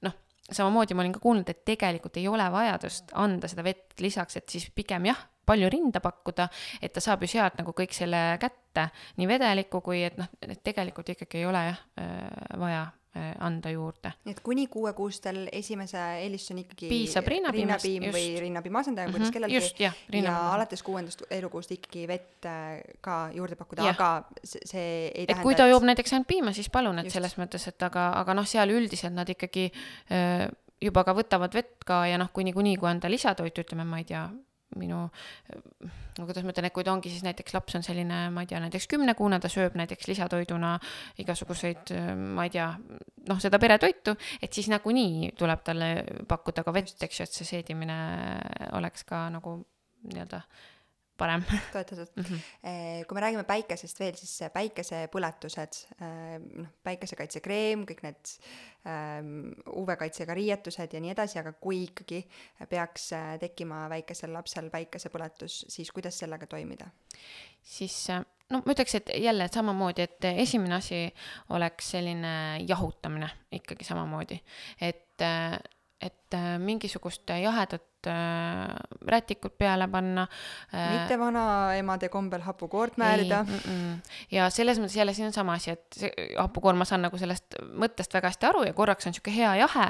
noh, 0.06 0.16
samamoodi 0.52 0.96
ma 0.96 1.04
olin 1.04 1.16
ka 1.16 1.24
kuulnud, 1.24 1.50
et 1.50 1.64
tegelikult 1.68 2.20
ei 2.22 2.28
ole 2.30 2.46
vajadust 2.54 3.16
anda 3.18 3.50
seda 3.52 3.66
vett 3.66 3.98
lisaks, 4.04 4.38
et 4.40 4.52
siis 4.52 4.70
pigem 4.76 5.10
jah, 5.10 5.24
palju 5.46 5.70
rinda 5.70 6.02
pakkuda, 6.04 6.50
et 6.82 6.94
ta 6.94 7.04
saab 7.04 7.24
ju 7.24 7.32
sealt 7.36 7.58
nagu 7.62 7.74
kõik 7.78 7.94
selle 7.96 8.22
kätte, 8.42 8.90
nii 9.18 9.28
vedelikku 9.30 9.82
kui 9.86 10.04
et 10.08 10.18
noh, 10.18 10.30
et 10.42 10.62
tegelikult 10.64 11.16
ikkagi 11.16 11.42
ei 11.42 11.50
ole 11.50 11.66
jah 11.70 11.82
äh, 12.02 12.60
vaja 12.60 12.86
Äh, 13.16 13.32
anda 13.40 13.70
juurde. 13.72 14.12
et 14.28 14.40
kuni 14.44 14.66
kuuekuustel 14.68 15.46
esimese 15.56 16.00
eelistus 16.20 16.52
on 16.52 16.58
ikkagi 16.60 16.90
piisab 16.92 17.30
rinnapiimast, 17.32 17.86
rinnapiim 17.88 18.04
just. 18.10 18.16
või 18.18 18.42
rinnapiima 18.44 18.82
asendaja, 18.82 19.08
kuidas 19.08 19.22
mm 19.22 19.30
-hmm, 19.30 19.34
kellelgi. 19.34 19.56
just, 19.56 19.80
jah. 19.80 19.96
ja 20.12 20.34
alates 20.52 20.84
kuuendast 20.84 21.24
elukuust 21.32 21.72
ikkagi 21.72 22.04
vett 22.12 22.46
äh, 22.46 22.82
ka 23.02 23.30
juurde 23.32 23.56
pakkuda, 23.56 23.88
aga 23.94 24.10
see 24.44 25.08
ei 25.08 25.12
tähenda. 25.14 25.40
et 25.40 25.44
kui 25.44 25.56
ta 25.56 25.68
joob 25.68 25.88
näiteks 25.88 26.14
ainult 26.14 26.28
piima, 26.28 26.52
siis 26.52 26.70
palun, 26.70 27.00
et 27.00 27.06
just. 27.06 27.14
selles 27.14 27.38
mõttes, 27.38 27.68
et 27.72 27.88
aga, 27.88 28.10
aga 28.20 28.34
noh, 28.34 28.46
seal 28.46 28.76
üldiselt 28.76 29.16
nad 29.16 29.32
ikkagi 29.32 29.72
öö, 30.12 30.52
juba 30.82 31.04
ka 31.08 31.16
võtavad 31.16 31.56
vett 31.56 31.88
ka 31.88 32.04
ja 32.12 32.18
noh, 32.18 32.34
kui 32.34 32.44
niikuinii, 32.44 32.76
kui 32.76 32.90
anda 32.90 33.10
lisatoitu, 33.10 33.64
ütleme, 33.64 33.88
ma 33.88 34.04
ei 34.04 34.10
tea, 34.12 34.28
minu, 34.80 35.02
no 36.18 36.28
kuidas 36.28 36.46
ma 36.46 36.54
ütlen, 36.54 36.68
et 36.70 36.76
kui 36.76 36.86
ta 36.88 36.94
ongi 36.94 37.12
siis 37.14 37.24
näiteks 37.26 37.56
laps 37.56 37.78
on 37.80 37.86
selline, 37.86 38.20
ma 38.36 38.44
ei 38.46 38.50
tea, 38.52 38.60
näiteks 38.64 38.90
kümnekuune, 38.92 39.40
ta 39.44 39.52
sööb 39.52 39.78
näiteks 39.80 40.10
lisatoiduna 40.12 40.76
igasuguseid, 41.24 41.96
ma 42.36 42.48
ei 42.48 42.54
tea, 42.54 42.68
noh, 43.30 43.42
seda 43.44 43.60
peretoitu, 43.62 44.16
et 44.42 44.54
siis 44.54 44.70
nagunii 44.74 45.34
tuleb 45.40 45.66
talle 45.68 45.92
pakkuda 46.28 46.66
ka 46.66 46.76
vett, 46.76 46.98
eks 47.08 47.22
ju, 47.22 47.28
et 47.28 47.40
see 47.40 47.52
seedimine 47.56 48.00
oleks 48.78 49.08
ka 49.08 49.28
nagu 49.34 49.60
nii-öelda 50.06 50.44
parem. 51.18 51.44
toetatud 51.74 52.12
mm. 52.16 52.24
-hmm. 52.24 53.06
kui 53.08 53.16
me 53.16 53.22
räägime 53.22 53.44
päikesest 53.44 54.00
veel, 54.00 54.16
siis 54.16 54.52
päikesepõletused, 54.54 55.82
eh, 56.02 56.38
noh, 56.62 56.70
päikesekaitsekreem, 56.84 57.86
kõik 57.90 58.04
need 58.06 58.34
ähm, 58.88 59.52
UV-kaitsega 59.68 60.34
riietused 60.34 60.94
ja 60.94 61.02
nii 61.02 61.12
edasi, 61.16 61.40
aga 61.40 61.54
kui 61.54 61.84
ikkagi 61.84 62.24
peaks 62.70 63.12
eh, 63.18 63.36
tekkima 63.40 63.86
väikesel 63.90 64.34
lapsel 64.34 64.70
päikesepõletus, 64.70 65.66
siis 65.70 65.92
kuidas 65.92 66.20
sellega 66.20 66.48
toimida? 66.48 66.90
siis 67.66 67.96
no 68.50 68.62
ma 68.62 68.74
ütleks, 68.76 68.96
et 69.00 69.10
jälle 69.18 69.48
samamoodi, 69.54 70.06
et 70.06 70.28
esimene 70.36 70.76
asi 70.76 71.00
oleks 71.56 71.92
selline 71.96 72.34
jahutamine 72.68 73.30
ikkagi 73.52 73.88
samamoodi, 73.88 74.40
et, 74.82 75.24
et 76.02 76.36
mingisugust 76.60 77.30
jahedat 77.30 78.08
äh, 78.12 78.76
rätikut 79.08 79.58
peale 79.58 79.88
panna 79.88 80.26
äh,. 80.74 80.92
mitte 80.92 81.20
vanaemade 81.20 82.10
kombel 82.10 82.42
hapukoort 82.42 82.98
määrida. 82.98 83.46
Ja 84.32 84.50
selles 84.50 84.80
mõttes 84.82 84.98
jälle 84.98 85.14
siin 85.14 85.30
on 85.30 85.34
sama 85.34 85.56
asi, 85.56 85.72
et 85.72 85.86
see 85.96 86.12
hapukoor, 86.38 86.76
ma 86.76 86.86
saan 86.86 87.06
nagu 87.08 87.18
sellest 87.18 87.58
mõttest 87.80 88.14
väga 88.14 88.34
hästi 88.34 88.50
aru 88.50 88.66
ja 88.68 88.76
korraks 88.76 89.08
on 89.08 89.16
sihuke 89.16 89.34
hea 89.36 89.56
jahe, 89.62 89.88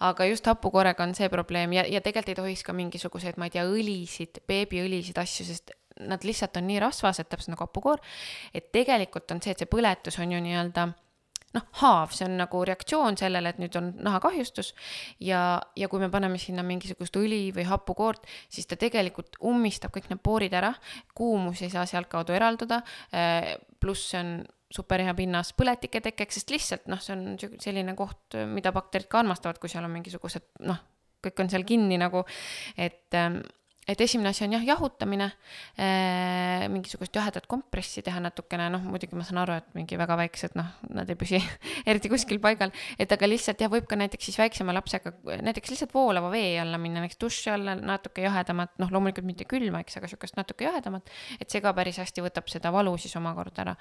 aga 0.00 0.30
just 0.30 0.48
hapukoorega 0.48 1.04
on 1.04 1.14
see 1.18 1.28
probleem 1.32 1.76
ja, 1.76 1.86
ja 1.86 2.00
tegelikult 2.00 2.32
ei 2.32 2.40
tohiks 2.40 2.64
ka 2.66 2.76
mingisuguseid, 2.76 3.36
ma 3.36 3.50
ei 3.50 3.54
tea, 3.58 3.68
õlisid, 3.68 4.42
beebiõlisid, 4.48 5.20
asju, 5.20 5.48
sest 5.52 5.76
nad 6.00 6.24
lihtsalt 6.24 6.56
on 6.56 6.66
nii 6.70 6.80
rasvased, 6.82 7.28
täpselt 7.28 7.52
nagu 7.52 7.66
hapukoor, 7.66 8.00
et 8.54 8.72
tegelikult 8.72 9.30
on 9.34 9.42
see, 9.44 9.52
et 9.52 9.62
see 9.62 9.70
põletus 9.70 10.16
on 10.22 10.32
ju 10.32 10.40
nii-öelda 10.42 10.88
noh, 11.56 11.66
haav, 11.82 12.14
see 12.16 12.26
on 12.28 12.38
nagu 12.40 12.62
reaktsioon 12.68 13.18
sellele, 13.20 13.52
et 13.52 13.60
nüüd 13.62 13.76
on 13.78 13.90
nahakahjustus 14.04 14.72
ja, 15.24 15.60
ja 15.76 15.88
kui 15.92 16.00
me 16.02 16.08
paneme 16.12 16.40
sinna 16.40 16.64
mingisugust 16.66 17.16
õli 17.20 17.44
või 17.56 17.66
hapukoort, 17.68 18.26
siis 18.52 18.68
ta 18.70 18.78
tegelikult 18.80 19.38
ummistab 19.48 19.94
kõik 19.94 20.08
need 20.10 20.22
poorid 20.24 20.56
ära, 20.56 20.72
kuumus 21.16 21.62
ei 21.62 21.72
saa 21.72 21.84
sealtkaudu 21.88 22.34
eralduda, 22.36 22.82
eh, 23.12 23.54
pluss 23.80 24.12
see 24.12 24.22
on 24.22 24.34
super 24.72 25.02
hea 25.04 25.12
pinnas 25.16 25.52
põletike 25.56 26.00
tekkeks, 26.04 26.40
sest 26.40 26.52
lihtsalt 26.54 26.88
noh, 26.90 27.00
see 27.02 27.14
on 27.16 27.58
selline 27.60 27.94
koht, 27.98 28.38
mida 28.48 28.72
bakterid 28.72 29.10
ka 29.12 29.20
armastavad, 29.20 29.60
kui 29.60 29.70
seal 29.72 29.84
on 29.84 29.92
mingisugused 29.92 30.64
noh, 30.68 30.80
kõik 31.22 31.42
on 31.44 31.52
seal 31.52 31.66
kinni 31.68 31.98
nagu, 32.00 32.24
et 32.80 33.18
ähm, 33.18 33.42
et 33.88 34.00
esimene 34.00 34.30
asi 34.30 34.44
on 34.46 34.52
jah, 34.54 34.62
jahutamine 34.66 35.26
äh,, 35.74 36.68
mingisugust 36.70 37.16
jahedat 37.16 37.48
kompressi 37.50 38.02
teha 38.06 38.20
natukene, 38.22 38.68
noh 38.70 38.84
muidugi 38.86 39.18
ma 39.18 39.26
saan 39.26 39.40
aru, 39.42 39.56
et 39.58 39.72
mingi 39.74 39.98
väga 39.98 40.16
väiksed, 40.20 40.54
noh, 40.58 40.68
nad 40.94 41.10
ei 41.10 41.18
püsi 41.18 41.40
eriti 41.90 42.10
kuskil 42.12 42.38
paigal, 42.42 42.74
et 43.02 43.14
aga 43.14 43.30
lihtsalt 43.30 43.64
jah, 43.64 43.72
võib 43.72 43.88
ka 43.90 43.98
näiteks 43.98 44.30
siis 44.30 44.38
väiksema 44.38 44.74
lapsega 44.76 45.14
näiteks 45.42 45.74
lihtsalt 45.74 45.96
voolava 45.96 46.30
vee 46.34 46.54
alla 46.62 46.78
minna, 46.82 47.02
näiteks 47.02 47.18
duši 47.24 47.50
alla 47.56 47.74
natuke 47.78 48.22
jahedamat, 48.26 48.76
noh, 48.82 48.92
loomulikult 48.94 49.26
mitte 49.26 49.48
külma, 49.50 49.82
eks, 49.82 49.98
aga 49.98 50.10
sihukest 50.12 50.38
natuke 50.38 50.68
jahedamat, 50.68 51.10
et 51.40 51.50
see 51.50 51.64
ka 51.64 51.74
päris 51.74 51.98
hästi 52.02 52.22
võtab 52.28 52.52
seda 52.52 52.70
valu 52.74 52.94
siis 53.02 53.18
omakorda 53.18 53.66
ära 53.66 53.76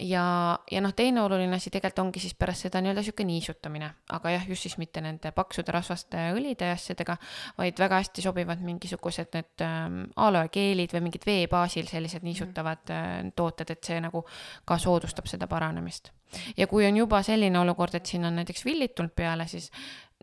ja, 0.00 0.58
ja 0.70 0.80
noh, 0.80 0.92
teine 0.96 1.22
oluline 1.22 1.56
asi 1.56 1.70
tegelikult 1.72 2.02
ongi 2.04 2.22
siis 2.22 2.34
pärast 2.38 2.66
seda 2.66 2.80
nii-öelda 2.82 3.02
sihuke 3.04 3.24
niisutamine, 3.26 3.90
aga 4.16 4.32
jah, 4.34 4.46
just 4.48 4.66
siis 4.66 4.76
mitte 4.80 5.02
nende 5.04 5.32
paksude 5.36 5.72
rasvaste 5.74 6.30
õlide 6.36 6.70
ja 6.70 6.76
asjadega, 6.76 7.16
vaid 7.58 7.80
väga 7.80 8.00
hästi 8.00 8.24
sobivad 8.24 8.62
mingisugused 8.64 9.34
need 9.36 9.64
ähm, 9.66 10.02
aloekeelid 10.16 10.94
või 10.96 11.04
mingid 11.08 11.26
vee 11.28 11.48
baasil 11.50 11.88
sellised 11.90 12.24
niisutavad 12.26 12.94
äh, 12.94 13.08
tooted, 13.36 13.74
et 13.74 13.90
see 13.90 14.00
nagu 14.02 14.24
ka 14.68 14.78
soodustab 14.80 15.28
seda 15.30 15.50
paranemist. 15.50 16.12
ja 16.56 16.66
kui 16.70 16.86
on 16.86 16.96
juba 16.96 17.22
selline 17.26 17.58
olukord, 17.60 17.94
et 17.98 18.06
siin 18.06 18.24
on 18.24 18.40
näiteks 18.40 18.64
villid 18.64 18.94
tulnud 18.96 19.14
peale, 19.16 19.48
siis 19.50 19.70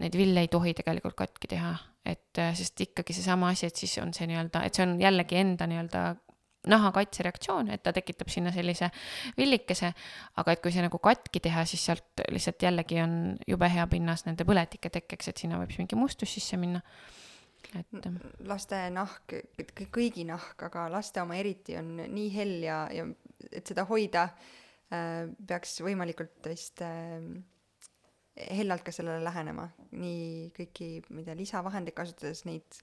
neid 0.02 0.16
ville 0.18 0.46
ei 0.46 0.48
tohi 0.48 0.74
tegelikult 0.78 1.18
katki 1.18 1.54
teha, 1.56 1.74
et 2.06 2.42
äh, 2.42 2.54
sest 2.58 2.82
ikkagi 2.88 3.13
seesama 3.13 3.52
asi, 3.54 3.70
et 3.70 3.76
siis 3.76 3.98
on 4.02 4.13
see 4.13 4.30
nii-öelda, 4.30 4.63
et 4.66 4.78
see 4.78 4.88
on 4.88 4.98
jällegi 5.02 5.42
enda 5.42 5.68
nii-öelda 5.70 6.08
nahakaitsereaktsioon, 6.69 7.71
et 7.73 7.84
ta 7.84 7.93
tekitab 7.95 8.32
sinna 8.32 8.51
sellise 8.56 8.89
villikese, 9.38 9.91
aga 10.41 10.56
et 10.56 10.63
kui 10.63 10.73
see 10.73 10.84
nagu 10.86 10.99
katki 11.03 11.41
teha, 11.43 11.65
siis 11.69 11.86
sealt 11.89 12.25
lihtsalt 12.34 12.67
jällegi 12.67 13.01
on 13.03 13.15
jube 13.47 13.69
hea 13.73 13.88
pinnas 13.91 14.25
nende 14.27 14.47
põletike 14.47 14.91
tekkeks, 14.93 15.32
et 15.32 15.43
sinna 15.43 15.62
võib 15.62 15.73
siis 15.73 15.84
mingi 15.84 15.99
mustus 15.99 16.34
sisse 16.38 16.60
minna. 16.60 16.84
et 17.75 18.10
laste 18.47 18.80
nahk, 18.93 19.34
kõigi 19.91 20.23
nahk, 20.27 20.62
aga 20.69 20.88
laste 20.93 21.21
oma 21.21 21.36
eriti 21.36 21.75
on 21.80 21.97
nii 21.99 22.30
hell 22.36 22.63
ja, 22.63 22.86
ja 22.93 23.08
et 23.51 23.67
seda 23.67 23.84
hoida 23.89 24.30
äh, 24.30 25.27
peaks 25.47 25.80
võimalikult 25.84 26.47
vist 26.47 26.82
äh, 26.86 27.21
hellalt 28.38 28.86
ka 28.86 28.93
sellele 28.93 29.23
lähenema, 29.25 29.67
nii 29.97 30.51
kõiki, 30.56 30.89
ma 31.10 31.21
ei 31.21 31.27
tea, 31.27 31.38
lisavahendeid 31.38 31.95
kasutades 31.97 32.43
neid, 32.47 32.80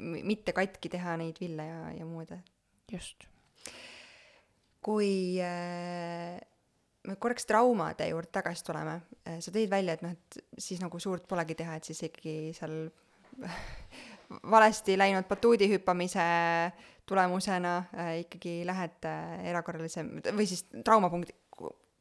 mitte 0.00 0.54
katki 0.56 0.90
teha 0.92 1.16
neid 1.20 1.40
ville 1.40 1.64
ja, 1.64 1.80
ja 1.96 2.08
muud, 2.08 2.30
et 2.36 2.55
just. 2.92 3.26
kui 4.86 5.40
äh, 5.42 6.38
me 7.06 7.16
korraks 7.18 7.46
traumade 7.46 8.06
juurde 8.10 8.30
tagasi 8.34 8.64
tuleme, 8.66 9.00
äh, 9.26 9.40
sa 9.42 9.52
tõid 9.54 9.70
välja, 9.70 9.96
et 9.96 10.04
noh, 10.04 10.12
et 10.14 10.60
siis 10.62 10.82
nagu 10.82 11.00
suurt 11.02 11.26
polegi 11.28 11.56
teha, 11.58 11.78
et 11.78 11.88
siis 11.88 12.04
ikkagi 12.06 12.52
seal 12.56 12.76
valesti 14.54 14.96
läinud 14.98 15.26
batuudi 15.28 15.68
hüppamise 15.70 16.26
tulemusena 17.06 17.76
äh, 17.94 18.12
ikkagi 18.24 18.60
lähed 18.66 19.06
äh, 19.06 19.48
erakorralise 19.52 20.06
või 20.34 20.46
siis 20.50 20.64
traumapunkti, 20.84 21.34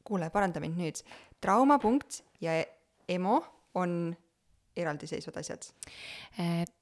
kuule, 0.06 0.30
paranda 0.34 0.62
mind 0.62 0.78
nüüd, 0.82 1.02
traumapunkt 1.42 2.22
ja 2.42 2.58
EMO 3.10 3.40
on 3.78 4.16
eraldiseisvad 4.76 5.40
asjad? 5.42 5.68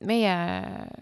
meie 0.07 0.33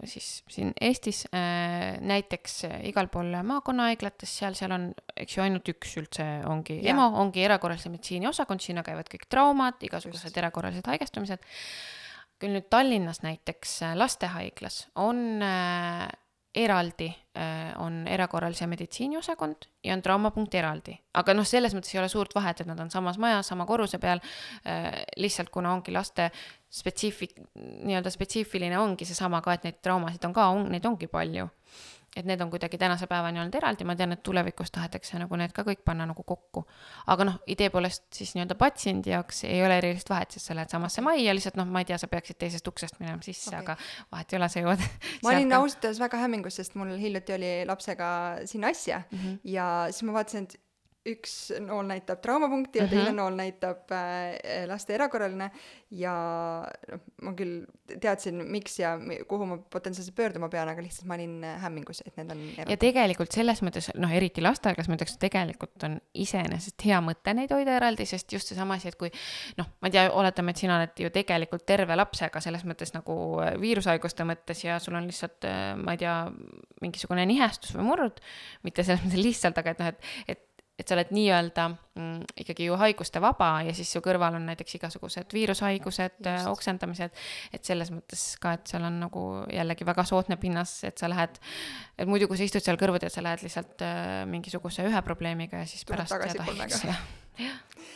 siis 0.08 0.28
siin 0.50 0.72
Eestis 0.80 1.24
äh, 1.32 1.96
näiteks 2.04 2.58
igal 2.88 3.08
pool 3.12 3.32
maakonnahaiglates, 3.48 4.36
seal, 4.42 4.56
seal 4.58 4.74
on, 4.76 4.90
eks 5.16 5.38
ju, 5.38 5.44
ainult 5.44 5.72
üks 5.72 5.96
üldse 6.00 6.26
ongi 6.48 6.78
ja. 6.80 6.92
EMO, 6.92 7.08
ongi 7.22 7.44
erakorralise 7.46 7.92
meditsiini 7.92 8.28
osakond, 8.30 8.64
sinna 8.64 8.84
käivad 8.86 9.10
kõik 9.12 9.28
traumad, 9.32 9.80
igasugused 9.84 10.30
Just. 10.30 10.40
erakorralised 10.42 10.88
haigestumised. 10.92 11.48
küll 12.42 12.56
nüüd 12.56 12.68
Tallinnas 12.72 13.22
näiteks 13.22 13.78
lastehaiglas 13.94 14.86
on 14.98 15.40
eraldi 16.54 17.08
äh, 17.36 17.72
on 17.80 18.02
erakorralise 18.08 18.66
meditsiini 18.68 19.16
osakond 19.16 19.68
ja 19.84 19.94
on 19.96 20.02
traumapunkt 20.02 20.54
eraldi. 20.54 20.98
aga 21.14 21.34
noh, 21.34 21.46
selles 21.48 21.72
mõttes 21.74 21.94
ei 21.94 22.00
ole 22.02 22.10
suurt 22.12 22.34
vahet, 22.34 22.60
et 22.60 22.68
nad 22.68 22.80
on 22.80 22.90
samas 22.92 23.18
majas, 23.18 23.48
sama 23.48 23.66
korruse 23.66 23.98
peal 23.98 24.20
äh,, 24.66 25.02
lihtsalt 25.16 25.50
kuna 25.50 25.72
ongi 25.72 25.94
laste 25.94 26.28
spetsiifik-, 26.72 27.40
nii-öelda 27.56 28.12
spetsiifiline 28.12 28.78
ongi 28.78 29.08
seesama 29.08 29.40
ka, 29.44 29.56
et 29.56 29.64
neid 29.68 29.80
traumasid 29.84 30.28
on 30.28 30.36
ka, 30.36 30.48
on, 30.52 30.68
neid 30.72 30.86
ongi 30.88 31.08
palju 31.12 31.48
et 32.16 32.26
need 32.28 32.40
on 32.44 32.50
kuidagi 32.52 32.78
tänase 32.78 33.06
päevani 33.08 33.40
olnud 33.40 33.54
eraldi, 33.56 33.84
ma 33.88 33.96
tean, 33.96 34.12
et 34.12 34.22
tulevikus 34.22 34.70
tahetakse 34.74 35.18
nagu 35.20 35.36
need 35.40 35.54
ka 35.56 35.64
kõik 35.66 35.80
panna 35.84 36.06
nagu 36.08 36.24
kokku. 36.26 36.64
aga 37.12 37.26
noh, 37.28 37.38
idee 37.46 37.70
poolest 37.72 38.04
siis 38.14 38.34
nii-öelda 38.36 38.56
patsiendi 38.60 39.14
jaoks 39.14 39.44
ei 39.48 39.62
ole 39.64 39.78
erilist 39.80 40.10
vahet, 40.12 40.34
sest 40.36 40.50
sa 40.50 40.56
lähed 40.58 40.72
samasse 40.72 41.04
majja, 41.04 41.34
lihtsalt 41.34 41.56
noh, 41.60 41.68
ma 41.68 41.82
ei 41.82 41.88
tea, 41.88 41.98
sa 41.98 42.10
peaksid 42.12 42.38
teisest 42.42 42.68
uksest 42.68 43.00
minema 43.00 43.22
sisse 43.24 43.48
okay., 43.50 43.62
aga 43.62 43.76
vahet 44.12 44.32
ei 44.32 44.40
ole, 44.40 44.50
sa 44.52 44.64
jõuad 44.64 44.84
ma 45.24 45.32
olin 45.32 45.56
ausalt 45.60 45.88
öeldes 45.88 46.02
väga 46.04 46.20
hämmingus, 46.24 46.60
sest 46.60 46.76
mul 46.80 46.92
hiljuti 47.00 47.36
oli 47.38 47.54
lapsega 47.68 48.10
siin 48.50 48.68
asja 48.68 49.02
mm 49.08 49.18
-hmm. 49.18 49.40
ja 49.56 49.70
siis 49.90 50.02
ma 50.08 50.18
vaatasin, 50.18 50.44
et 50.50 50.60
üks 51.08 51.34
nool 51.58 51.86
näitab 51.88 52.20
traumapunkti 52.22 52.78
ja 52.78 52.84
mm 52.84 52.90
-hmm. 52.90 53.04
teine 53.04 53.12
nool 53.16 53.34
näitab 53.34 53.90
äh, 53.90 54.66
laste 54.70 54.94
erakorraline 54.94 55.50
ja 55.90 56.12
noh, 56.92 57.00
ma 57.22 57.32
küll 57.36 57.64
teadsin, 58.00 58.38
miks 58.48 58.78
ja 58.78 58.94
kuhu 59.28 59.46
ma 59.46 59.56
potentsiaalselt 59.58 60.14
pöörduma 60.16 60.48
pean, 60.48 60.68
aga 60.68 60.82
lihtsalt 60.82 61.08
ma 61.08 61.14
olin 61.14 61.44
äh, 61.44 61.58
hämmingus, 61.62 62.02
et 62.06 62.16
need 62.16 62.30
on 62.30 62.42
eraldi. 62.42 62.70
ja 62.72 62.76
tegelikult 62.76 63.32
selles 63.32 63.62
mõttes, 63.62 63.90
noh, 63.98 64.12
eriti 64.14 64.44
lasteaegas 64.44 64.88
ma 64.88 64.94
ütleks, 64.94 65.16
tegelikult 65.18 65.88
on 65.88 65.98
iseenesest 66.14 66.86
hea 66.86 67.00
mõte 67.00 67.34
neid 67.34 67.50
hoida 67.50 67.76
eraldi, 67.76 68.06
sest 68.06 68.32
just 68.32 68.52
seesama 68.52 68.78
asi, 68.78 68.88
et 68.88 68.98
kui 69.00 69.10
noh, 69.58 69.66
ma 69.80 69.90
ei 69.90 69.96
tea, 69.98 70.06
oletame, 70.12 70.54
et 70.54 70.62
sina 70.62 70.78
oled 70.78 71.04
ju 71.04 71.10
tegelikult 71.10 71.66
terve 71.66 71.96
lapsega 71.96 72.40
selles 72.40 72.64
mõttes 72.68 72.94
nagu 72.94 73.18
äh, 73.42 73.56
viirushaiguste 73.60 74.24
mõttes 74.28 74.64
ja 74.64 74.78
sul 74.78 74.94
on 74.94 75.10
lihtsalt, 75.10 75.44
äh, 75.50 75.74
ma 75.76 75.96
ei 75.96 75.98
tea, 76.04 76.16
mingisugune 76.80 77.26
nihestus 77.26 77.74
või 77.74 77.90
murd, 77.90 78.22
mitte 78.62 78.86
selles 78.86 79.02
mõttes 79.02 79.26
lihtsalt, 79.26 79.58
aga 79.58 79.74
et 79.74 79.82
noh, 79.82 79.92
et, 79.92 80.08
et 80.28 80.48
et 80.80 80.88
sa 80.88 80.96
oled 80.96 81.10
nii-öelda 81.12 81.66
mm, 81.70 82.20
ikkagi 82.42 82.66
ju 82.66 82.76
haiguste 82.80 83.20
vaba 83.22 83.50
ja 83.66 83.74
siis 83.76 83.90
su 83.92 84.00
kõrval 84.04 84.38
on 84.38 84.46
näiteks 84.48 84.78
igasugused 84.78 85.34
viirushaigused, 85.36 86.28
oksendamised, 86.50 87.22
et 87.52 87.68
selles 87.68 87.92
mõttes 87.92 88.24
ka, 88.42 88.54
et 88.56 88.72
seal 88.72 88.86
on 88.88 88.98
nagu 89.04 89.24
jällegi 89.52 89.86
väga 89.88 90.06
soodne 90.08 90.38
pinnas, 90.40 90.78
et 90.88 90.98
sa 91.00 91.10
lähed, 91.12 91.38
et 91.98 92.08
muidu, 92.08 92.28
kui 92.30 92.40
sa 92.40 92.48
istud 92.48 92.64
seal 92.64 92.80
kõrvuti, 92.80 93.08
et 93.08 93.14
sa 93.14 93.24
lähed 93.24 93.44
lihtsalt 93.44 93.84
äh, 93.84 94.22
mingisuguse 94.30 94.86
ühe 94.88 95.02
probleemiga 95.04 95.60
ja 95.62 95.68
siis 95.68 95.84
Tuleb 95.88 96.08
pärast 96.08 96.32
jääd 96.32 96.46
haigeks 96.48 96.86
ja, 96.88 96.96
jah. 97.46 97.58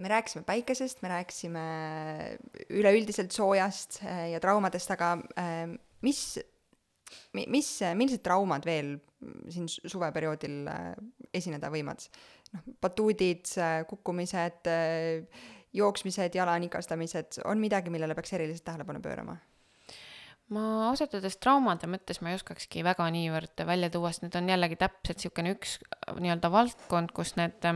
Me 0.00 0.08
rääkisime 0.08 0.44
päikesest, 0.46 1.00
me 1.02 1.08
rääkisime 1.10 1.62
üleüldiselt 2.70 3.34
soojast 3.34 3.98
äh, 4.06 4.28
ja 4.30 4.38
traumadest, 4.40 4.92
aga 4.94 5.16
äh, 5.36 5.66
mis 6.06 6.38
mis, 7.36 7.70
millised 7.94 8.22
traumad 8.24 8.66
veel 8.66 8.96
siin 9.52 9.68
suveperioodil 9.68 10.68
äh, 10.70 10.90
esineda 11.34 11.70
võivad? 11.72 12.06
noh, 12.54 12.66
batuudid, 12.82 13.46
äh, 13.60 13.82
kukkumised, 13.90 14.66
äh, 14.70 15.44
jooksmised, 15.76 16.34
jalanikastamised, 16.34 17.42
on 17.46 17.62
midagi, 17.62 17.92
millele 17.94 18.16
peaks 18.18 18.34
erilist 18.38 18.66
tähelepanu 18.66 19.02
pöörama? 19.04 19.36
ma 20.50 20.64
ausalt 20.88 21.14
öeldes 21.14 21.38
traumade 21.38 21.86
mõttes 21.86 22.18
ma 22.18 22.32
ei 22.32 22.40
oskakski 22.40 22.82
väga 22.82 23.06
niivõrd 23.14 23.62
välja 23.68 23.90
tuua, 23.94 24.10
sest 24.10 24.26
need 24.26 24.38
on 24.40 24.50
jällegi 24.50 24.80
täpselt 24.80 25.20
niisugune 25.20 25.54
üks 25.54 25.76
nii-öelda 26.18 26.50
valdkond, 26.50 27.14
kus 27.14 27.36
need 27.38 27.70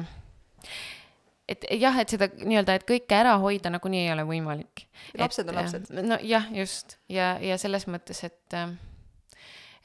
et 1.49 1.67
jah, 1.77 1.97
et 2.01 2.13
seda 2.13 2.29
nii-öelda, 2.35 2.79
et 2.79 2.87
kõike 2.89 3.17
ära 3.17 3.37
hoida 3.43 3.73
nagunii 3.73 4.07
ei 4.07 4.13
ole 4.15 4.25
võimalik. 4.29 4.87
lapsed 5.21 5.49
on 5.53 5.59
lapsed. 5.61 5.91
nojah, 5.93 6.51
just 6.57 6.97
ja, 7.13 7.35
ja 7.43 7.59
selles 7.61 7.87
mõttes, 7.91 8.25
et 8.27 8.57
äh, 8.57 8.75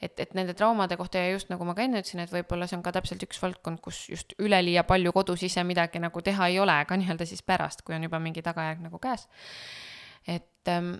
et, 0.00 0.16
et 0.20 0.32
nende 0.36 0.54
traumade 0.56 0.96
kohta 0.96 1.20
ja 1.20 1.34
just 1.34 1.50
nagu 1.52 1.66
ma 1.68 1.74
ka 1.76 1.84
enne 1.84 2.00
ütlesin, 2.00 2.22
et 2.24 2.32
võib-olla 2.32 2.68
see 2.68 2.78
on 2.78 2.84
ka 2.86 2.94
täpselt 2.96 3.22
üks 3.26 3.40
valdkond, 3.42 3.82
kus 3.84 4.06
just 4.08 4.34
üleliia 4.40 4.84
palju 4.88 5.12
kodus 5.16 5.44
ise 5.46 5.64
midagi 5.66 6.00
nagu 6.02 6.22
teha 6.24 6.48
ei 6.52 6.58
ole, 6.62 6.78
ka 6.88 6.98
nii-öelda 6.98 7.28
siis 7.28 7.44
pärast, 7.46 7.84
kui 7.84 7.96
on 7.96 8.08
juba 8.08 8.20
mingi 8.22 8.44
tagajärg 8.44 8.82
nagu 8.86 9.00
käes. 9.02 9.28
et 10.28 10.68
ähm, 10.68 10.96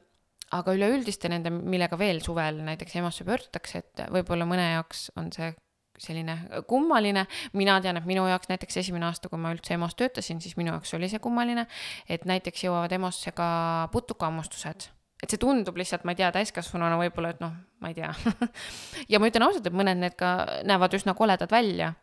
aga 0.57 0.75
üleüldiste 0.77 1.31
nende, 1.33 1.51
millega 1.51 1.99
veel 1.99 2.21
suvel 2.25 2.61
näiteks 2.67 2.97
EMO-sse 3.01 3.27
pöördutakse, 3.29 3.83
et 3.85 4.07
võib-olla 4.13 4.49
mõne 4.49 4.71
jaoks 4.75 5.11
on 5.21 5.33
see 5.33 5.53
selline 6.01 6.37
kummaline, 6.69 7.27
mina 7.53 7.75
tean, 7.85 7.99
et 8.01 8.07
minu 8.09 8.25
jaoks 8.29 8.49
näiteks 8.49 8.81
esimene 8.81 9.05
aasta, 9.11 9.29
kui 9.29 9.41
ma 9.41 9.53
üldse 9.53 9.77
EMO-s 9.77 9.99
töötasin, 10.01 10.41
siis 10.41 10.57
minu 10.57 10.73
jaoks 10.73 10.95
oli 10.97 11.11
see 11.13 11.21
kummaline, 11.21 11.67
et 12.09 12.25
näiteks 12.29 12.65
jõuavad 12.65 12.93
EMO-sse 12.97 13.35
ka 13.37 13.51
putukahammustused 13.93 14.89
et 15.23 15.29
see 15.29 15.41
tundub 15.41 15.77
lihtsalt, 15.77 16.05
ma 16.09 16.15
ei 16.15 16.21
tea, 16.21 16.31
täiskasvanuna 16.35 16.99
võib-olla, 17.01 17.35
et 17.35 17.43
noh, 17.43 17.53
ma 17.81 17.93
ei 17.93 17.97
tea. 17.99 18.13
Ja 19.13 19.21
ma 19.21 19.29
ütlen 19.31 19.47
ausalt, 19.47 19.67
et 19.67 19.77
mõned 19.77 20.01
need 20.01 20.17
ka 20.19 20.63
näevad 20.69 20.95
üsna 20.97 21.15
koledad 21.19 21.51
välja 21.53 21.95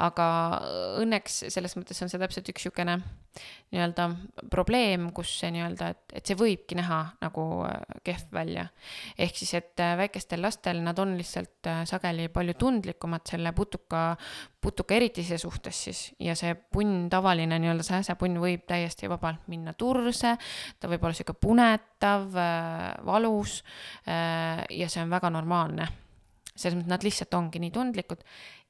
aga 0.00 0.26
õnneks 1.00 1.44
selles 1.52 1.76
mõttes 1.76 2.00
on 2.02 2.10
see 2.12 2.20
täpselt 2.20 2.48
üks 2.52 2.64
niisugune 2.64 3.00
nii-öelda 3.70 4.06
probleem, 4.50 5.10
kus 5.14 5.30
see 5.38 5.52
nii-öelda, 5.54 5.90
et, 5.94 6.14
et 6.18 6.26
see 6.26 6.38
võibki 6.38 6.74
näha 6.78 6.98
nagu 7.22 7.44
äh, 7.68 7.76
kehv 8.06 8.32
välja. 8.34 8.64
ehk 9.18 9.38
siis, 9.38 9.52
et 9.60 9.82
äh, 9.82 9.94
väikestel 10.00 10.42
lastel 10.42 10.80
nad 10.82 10.98
on 10.98 11.14
lihtsalt 11.18 11.70
äh, 11.70 11.82
sageli 11.86 12.26
palju 12.34 12.56
tundlikumad 12.58 13.26
selle 13.30 13.52
putuka, 13.54 14.16
putuka 14.60 14.98
eritise 14.98 15.38
suhtes 15.38 15.84
siis. 15.86 16.02
Ja 16.18 16.34
see 16.38 16.56
punn, 16.58 17.06
tavaline 17.12 17.60
nii-öelda 17.62 17.86
sääsepunn 17.86 18.42
võib 18.42 18.66
täiesti 18.66 19.10
vabalt 19.10 19.46
minna 19.52 19.76
turse, 19.78 20.34
ta 20.80 20.90
võib 20.90 21.06
olla 21.06 21.14
niisugune 21.14 21.40
punetav, 21.40 22.28
valus 23.06 23.60
ja 24.06 24.88
see 24.88 25.02
on 25.02 25.12
väga 25.12 25.30
normaalne. 25.32 25.86
Selles 26.50 26.76
mõttes 26.76 26.90
nad 26.92 27.04
lihtsalt 27.06 27.34
ongi 27.38 27.60
nii 27.62 27.72
tundlikud 27.72 28.24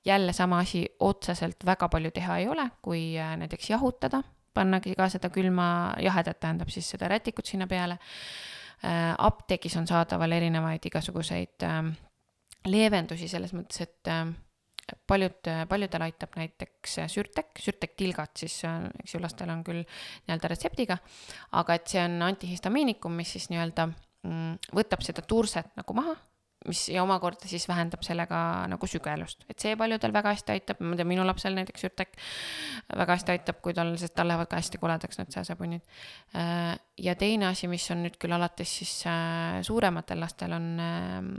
jälle 0.05 0.33
sama 0.33 0.59
asi, 0.59 0.87
otseselt 1.01 1.67
väga 1.67 1.89
palju 1.89 2.11
teha 2.11 2.39
ei 2.39 2.49
ole, 2.49 2.71
kui 2.83 3.19
äh, 3.19 3.37
näiteks 3.37 3.71
jahutada, 3.71 4.23
pannagi 4.55 4.95
ka 4.99 5.09
seda 5.09 5.31
külma, 5.31 5.95
jahedat 6.03 6.41
tähendab 6.41 6.71
siis 6.73 6.91
seda 6.91 7.09
rätikut 7.09 7.47
sinna 7.47 7.67
peale. 7.67 7.99
Äh, 8.85 9.15
apteegis 9.19 9.77
on 9.77 9.87
saadaval 9.87 10.33
erinevaid 10.33 10.87
igasuguseid 10.89 11.67
ähm, 11.69 11.91
leevendusi 12.67 13.29
selles 13.29 13.53
mõttes, 13.53 13.83
et 13.85 14.09
ähm, 14.09 14.33
paljud, 15.07 15.51
paljudel 15.69 16.07
aitab 16.07 16.39
näiteks 16.41 16.97
sürtek, 17.13 17.53
sürtektilgat 17.61 18.41
siis, 18.41 18.63
eks 19.03 19.15
ju, 19.15 19.21
lastel 19.21 19.53
on 19.53 19.61
küll 19.65 19.85
nii-öelda 19.85 20.51
retseptiga, 20.51 20.97
aga 21.61 21.77
et 21.77 21.93
see 21.93 22.01
on 22.03 22.17
antihistamiinikum, 22.31 23.15
mis 23.21 23.37
siis 23.37 23.51
nii-öelda 23.53 23.87
mm, 23.91 24.73
võtab 24.81 25.05
seda 25.07 25.23
turset 25.29 25.77
nagu 25.77 25.95
maha 26.01 26.17
mis 26.69 26.83
ja 26.93 27.03
omakorda 27.03 27.49
siis 27.49 27.65
vähendab 27.69 28.03
sellega 28.05 28.41
nagu 28.69 28.89
sügelust, 28.91 29.47
et 29.49 29.63
see 29.63 29.77
paljudel 29.81 30.13
väga 30.13 30.35
hästi 30.35 30.55
aitab, 30.57 30.83
ma 30.85 30.99
tean, 30.99 31.09
minu 31.09 31.25
lapsel 31.25 31.57
näiteks 31.57 31.87
Jürtek 31.87 32.19
väga 32.97 33.17
hästi 33.17 33.35
aitab, 33.37 33.63
kui 33.65 33.77
tal, 33.77 33.95
sest 34.01 34.15
tal 34.19 34.29
lähevad 34.29 34.51
ka 34.51 34.61
hästi 34.61 34.81
koledaks 34.83 35.21
need 35.21 35.33
sääsepunnid. 35.33 35.87
Äh, 36.37 36.75
ja 37.01 37.17
teine 37.17 37.49
asi, 37.49 37.71
mis 37.71 37.89
on 37.95 38.05
nüüd 38.05 38.21
küll 38.21 38.37
alates 38.37 38.77
siis 38.83 38.93
äh, 39.09 39.63
suurematel 39.67 40.21
lastel 40.21 40.53
on 40.59 40.69
ähm, 40.85 41.33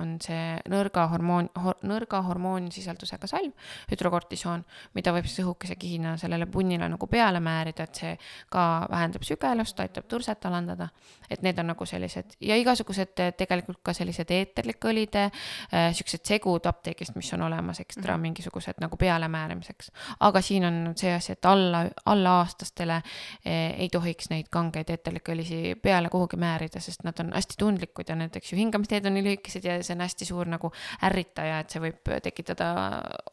on 0.00 0.16
see 0.22 0.56
nõrga 0.72 1.06
hormoon 1.12 1.48
hor,, 1.62 1.76
nõrga 1.88 2.22
hormoonsisaldusega 2.26 3.28
salv, 3.28 3.52
hüdrokortisoon, 3.90 4.64
mida 4.96 5.12
võib 5.14 5.28
siis 5.28 5.44
õhukese 5.44 5.76
kihina 5.80 6.14
sellele 6.20 6.46
punnile 6.50 6.88
nagu 6.88 7.08
peale 7.10 7.40
määrida, 7.44 7.84
et 7.84 8.00
see 8.00 8.12
ka 8.52 8.86
vähendab 8.90 9.26
sügelust, 9.26 9.80
aitab 9.80 10.08
turset 10.08 10.46
alandada. 10.48 10.88
et 11.32 11.42
need 11.42 11.58
on 11.58 11.70
nagu 11.70 11.86
sellised 11.88 12.34
ja 12.44 12.56
igasugused 12.60 13.14
tegelikult 13.38 13.78
ka 13.82 13.94
sellised 13.96 14.30
eeterlikõlide 14.30 15.22
äh,, 15.24 15.92
siuksed 15.96 16.24
segud 16.28 16.66
apteegist, 16.68 17.14
mis 17.16 17.32
on 17.32 17.42
olemas 17.42 17.80
ekstra 17.80 18.14
-hmm. 18.14 18.20
mingisugused 18.20 18.80
nagu 18.80 18.96
pealemääramiseks. 18.96 19.90
aga 20.20 20.40
siin 20.40 20.64
on 20.64 20.92
see 20.96 21.14
asi, 21.14 21.32
et 21.32 21.44
alla, 21.44 21.86
allaaastastele 22.04 22.94
äh, 22.94 23.80
ei 23.80 23.88
tohiks 23.88 24.30
neid 24.30 24.48
kangeid 24.50 24.90
eeterlikõlisi 24.90 25.74
peale 25.82 26.08
kuhugi 26.08 26.36
määrida, 26.36 26.80
sest 26.80 27.04
nad 27.04 27.18
on 27.20 27.32
hästi 27.32 27.54
tundlikud 27.58 28.08
ja 28.08 28.16
näiteks 28.16 28.52
ju 28.52 28.58
hingamisteed 28.58 29.06
on 29.06 29.14
nii 29.14 29.24
lühikesed 29.24 29.64
ja 29.64 29.81
see 29.86 29.96
on 29.96 30.04
hästi 30.04 30.28
suur 30.28 30.50
nagu 30.50 30.72
ärritaja, 31.08 31.60
et 31.62 31.74
see 31.74 31.82
võib 31.82 32.12
tekitada 32.24 32.72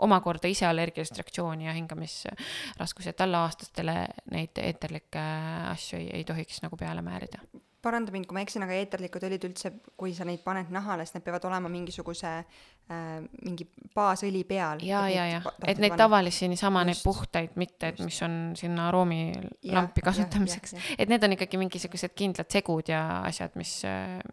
omakorda 0.06 0.52
ise 0.52 0.68
allergilist 0.70 1.18
reaktsiooni 1.20 1.70
ja 1.70 1.78
hingamisraskusi, 1.78 3.14
et 3.14 3.26
allaaastastele 3.26 3.98
neid 4.34 4.62
eeterlikke 4.62 5.26
asju 5.72 6.00
ei, 6.00 6.12
ei 6.22 6.28
tohiks 6.28 6.64
nagu 6.66 6.78
peale 6.80 7.06
määrida 7.06 7.44
paranda 7.82 8.12
mind, 8.14 8.28
kui 8.28 8.36
ma 8.38 8.44
eksin, 8.44 8.64
aga 8.66 8.76
eeterlikud 8.78 9.24
õlid 9.28 9.46
üldse, 9.50 9.72
kui 10.00 10.12
sa 10.16 10.28
neid 10.28 10.42
paned 10.46 10.72
nahale, 10.74 11.06
siis 11.06 11.18
need 11.18 11.26
peavad 11.26 11.46
olema 11.50 11.72
mingisuguse 11.72 12.32
äh, 12.40 13.08
mingi 13.46 13.68
baasõli 13.96 14.44
peal. 14.50 14.84
ja, 14.86 15.06
ja, 15.12 15.26
ja, 15.30 15.42
et 15.68 15.82
neid 15.82 15.96
tavalisi 16.00 16.50
niisama 16.52 16.84
neid 16.88 17.02
puhtaid, 17.06 17.56
mitte 17.62 17.94
et 17.94 18.04
mis 18.04 18.20
on 18.26 18.38
sinna 18.60 18.90
aroomilampi 18.90 20.06
kasutamiseks, 20.06 20.76
et 20.98 21.12
need 21.12 21.24
on 21.26 21.38
ikkagi 21.38 21.62
mingisugused 21.62 22.16
kindlad 22.18 22.52
segud 22.52 22.92
ja 22.92 23.04
asjad, 23.24 23.56
mis, 23.60 23.80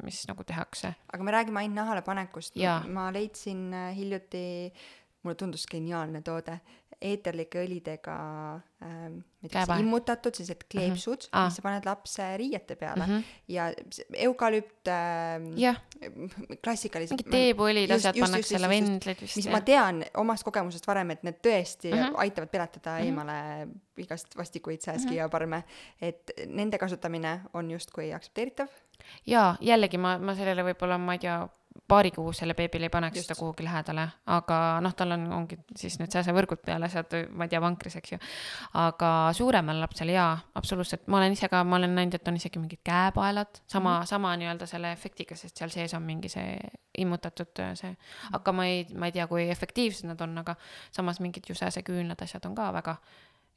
mis 0.07 0.22
nagu 0.30 0.47
tehakse. 0.47 0.94
aga 1.12 1.26
me 1.26 1.34
räägime 1.38 1.62
ainult 1.62 1.82
nahale 1.82 2.05
panekust. 2.07 2.57
ma 2.90 3.11
leidsin 3.14 3.68
äh, 3.74 3.90
hiljuti 3.97 4.47
mulle 5.26 5.36
tundus 5.40 5.66
geniaalne 5.70 6.22
toode, 6.22 6.60
eeterlike 7.02 7.60
õlidega 7.60 8.14
ähm, 8.82 9.16
ma 9.20 9.44
ei 9.44 9.50
tea, 9.52 9.64
kas 9.68 9.80
immutatud 9.82 10.34
sellised 10.38 10.62
kleepsud 10.72 11.26
mm. 11.26 11.32
-hmm. 11.34 11.44
mis 11.50 11.56
sa 11.58 11.62
paned 11.66 11.84
lapse 11.84 12.28
riiete 12.40 12.76
peale 12.80 13.04
mm 13.06 13.12
Mhm. 13.12 13.18
-hmm. 13.18 13.52
ja 13.52 13.66
eukalüpt 14.28 14.88
ähm, 14.88 15.50
jah, 15.60 15.76
klassikalised 16.64 17.12
mingid 17.16 17.30
teepuolid, 17.32 17.90
just- 17.90 17.98
asjad 18.06 18.14
pannakse 18.20 18.40
just- 18.40 18.54
selle 18.54 18.66
just- 18.66 18.74
vendlid 18.76 19.20
vist 19.20 19.36
mis 19.36 19.46
ja 19.46 19.52
ma 19.52 19.60
tean 19.60 20.04
omast 20.22 20.44
kogemusest 20.44 20.86
varem, 20.88 21.10
et 21.10 21.22
need 21.22 21.38
tõesti 21.42 21.92
mm 21.92 21.98
Mhm. 21.98 22.06
-hmm. 22.08 22.20
aitavad 22.24 22.48
peletada 22.50 22.96
Mhm. 22.98 23.06
eemale 23.06 23.68
igast 23.96 24.36
vastikuid 24.36 24.80
sääski 24.80 25.04
mm 25.04 25.10
Mhm. 25.10 25.14
-hmm. 25.14 25.18
ja 25.18 25.28
parme, 25.28 25.64
et 26.00 26.30
nende 26.46 26.78
kasutamine 26.78 27.40
on 27.54 27.70
justkui 27.70 28.12
aktsepteeritav. 28.12 28.68
jaa, 29.26 29.56
jällegi 29.60 29.98
ma, 29.98 30.18
ma 30.18 30.34
sellele 30.34 30.62
võib-olla, 30.62 30.98
ma 30.98 31.12
ei 31.12 31.18
tea, 31.18 31.48
paarikuusele 31.89 32.55
beebile 32.55 32.89
ei 32.89 32.91
paneks 32.91 33.16
Just. 33.16 33.28
seda 33.28 33.39
kuhugi 33.39 33.64
lähedale, 33.64 34.07
aga 34.34 34.59
noh, 34.82 34.95
tal 34.99 35.14
on, 35.14 35.26
ongi 35.32 35.59
siis 35.78 35.99
need 36.01 36.11
sääsevõrgud 36.14 36.62
peal 36.66 36.82
asjad, 36.87 37.12
ma 37.30 37.47
ei 37.47 37.53
tea, 37.53 37.61
vankris, 37.62 37.97
eks 38.01 38.14
ju. 38.14 38.18
aga 38.82 39.11
suuremal 39.37 39.80
lapsel 39.80 40.11
jaa, 40.14 40.32
absoluutselt, 40.59 41.07
ma 41.12 41.20
olen 41.20 41.37
ise 41.37 41.49
ka, 41.53 41.62
ma 41.64 41.78
olen 41.78 41.95
näinud, 41.99 42.18
et 42.18 42.30
on 42.30 42.41
isegi 42.41 42.62
mingid 42.62 42.82
käepaelad, 42.87 43.62
sama 43.66 43.97
mm, 43.97 44.03
-hmm. 44.03 44.07
sama 44.12 44.34
nii-öelda 44.37 44.66
selle 44.66 44.93
efektiga, 44.93 45.37
sest 45.37 45.57
seal 45.57 45.70
sees 45.70 45.95
on 45.95 46.03
mingi 46.03 46.28
see 46.28 46.59
immutatud 46.99 47.61
äh, 47.61 47.74
see, 47.74 47.97
aga 48.32 48.53
ma 48.53 48.66
ei, 48.66 48.87
ma 48.95 49.07
ei 49.07 49.12
tea, 49.12 49.26
kui 49.26 49.51
efektiivsed 49.51 50.09
nad 50.11 50.20
on, 50.20 50.39
aga 50.39 50.57
samas 50.91 51.20
mingid 51.20 51.47
ju 51.49 51.55
sääseküünlad, 51.55 52.22
asjad 52.22 52.45
on 52.47 52.55
ka 52.55 52.72
väga, 52.72 52.97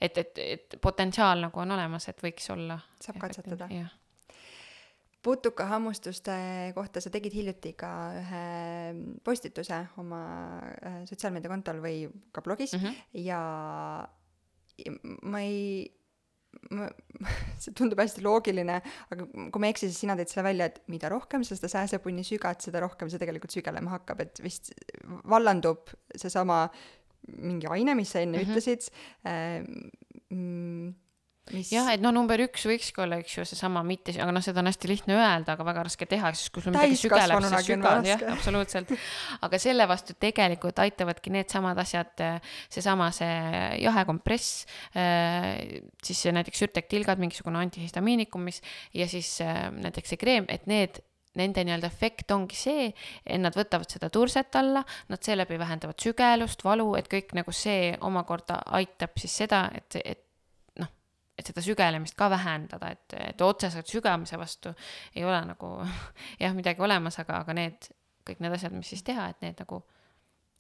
et, 0.02 0.18
et, 0.18 0.38
et 0.38 0.78
potentsiaal 0.82 1.42
nagu 1.48 1.60
on 1.60 1.72
olemas, 1.72 2.10
et 2.10 2.24
võiks 2.24 2.54
olla. 2.54 2.80
Saab 3.02 3.18
katsetada. 3.20 3.68
jah 3.74 3.90
putukahammustuste 5.26 6.34
kohta 6.76 7.01
sa 7.03 7.11
tegid 7.11 7.34
hiljuti 7.36 7.74
ka 7.80 7.91
ühe 8.22 8.43
postituse 9.24 9.82
oma 9.99 10.22
äh, 10.80 11.01
sotsiaalmeediakontol 11.09 11.82
või 11.84 12.07
ka 12.32 12.43
blogis 12.45 12.74
mm. 12.74 12.80
mm 12.80 12.88
-hmm. 12.88 13.24
ja 13.28 13.41
ma 15.28 15.41
ei 15.43 15.89
ma, 16.74 16.88
see 17.61 17.74
tundub 17.78 17.99
hästi 17.99 18.24
loogiline, 18.26 18.80
aga 19.13 19.28
kui 19.28 19.61
ma 19.61 19.70
ei 19.70 19.76
eksi, 19.76 19.89
siis 19.89 20.01
sina 20.05 20.15
tõid 20.20 20.32
selle 20.32 20.47
välja, 20.47 20.70
et 20.70 20.80
mida 20.91 21.11
rohkem 21.11 21.43
sa 21.43 21.57
seda 21.57 21.72
sääsepunni 21.72 22.24
sügad, 22.28 22.61
seda 22.63 22.84
rohkem 22.84 23.11
see 23.11 23.22
tegelikult 23.22 23.55
sügelema 23.55 23.97
hakkab, 23.97 24.24
et 24.26 24.41
vist 24.43 24.72
vallandub 25.30 25.91
seesama 26.15 26.63
mingi 27.30 27.67
aine, 27.70 27.95
mis 27.99 28.11
sa 28.15 28.24
enne 28.24 28.39
mm. 28.39 28.43
-hmm. 28.43 28.51
ütlesid 28.51 28.82
äh,, 29.28 29.63
mis 31.56 31.72
jah, 31.74 31.89
et 31.93 32.04
noh, 32.04 32.14
number 32.16 32.41
üks 32.45 32.66
võikski 32.70 33.04
olla, 33.04 33.20
eks 33.24 33.38
ju, 33.38 33.45
seesama 33.50 33.84
mitte, 33.88 34.14
aga 34.20 34.34
noh, 34.36 34.43
seda 34.45 34.64
on 34.64 34.70
hästi 34.70 34.91
lihtne 34.91 35.18
öelda, 35.18 35.56
aga 35.56 35.66
väga 35.68 35.86
raske 35.88 36.08
teha, 36.10 36.32
sest 36.38 36.54
kui 36.56 36.64
sul 36.66 36.76
midagi 36.76 36.97
sügeleb, 37.00 37.41
siis 37.43 37.54
raske. 37.56 37.80
jah, 38.10 38.26
absoluutselt. 38.34 38.93
aga 39.47 39.62
selle 39.62 39.89
vastu 39.89 40.16
tegelikult 40.20 40.80
aitavadki 40.86 41.34
needsamad 41.34 41.80
asjad, 41.82 42.26
seesama 42.72 43.10
see 43.16 43.36
jahekompress, 43.84 44.66
siis 44.93 46.26
see 46.26 46.34
näiteks 46.36 46.66
sürtektilgad, 46.66 47.22
mingisugune 47.22 47.62
antihistamiinikum, 47.64 48.47
mis 48.50 48.64
ja 48.95 49.08
siis 49.10 49.38
äh, 49.45 49.68
näiteks 49.74 50.16
see 50.16 50.22
kreem, 50.22 50.50
et 50.50 50.68
need 50.70 51.02
nende 51.38 51.64
nii-öelda 51.66 51.89
efekt 51.89 52.32
ongi 52.34 52.58
see, 52.58 52.88
et 53.24 53.41
nad 53.41 53.56
võtavad 53.56 53.89
seda 53.91 54.10
turset 54.14 54.56
alla, 54.60 54.82
nad 55.12 55.24
seeläbi 55.24 55.60
vähendavad 55.62 56.00
sügelust, 56.02 56.66
valu, 56.66 56.93
et 57.00 57.10
kõik 57.12 57.36
nagu 57.38 57.54
see 57.56 57.93
omakorda 58.06 58.60
aitab 58.80 59.20
siis 59.22 59.38
seda, 59.43 59.68
et, 59.78 60.00
et 60.04 60.26
et 61.40 61.48
seda 61.48 61.64
sügelemist 61.64 62.18
ka 62.20 62.28
vähendada, 62.32 62.92
et, 62.92 63.16
et 63.32 63.42
otseselt 63.46 63.88
sügamise 63.88 64.38
vastu 64.40 64.74
ei 65.16 65.24
ole 65.26 65.40
nagu 65.54 65.78
jah, 66.44 66.56
midagi 66.58 66.84
olemas, 66.84 67.20
aga, 67.24 67.42
aga 67.46 67.56
need 67.58 67.90
kõik 68.28 68.44
need 68.44 68.58
asjad, 68.60 68.76
mis 68.76 68.92
siis 68.92 69.06
teha, 69.08 69.30
et 69.32 69.42
need 69.46 69.64
nagu 69.64 69.82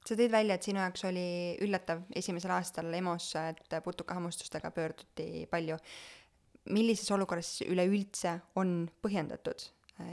sa 0.07 0.15
tõid 0.15 0.31
välja, 0.33 0.55
et 0.55 0.65
sinu 0.65 0.81
jaoks 0.81 1.03
oli 1.09 1.25
üllatav 1.65 2.05
esimesel 2.17 2.53
aastal 2.55 2.87
EMO-sse, 2.97 3.43
et 3.53 3.75
putukahammustustega 3.83 4.71
pöörduti 4.73 5.45
palju. 5.51 5.77
millises 6.69 7.11
olukorras 7.11 7.61
üleüldse 7.65 8.39
on 8.55 8.89
põhjendatud 9.01 9.63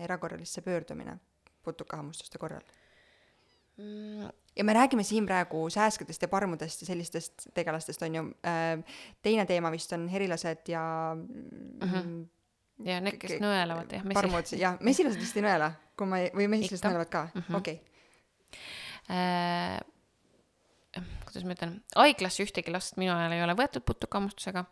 erakorralisse 0.02 0.62
pöördumine 0.62 1.18
putukahammustuste 1.62 2.38
korral? 2.38 2.62
Mm, 3.76 4.28
ja 4.56 4.64
me 4.64 4.72
räägime 4.76 5.02
siin 5.04 5.26
praegu 5.26 5.66
sääskedest 5.70 6.22
ja 6.22 6.28
parmudest 6.28 6.80
ja 6.82 6.86
sellistest 6.86 7.48
tegelastest, 7.54 8.02
on 8.02 8.14
ju. 8.14 8.22
teine 9.22 9.44
teema 9.46 9.70
vist 9.70 9.92
on 9.92 10.08
herilased 10.08 10.68
ja 10.68 10.82
mm 11.14 11.86
Mhm. 11.86 12.22
ja 12.84 13.00
need, 13.00 13.18
kes 13.20 13.38
nõelavad 13.40 13.92
jah, 13.92 14.02
parmud, 14.14 14.52
jah, 14.58 14.78
mesilased 14.80 15.20
vist 15.20 15.36
ei 15.36 15.42
nõela, 15.44 15.70
kui 15.96 16.06
ma 16.08 16.18
ei, 16.24 16.30
või 16.34 16.48
mesilased 16.48 16.84
nõelavad 16.88 17.08
ka, 17.12 17.28
Mhm. 17.34 17.54
okei. 17.54 17.80
äh, 19.10 19.80
kuidas 21.26 21.44
ma 21.44 21.52
ütlen, 21.56 21.80
haiglasse 21.96 22.44
ühtegi 22.44 22.72
last 22.72 22.96
minu 22.96 23.12
ajal 23.12 23.32
ei 23.36 23.42
ole 23.44 23.54
võetud 23.58 23.84
putukammustusega. 23.84 24.64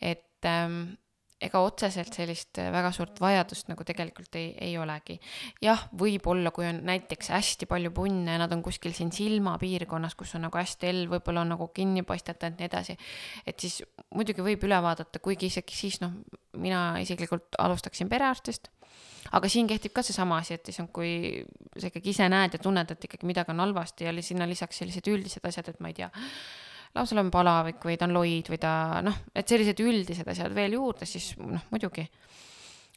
et 0.00 0.44
ähm, 0.44 0.94
ega 1.42 1.60
otseselt 1.64 2.14
sellist 2.14 2.58
äh, 2.62 2.70
väga 2.72 2.92
suurt 2.94 3.18
vajadust 3.20 3.68
nagu 3.70 3.84
tegelikult 3.86 4.36
ei, 4.38 4.52
ei 4.68 4.76
olegi. 4.78 5.18
jah, 5.62 5.86
võib-olla, 5.98 6.52
kui 6.54 6.66
on 6.68 6.80
näiteks 6.86 7.32
hästi 7.34 7.68
palju 7.70 7.90
punne 7.94 8.36
ja 8.36 8.42
nad 8.42 8.52
on 8.54 8.62
kuskil 8.62 8.94
siin 8.96 9.12
silmapiirkonnas, 9.12 10.14
kus 10.18 10.36
on 10.38 10.46
nagu 10.46 10.58
hästi 10.60 10.90
hell, 10.90 11.08
võib-olla 11.10 11.44
on 11.44 11.54
nagu 11.56 11.68
kinni 11.74 12.04
paistetatud 12.06 12.54
ja 12.54 12.64
nii 12.64 12.70
edasi, 12.70 12.96
et 13.46 13.60
siis 13.60 13.82
muidugi 14.14 14.44
võib 14.44 14.64
üle 14.68 14.80
vaadata, 14.84 15.22
kuigi 15.22 15.50
isegi 15.52 15.76
siis 15.76 16.00
noh, 16.04 16.14
mina 16.60 16.94
isiklikult 17.02 17.58
alustaksin 17.58 18.10
perearstist 18.10 18.70
aga 19.34 19.48
siin 19.50 19.68
kehtib 19.70 19.94
ka 19.94 20.04
seesama 20.04 20.38
asi, 20.42 20.58
et 20.58 20.68
issand, 20.70 20.92
kui 20.94 21.42
sa 21.78 21.88
ikkagi 21.88 22.12
ise 22.12 22.28
näed 22.30 22.56
ja 22.56 22.60
tunned, 22.62 22.90
et 22.90 23.08
ikkagi 23.08 23.28
midagi 23.28 23.54
on 23.54 23.62
halvasti 23.64 24.08
ja 24.08 24.14
sinna 24.22 24.48
lisaks 24.48 24.82
sellised 24.82 25.08
üldised 25.10 25.46
asjad, 25.48 25.72
et 25.72 25.80
ma 25.82 25.90
ei 25.90 25.96
tea, 25.98 26.10
lapsel 26.94 27.22
on 27.24 27.32
palavik 27.34 27.84
või 27.84 27.98
ta 27.98 28.08
on 28.08 28.14
loid 28.16 28.48
või 28.52 28.60
ta 28.62 29.02
noh, 29.04 29.24
et 29.34 29.50
sellised 29.50 29.82
üldised 29.82 30.28
asjad 30.30 30.54
veel 30.54 30.78
juurde, 30.78 31.08
siis 31.08 31.34
noh, 31.40 31.70
muidugi. 31.74 32.06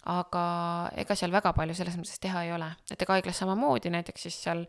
aga 0.08 0.42
ega 1.02 1.16
seal 1.20 1.34
väga 1.34 1.52
palju 1.52 1.74
selles 1.76 1.98
mõttes 2.00 2.22
teha 2.24 2.46
ei 2.46 2.52
ole, 2.56 2.70
et 2.94 3.02
ega 3.02 3.18
haiglas 3.18 3.42
samamoodi 3.42 3.90
näiteks 3.92 4.24
siis 4.24 4.38
seal 4.46 4.62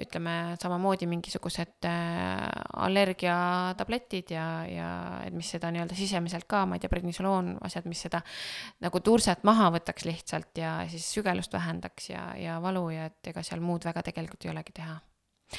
ütleme 0.00 0.56
samamoodi 0.62 1.08
mingisugused 1.10 1.84
äh, 1.90 2.46
allergiatabletid 2.86 4.32
ja, 4.32 4.46
ja 4.70 4.88
et 5.26 5.36
mis 5.36 5.50
seda 5.52 5.68
nii-öelda 5.74 5.98
sisemiselt 5.98 6.48
ka, 6.48 6.64
ma 6.64 6.78
ei 6.78 6.80
tea, 6.80 6.92
prednisoloon, 6.94 7.58
asjad, 7.66 7.90
mis 7.92 8.06
seda 8.06 8.22
nagu 8.80 9.04
turset 9.04 9.44
maha 9.44 9.68
võtaks 9.76 10.08
lihtsalt 10.08 10.62
ja 10.62 10.78
siis 10.88 11.12
sügelust 11.18 11.52
vähendaks 11.52 12.10
ja, 12.14 12.30
ja 12.40 12.56
valu 12.62 12.88
ja 12.94 13.10
et 13.10 13.34
ega 13.34 13.44
seal 13.44 13.60
muud 13.60 13.84
väga 13.84 14.06
tegelikult 14.08 14.48
ei 14.48 14.54
olegi 14.54 14.80
teha 14.80 14.96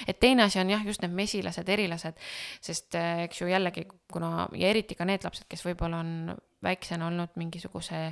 et 0.08 0.20
teine 0.20 0.44
asi 0.44 0.60
on 0.60 0.70
jah, 0.70 0.86
just 0.86 1.02
need 1.04 1.16
mesilased, 1.16 1.70
erilased, 1.70 2.20
sest 2.62 2.96
äh, 3.00 3.26
eks 3.26 3.42
ju 3.42 3.50
jällegi, 3.52 3.88
kuna 4.12 4.48
ja 4.58 4.72
eriti 4.72 4.96
ka 4.96 5.08
need 5.08 5.26
lapsed, 5.28 5.48
kes 5.52 5.66
võib-olla 5.66 6.02
on 6.04 6.14
väiksena 6.64 7.08
olnud 7.10 7.36
mingisuguse 7.42 8.12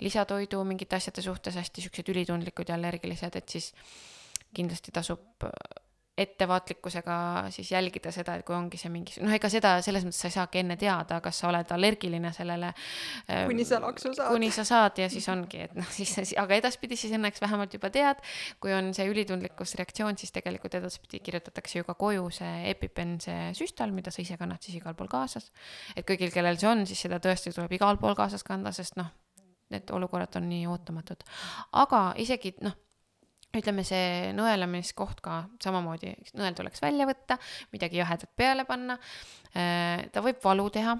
lisatoidu 0.00 0.62
mingite 0.64 0.96
asjade 0.96 1.22
suhtes 1.22 1.58
hästi 1.60 1.84
siuksed 1.84 2.08
ülitundlikud 2.08 2.70
ja 2.70 2.78
allergilised, 2.78 3.36
et 3.36 3.48
siis 3.48 3.72
kindlasti 4.54 4.92
tasub 4.94 5.44
ettevaatlikkusega 6.20 7.16
siis 7.54 7.70
jälgida 7.72 8.12
seda, 8.14 8.36
et 8.36 8.44
kui 8.46 8.54
ongi 8.56 8.78
see 8.80 8.90
mingi, 8.92 9.16
noh, 9.24 9.32
ega 9.34 9.50
seda 9.52 9.72
selles 9.84 10.04
mõttes 10.06 10.20
sa 10.22 10.28
ei 10.28 10.34
saagi 10.34 10.60
enne 10.62 10.76
teada, 10.80 11.20
kas 11.24 11.40
sa 11.42 11.48
oled 11.50 11.72
allergiline 11.76 12.32
sellele. 12.36 12.72
kuni 13.48 13.64
sa 13.68 13.80
laksu 13.82 14.12
saad. 14.14 14.32
kuni 14.34 14.50
sa 14.54 14.64
saad 14.68 15.00
ja 15.00 15.08
siis 15.12 15.28
ongi, 15.32 15.62
et 15.66 15.76
noh, 15.78 15.88
siis, 15.94 16.34
aga 16.40 16.58
edaspidi 16.58 16.98
siis 17.00 17.14
õnneks 17.16 17.42
vähemalt 17.42 17.74
juba 17.76 17.92
tead, 17.94 18.20
kui 18.60 18.74
on 18.76 18.92
see 18.96 19.08
ülitundlikkusreaktsioon, 19.12 20.18
siis 20.20 20.34
tegelikult 20.36 20.76
edaspidi 20.80 21.22
kirjutatakse 21.24 21.80
ju 21.80 21.88
ka 21.88 21.96
koju 22.00 22.28
see 22.40 22.52
EpiPen, 22.74 23.16
see 23.24 23.48
süstal, 23.58 23.94
mida 23.96 24.12
sa 24.14 24.22
ise 24.24 24.36
kannad 24.40 24.62
siis 24.64 24.80
igal 24.80 24.98
pool 24.98 25.10
kaasas. 25.10 25.50
et 25.96 26.06
kõigil, 26.06 26.32
kellel 26.34 26.60
see 26.60 26.68
on, 26.70 26.86
siis 26.86 27.06
seda 27.08 27.20
tõesti 27.22 27.54
tuleb 27.54 27.72
igal 27.78 27.98
pool 28.02 28.18
kaasas 28.18 28.44
kanda, 28.46 28.74
sest 28.76 29.00
noh, 29.00 29.08
need 29.70 29.90
olukorrad 29.94 30.36
on 30.36 30.48
nii 30.50 30.68
ootamatud. 30.68 31.24
aga 31.80 32.04
isegi 32.18 32.56
noh 32.66 32.76
ütleme, 33.56 33.84
see 33.86 34.30
nõelamiskoht 34.36 35.22
ka 35.24 35.42
samamoodi, 35.62 36.12
nõel 36.38 36.56
tuleks 36.58 36.82
välja 36.82 37.06
võtta, 37.08 37.38
midagi 37.74 38.00
jahedat 38.00 38.30
peale 38.36 38.66
panna. 38.68 38.98
ta 39.52 40.22
võib 40.22 40.38
valu 40.44 40.68
teha, 40.70 40.94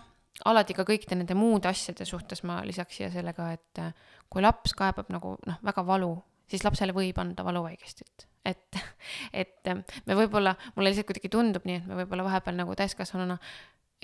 alati 0.51 0.75
ka 0.75 0.87
kõikide 0.89 1.19
nende 1.19 1.37
muude 1.39 1.71
asjade 1.71 2.07
suhtes 2.09 2.43
ma 2.49 2.61
lisaks 2.67 2.99
siia 2.99 3.11
selle 3.13 3.35
ka, 3.37 3.53
et 3.55 3.83
kui 4.31 4.43
laps 4.43 4.75
kaebab 4.79 5.11
nagu 5.13 5.37
noh, 5.47 5.61
väga 5.67 5.85
valu, 5.87 6.15
siis 6.51 6.65
lapsele 6.67 6.95
võib 6.97 7.19
anda 7.23 7.45
valuvaigestit. 7.47 8.27
et, 8.45 8.81
et 9.33 9.71
me 10.09 10.19
võib-olla, 10.19 10.57
mulle 10.75 10.91
lihtsalt 10.91 11.11
kuidagi 11.13 11.33
tundub 11.33 11.67
nii, 11.69 11.83
et 11.83 11.89
me 11.91 12.03
võib-olla 12.03 12.27
vahepeal 12.31 12.59
nagu 12.59 12.75
täiskasvanuna 12.79 13.39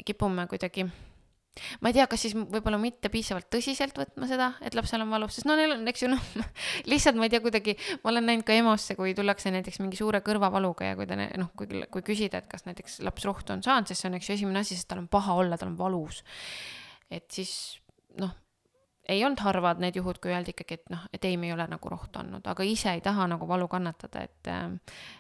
kipume 0.05 0.47
kuidagi 0.51 0.87
ma 1.81 1.91
ei 1.91 1.97
tea, 1.97 2.07
kas 2.11 2.25
siis 2.27 2.35
võib-olla 2.37 2.79
mitte 2.81 3.11
piisavalt 3.13 3.49
tõsiselt 3.53 3.97
võtma 3.99 4.29
seda, 4.31 4.51
et 4.67 4.77
lapsel 4.79 5.05
on 5.05 5.13
valus, 5.13 5.39
sest 5.39 5.49
no 5.49 5.57
neil 5.59 5.77
on, 5.77 5.85
eks 5.91 6.05
ju 6.05 6.11
noh, 6.13 6.23
lihtsalt 6.91 7.19
ma 7.19 7.29
ei 7.29 7.35
tea, 7.35 7.43
kuidagi 7.45 7.77
ma 8.03 8.13
olen 8.13 8.29
näinud 8.31 8.47
ka 8.49 8.57
EMO-sse, 8.57 8.99
kui 8.99 9.15
tullakse 9.17 9.53
näiteks 9.55 9.81
mingi 9.83 10.01
suure 10.01 10.23
kõrvavaluga 10.27 10.93
ja 10.93 10.99
kui 10.99 11.09
ta 11.09 11.19
noh, 11.19 11.53
kui, 11.59 11.85
kui 11.93 12.07
küsida, 12.07 12.43
et 12.43 12.51
kas 12.51 12.67
näiteks 12.69 13.01
laps 13.07 13.29
rohtu 13.29 13.57
on 13.57 13.65
saanud, 13.67 13.89
sest 13.91 14.05
see 14.05 14.11
on, 14.11 14.19
eks 14.21 14.31
ju, 14.31 14.39
esimene 14.41 14.63
asi, 14.65 14.79
sest 14.79 14.91
tal 14.93 15.05
on 15.05 15.11
paha 15.13 15.39
olla, 15.41 15.61
tal 15.61 15.73
on 15.73 15.79
valus. 15.81 16.23
et 17.11 17.29
siis 17.33 17.53
noh, 18.21 18.35
ei 19.09 19.25
olnud 19.25 19.41
harvad 19.45 19.81
need 19.83 19.97
juhud, 19.97 20.19
kui 20.23 20.33
öeldi 20.35 20.53
ikkagi, 20.55 20.81
et 20.81 20.91
noh, 20.91 21.05
et 21.15 21.25
ei, 21.29 21.37
me 21.39 21.49
ei 21.49 21.55
ole 21.55 21.67
nagu 21.71 21.91
rohtu 21.91 22.21
andnud, 22.21 22.47
aga 22.51 22.67
ise 22.67 22.91
ei 22.97 23.03
taha 23.05 23.29
nagu 23.31 23.49
valu 23.49 23.69
kannatada, 23.71 24.25
et 24.27 24.51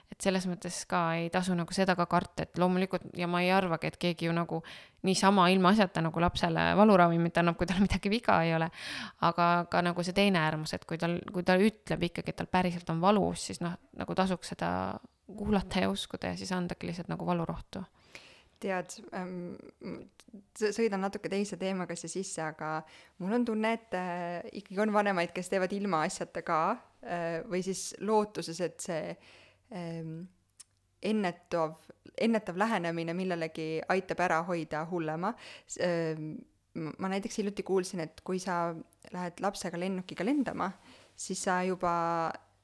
et 0.06 0.22
selles 0.22 0.46
mõttes 0.46 0.76
ka 0.88 1.00
ei 1.18 1.30
tasu 1.34 1.54
nagu 1.58 1.74
seda 1.74 1.96
ka 1.98 2.06
karta, 2.06 2.44
et 2.46 2.58
loomulikult 2.58 3.08
ja 3.18 3.26
ma 3.30 3.42
ei 3.42 3.50
arvagi, 3.52 3.90
et 3.90 3.96
keegi 4.00 4.28
ju 4.28 4.34
nagu 4.34 4.60
niisama 5.06 5.48
ilmaasjata 5.54 6.02
nagu 6.02 6.22
lapsele 6.22 6.68
valuravimit 6.78 7.38
annab, 7.42 7.58
kui 7.58 7.66
tal 7.66 7.82
midagi 7.82 8.10
viga 8.10 8.38
ei 8.46 8.54
ole. 8.54 8.70
aga 9.26 9.66
ka 9.70 9.82
nagu 9.82 10.02
see 10.06 10.14
teine 10.14 10.40
äärmus, 10.42 10.74
et 10.74 10.84
kui 10.84 10.98
tal, 10.98 11.18
kui 11.32 11.42
ta 11.42 11.58
ütleb 11.58 12.08
ikkagi, 12.10 12.30
et 12.32 12.40
tal 12.42 12.50
päriselt 12.50 12.90
on 12.90 13.02
valus, 13.02 13.48
siis 13.50 13.60
noh, 13.60 13.74
nagu 13.98 14.14
tasuks 14.14 14.54
seda 14.54 14.70
kuulata 15.26 15.82
ja 15.82 15.90
uskuda 15.90 16.32
ja 16.32 16.38
siis 16.38 16.52
andagi 16.54 16.86
lihtsalt 16.86 17.10
nagu 17.10 17.26
valurohtu 17.26 17.82
tead 18.62 18.94
ähm,, 19.16 19.56
sõidan 20.56 21.02
natuke 21.04 21.30
teise 21.32 21.58
teemaga 21.60 21.96
siia 21.96 22.12
sisse, 22.12 22.42
aga 22.44 22.80
mul 23.22 23.36
on 23.38 23.44
tunne, 23.48 23.72
et 23.76 23.96
äh, 23.96 24.46
ikkagi 24.60 24.80
on 24.84 24.92
vanemaid, 24.94 25.32
kes 25.36 25.50
teevad 25.52 25.72
ilmaasjata 25.76 26.42
ka 26.46 26.60
äh, 26.72 27.40
või 27.48 27.62
siis 27.66 27.90
lootuses, 28.04 28.60
et 28.64 28.82
see 28.84 29.14
ähm, 29.74 30.26
ennetav, 31.02 31.78
ennetav 32.16 32.58
lähenemine 32.60 33.14
millelegi 33.16 33.70
aitab 33.92 34.24
ära 34.26 34.42
hoida 34.48 34.84
hullema 34.90 35.34
ähm,. 35.84 36.36
ma 36.76 37.08
näiteks 37.08 37.38
hiljuti 37.40 37.64
kuulsin, 37.64 38.02
et 38.04 38.20
kui 38.20 38.36
sa 38.36 38.74
lähed 39.12 39.38
lapsega 39.40 39.78
lennukiga 39.80 40.24
lendama, 40.26 40.68
siis 41.16 41.40
sa 41.46 41.62
juba 41.64 41.92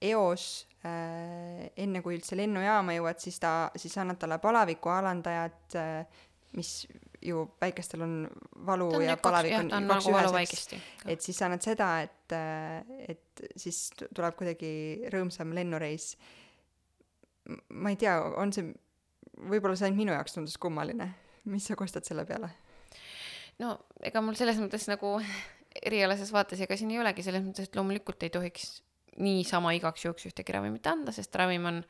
eos 0.03 0.67
äh, 0.85 1.71
enne 1.77 2.03
kui 2.03 2.17
üldse 2.19 2.37
lennujaama 2.39 2.97
jõuad, 2.97 3.23
siis 3.23 3.39
ta, 3.43 3.55
siis 3.79 3.95
annad 4.03 4.21
talle 4.21 4.39
palaviku 4.43 4.93
alandajat 4.93 5.79
äh,, 5.79 6.21
mis 6.59 6.83
ju 7.23 7.45
väikestel 7.61 8.03
on 8.05 8.15
valu 8.67 8.89
on 8.99 9.05
ja 9.05 9.17
palavik 9.17 9.55
on 9.57 9.71
on 9.73 9.89
kaks 9.89 10.07
nagu 10.07 10.17
valu 10.17 10.33
ühes, 10.35 10.53
eks. 10.53 10.67
vaigesti. 10.73 10.81
et 11.15 11.25
siis 11.25 11.43
annad 11.47 11.65
seda, 11.65 11.89
et, 12.05 12.35
äh, 12.37 13.05
et 13.15 13.45
siis 13.57 13.85
tuleb 14.03 14.37
kuidagi 14.39 14.73
rõõmsam 15.13 15.55
lennureis. 15.57 16.13
Ma 17.75 17.91
ei 17.91 17.99
tea, 17.99 18.19
on 18.39 18.53
see, 18.55 18.69
võib-olla 19.51 19.75
see 19.79 19.89
ainult 19.89 20.03
minu 20.05 20.15
jaoks 20.15 20.37
tundus 20.37 20.59
kummaline. 20.63 21.09
mis 21.51 21.65
sa 21.67 21.75
kostad 21.79 22.07
selle 22.07 22.27
peale? 22.27 22.53
no 23.59 23.75
ega 24.03 24.23
mul 24.23 24.37
selles 24.39 24.59
mõttes 24.63 24.87
nagu 24.91 25.17
erialases 25.89 26.31
vaates 26.35 26.61
ega 26.61 26.77
siin 26.77 26.91
ei 26.91 27.01
olegi, 27.03 27.25
selles 27.27 27.45
mõttes, 27.45 27.71
et 27.71 27.79
loomulikult 27.79 28.23
ei 28.23 28.31
tohiks 28.35 28.81
niisama 29.21 29.75
igaks 29.77 30.07
juhuks 30.07 30.27
ühtegi 30.31 30.55
ravimit 30.55 30.87
anda, 30.87 31.13
sest 31.13 31.35
ravim 31.37 31.67
on 31.69 31.81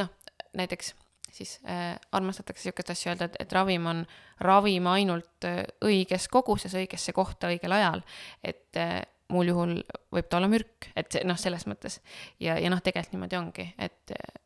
noh, 0.00 0.10
näiteks 0.56 0.94
siis 1.30 1.60
äh, 1.68 1.94
armastatakse 2.12 2.68
niisugust 2.68 2.90
asja 2.90 3.12
öelda, 3.12 3.30
et, 3.30 3.36
et 3.44 3.52
ravim 3.52 3.86
on 3.86 4.02
ravim 4.40 4.86
ainult 4.90 5.46
äh, 5.46 5.62
õiges 5.86 6.26
koguses, 6.32 6.74
õigesse 6.74 7.14
kohta, 7.16 7.50
õigel 7.52 7.74
ajal. 7.76 8.02
et 8.42 8.80
äh, 8.80 9.00
muul 9.30 9.52
juhul 9.52 9.74
võib 10.10 10.28
ta 10.28 10.40
olla 10.40 10.50
mürk, 10.50 10.90
et 10.98 11.20
noh, 11.24 11.38
selles 11.38 11.66
mõttes. 11.70 12.00
ja, 12.42 12.58
ja 12.58 12.70
noh, 12.72 12.82
tegelikult 12.82 13.14
niimoodi 13.14 13.38
ongi, 13.38 13.66
et 13.78 14.14
äh, 14.16 14.40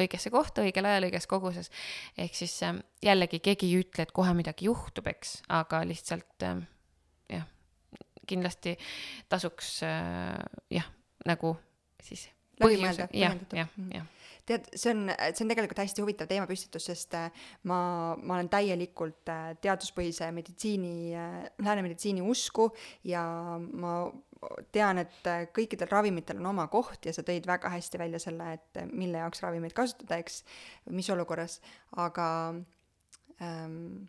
õigesse 0.00 0.30
kohta, 0.30 0.64
õigel 0.66 0.86
ajal, 0.86 1.08
õiges 1.08 1.26
koguses. 1.30 1.70
ehk 2.18 2.36
siis 2.38 2.54
äh, 2.66 2.76
jällegi 3.02 3.42
keegi 3.42 3.70
ei 3.70 3.80
ütle, 3.84 4.06
et 4.06 4.14
kohe 4.16 4.34
midagi 4.36 4.68
juhtub, 4.70 5.10
eks, 5.10 5.40
aga 5.48 5.82
lihtsalt 5.88 6.46
äh, 6.46 6.62
jah, 7.36 7.48
kindlasti 8.30 8.76
tasuks 9.28 9.80
äh, 9.86 10.38
jah, 10.70 10.86
nagu 11.26 11.56
siis 12.02 12.28
Läbi 12.60 12.74
põhjuse- 12.74 12.86
mõelda, 12.86 13.06
jah, 13.12 13.34
põhjendatud. 13.34 13.56
jah, 13.58 13.68
Mhm. 13.76 13.92
jah. 13.94 14.06
tead, 14.46 14.64
see 14.74 14.90
on, 14.90 15.04
see 15.34 15.44
on 15.44 15.48
tegelikult 15.52 15.78
hästi 15.78 16.02
huvitav 16.02 16.26
teemapüstitus, 16.26 16.84
sest 16.90 17.14
äh, 17.14 17.30
ma, 17.64 18.16
ma 18.16 18.34
olen 18.34 18.48
täielikult 18.50 19.28
äh, 19.28 19.52
teaduspõhise 19.62 20.32
meditsiini, 20.34 21.12
läänemeditsiini 21.62 22.20
usku 22.22 22.70
ja 23.04 23.22
ma 23.72 24.10
tean, 24.72 24.98
et 24.98 25.26
äh, 25.28 25.44
kõikidel 25.54 25.88
ravimitel 25.92 26.40
on 26.40 26.46
oma 26.46 26.66
koht 26.72 27.06
ja 27.06 27.12
sa 27.12 27.22
tõid 27.22 27.46
väga 27.46 27.68
hästi 27.70 27.98
välja 28.00 28.18
selle, 28.18 28.52
et 28.56 28.76
äh, 28.82 28.86
mille 28.90 29.18
jaoks 29.22 29.42
ravimeid 29.44 29.72
kasutada, 29.76 30.16
eks, 30.18 30.42
mis 30.90 31.10
olukorras, 31.10 31.60
aga 31.96 32.54
ähm, 33.40 34.08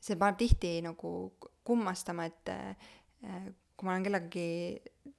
see 0.00 0.16
paneb 0.16 0.38
tihti 0.40 0.80
nagu 0.82 1.12
kummastama, 1.64 2.26
et 2.26 2.48
äh, 2.48 2.74
kui 3.76 3.86
ma 3.86 3.94
olen 3.94 4.06
kellegagi 4.06 4.46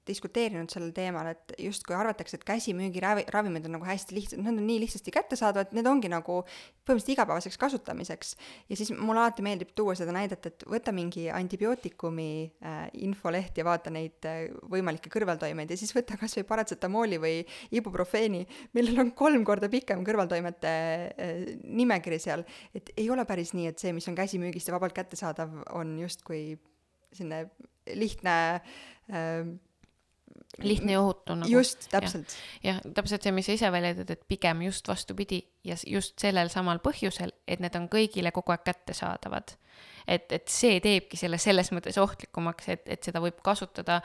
diskuteerinud 0.07 0.71
sellel 0.71 0.93
teemal, 0.95 1.29
et 1.33 1.53
justkui 1.61 1.95
arvatakse, 1.97 2.37
et 2.39 2.45
käsimüügi 2.47 3.01
ravi, 3.03 3.25
ravimid 3.33 3.67
on 3.67 3.75
nagu 3.77 3.87
hästi 3.87 4.15
lihtsad, 4.15 4.41
nad 4.43 4.55
on 4.55 4.65
nii 4.67 4.79
lihtsasti 4.85 5.13
kättesaadavad, 5.13 5.73
need 5.75 5.87
ongi 5.89 6.09
nagu 6.11 6.39
põhimõtteliselt 6.87 7.13
igapäevaseks 7.13 7.59
kasutamiseks. 7.59 8.33
ja 8.69 8.79
siis 8.79 8.93
mulle 8.95 9.21
alati 9.23 9.43
meeldib 9.45 9.73
tuua 9.75 9.95
seda 9.99 10.15
näidet, 10.15 10.45
et 10.49 10.65
võta 10.69 10.93
mingi 10.95 11.27
antibiootikumi 11.33 12.29
äh, 12.63 12.79
infoleht 13.03 13.59
ja 13.59 13.67
vaata 13.67 13.91
neid 13.93 14.27
äh, 14.29 14.47
võimalikke 14.71 15.11
kõrvaltoimeid 15.13 15.71
ja 15.73 15.79
siis 15.79 15.93
võta 15.95 16.17
kas 16.19 16.37
või 16.39 16.47
paratsetamooli 16.53 17.21
või 17.21 17.35
ibuprofeeni, 17.75 18.45
millel 18.77 19.03
on 19.03 19.13
kolm 19.17 19.43
korda 19.47 19.69
pikem 19.71 20.05
kõrvaltoimete 20.07 20.73
äh, 20.73 21.45
nimekiri 21.63 22.19
seal. 22.23 22.45
et 22.73 22.93
ei 22.95 23.09
ole 23.11 23.25
päris 23.27 23.53
nii, 23.57 23.71
et 23.73 23.79
see, 23.79 23.93
mis 23.95 24.07
on 24.07 24.15
käsimüügist 24.15 24.71
ja 24.71 24.77
vabalt 24.77 24.95
kättesaadav, 24.95 25.63
on 25.75 25.97
justkui 25.99 26.55
selline 27.11 27.47
lihtne 27.95 28.35
äh, 29.11 29.47
lihtne 30.63 30.91
ja 30.91 31.01
ohutu 31.01 31.35
nagu. 31.35 31.51
just, 31.51 31.87
täpselt. 31.91 32.33
jah, 32.63 32.79
täpselt 32.95 33.25
see, 33.25 33.33
mis 33.35 33.47
sa 33.47 33.55
ise 33.57 33.69
välja 33.73 33.93
tõid, 33.97 34.13
et 34.15 34.25
pigem 34.29 34.63
just 34.65 34.87
vastupidi 34.89 35.41
ja 35.67 35.77
just 35.87 36.17
sellel 36.21 36.49
samal 36.53 36.81
põhjusel, 36.83 37.33
et 37.47 37.61
need 37.63 37.75
on 37.77 37.87
kõigile 37.91 38.31
kogu 38.35 38.55
aeg 38.55 38.65
kättesaadavad. 38.65 39.55
et, 40.07 40.31
et 40.31 40.47
see 40.49 40.79
teebki 40.83 41.19
selle 41.19 41.37
selles 41.41 41.71
mõttes 41.75 41.97
ohtlikumaks, 42.01 42.69
et, 42.73 42.87
et 42.87 43.03
seda 43.03 43.21
võib 43.23 43.41
kasutada 43.43 44.01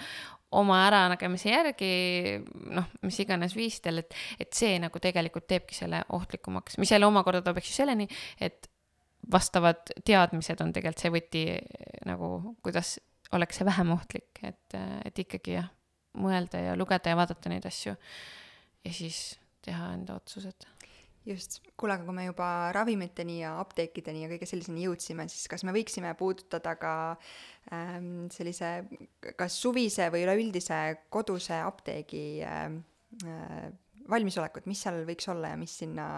oma 0.52 0.82
äranägemise 0.88 1.48
järgi, 1.48 1.92
noh, 2.74 2.90
mis 3.06 3.20
iganes 3.22 3.54
viisidel, 3.56 4.02
et, 4.02 4.18
et 4.40 4.52
see 4.52 4.76
nagu 4.82 5.00
tegelikult 5.00 5.46
teebki 5.48 5.78
selle 5.78 6.02
ohtlikumaks, 6.12 6.76
mis 6.82 6.92
jälle 6.92 7.08
omakorda 7.08 7.40
toob, 7.46 7.62
eks 7.62 7.70
ju, 7.70 7.78
selleni, 7.80 8.08
et 8.40 8.68
vastavad 9.32 9.94
teadmised 10.04 10.60
on 10.60 10.74
tegelikult 10.74 11.06
see 11.06 11.14
võti 11.14 11.46
nagu, 12.10 12.56
kuidas 12.66 12.98
oleks 13.36 13.60
see 13.60 13.68
vähem 13.68 13.92
ohtlik, 13.94 14.42
et, 14.44 14.76
et 15.04 15.24
ikkagi 15.24 15.56
jah, 15.56 15.70
mõelda 16.20 16.60
ja 16.60 16.76
lugeda 16.76 17.12
ja 17.12 17.18
vaadata 17.18 17.52
neid 17.52 17.66
asju 17.68 17.94
ja 18.84 18.92
siis 18.92 19.38
teha 19.64 19.92
enda 19.96 20.16
otsused. 20.18 20.66
just, 21.26 21.60
kuule, 21.78 21.94
aga 21.94 22.04
kui 22.04 22.16
me 22.16 22.24
juba 22.26 22.46
ravimiteni 22.74 23.38
ja 23.40 23.54
apteekideni 23.62 24.24
ja 24.24 24.30
kõige 24.32 24.48
selliseni 24.50 24.88
jõudsime, 24.88 25.28
siis 25.30 25.46
kas 25.50 25.62
me 25.64 25.74
võiksime 25.74 26.10
puudutada 26.18 26.74
ka 26.80 26.94
ähm, 27.72 28.26
sellise 28.34 28.72
kas 29.38 29.60
suvise 29.62 30.08
või 30.10 30.24
üleüldise 30.26 30.80
koduse 31.14 31.60
apteegi 31.62 32.24
ähm, 32.46 32.80
äh, 33.22 33.70
valmisolekut, 34.10 34.66
mis 34.66 34.82
seal 34.82 35.04
võiks 35.06 35.30
olla 35.30 35.52
ja 35.54 35.60
mis 35.60 35.76
sinna, 35.78 36.08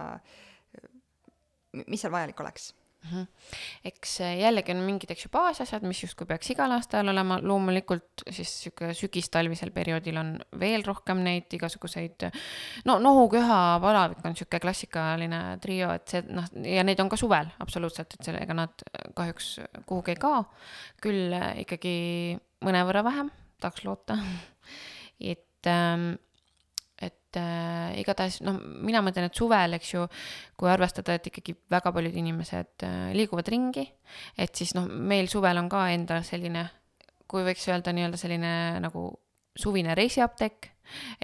mis 1.85 2.01
seal 2.01 2.15
vajalik 2.15 2.41
oleks? 2.41 2.73
Mhm. 3.05 3.27
eks 3.85 4.15
äh, 4.25 4.39
jällegi 4.41 4.73
on 4.73 4.81
mingid, 4.87 5.11
eks 5.13 5.27
ju, 5.27 5.31
baasasjad, 5.33 5.85
mis 5.85 5.99
justkui 6.01 6.25
peaks 6.29 6.49
igal 6.55 6.73
aastal 6.73 7.11
olema, 7.13 7.37
loomulikult 7.43 8.25
siis 8.33 8.53
sihuke 8.63 8.95
sügistalvisel 8.97 9.75
perioodil 9.75 10.17
on 10.17 10.31
veel 10.61 10.87
rohkem 10.87 11.21
neid 11.27 11.53
igasuguseid, 11.53 12.25
no 12.89 12.97
nohuköha, 13.05 13.61
palavik 13.85 14.25
on 14.25 14.39
sihuke 14.39 14.61
klassikaline 14.63 15.43
trio, 15.61 15.93
et 15.93 16.17
see 16.17 16.25
noh, 16.31 16.49
ja 16.65 16.87
neid 16.87 17.05
on 17.05 17.13
ka 17.13 17.21
suvel 17.21 17.53
absoluutselt, 17.61 18.17
et 18.17 18.31
selle, 18.31 18.41
ega 18.41 18.57
nad 18.57 18.87
kahjuks 19.15 19.51
kuhugi 19.85 20.15
ei 20.15 20.21
kao. 20.25 20.45
küll 21.05 21.35
ikkagi 21.61 21.97
mõnevõrra 22.65 23.05
vähem, 23.05 23.29
tahaks 23.61 23.85
loota. 23.85 24.17
et 25.35 25.69
ähm, 25.69 26.15
et 27.03 27.39
äh, 27.41 27.95
igatahes 28.01 28.41
noh, 28.47 28.61
mina 28.87 29.03
mõtlen, 29.05 29.29
et 29.29 29.39
suvel, 29.39 29.77
eks 29.79 29.95
ju, 29.95 30.05
kui 30.59 30.71
arvestada, 30.71 31.17
et 31.17 31.27
ikkagi 31.31 31.57
väga 31.73 31.93
paljud 31.95 32.15
inimesed 32.21 32.87
äh, 32.87 33.11
liiguvad 33.17 33.51
ringi, 33.51 33.87
et 34.39 34.55
siis 34.55 34.75
noh, 34.79 34.87
meil 34.87 35.31
suvel 35.33 35.59
on 35.61 35.71
ka 35.73 35.89
endal 35.95 36.25
selline, 36.27 36.69
kui 37.31 37.45
võiks 37.47 37.67
öelda 37.71 37.95
nii-öelda 37.97 38.21
selline 38.21 38.55
nagu 38.85 39.09
suvine 39.59 39.95
reisiapteek, 39.99 40.71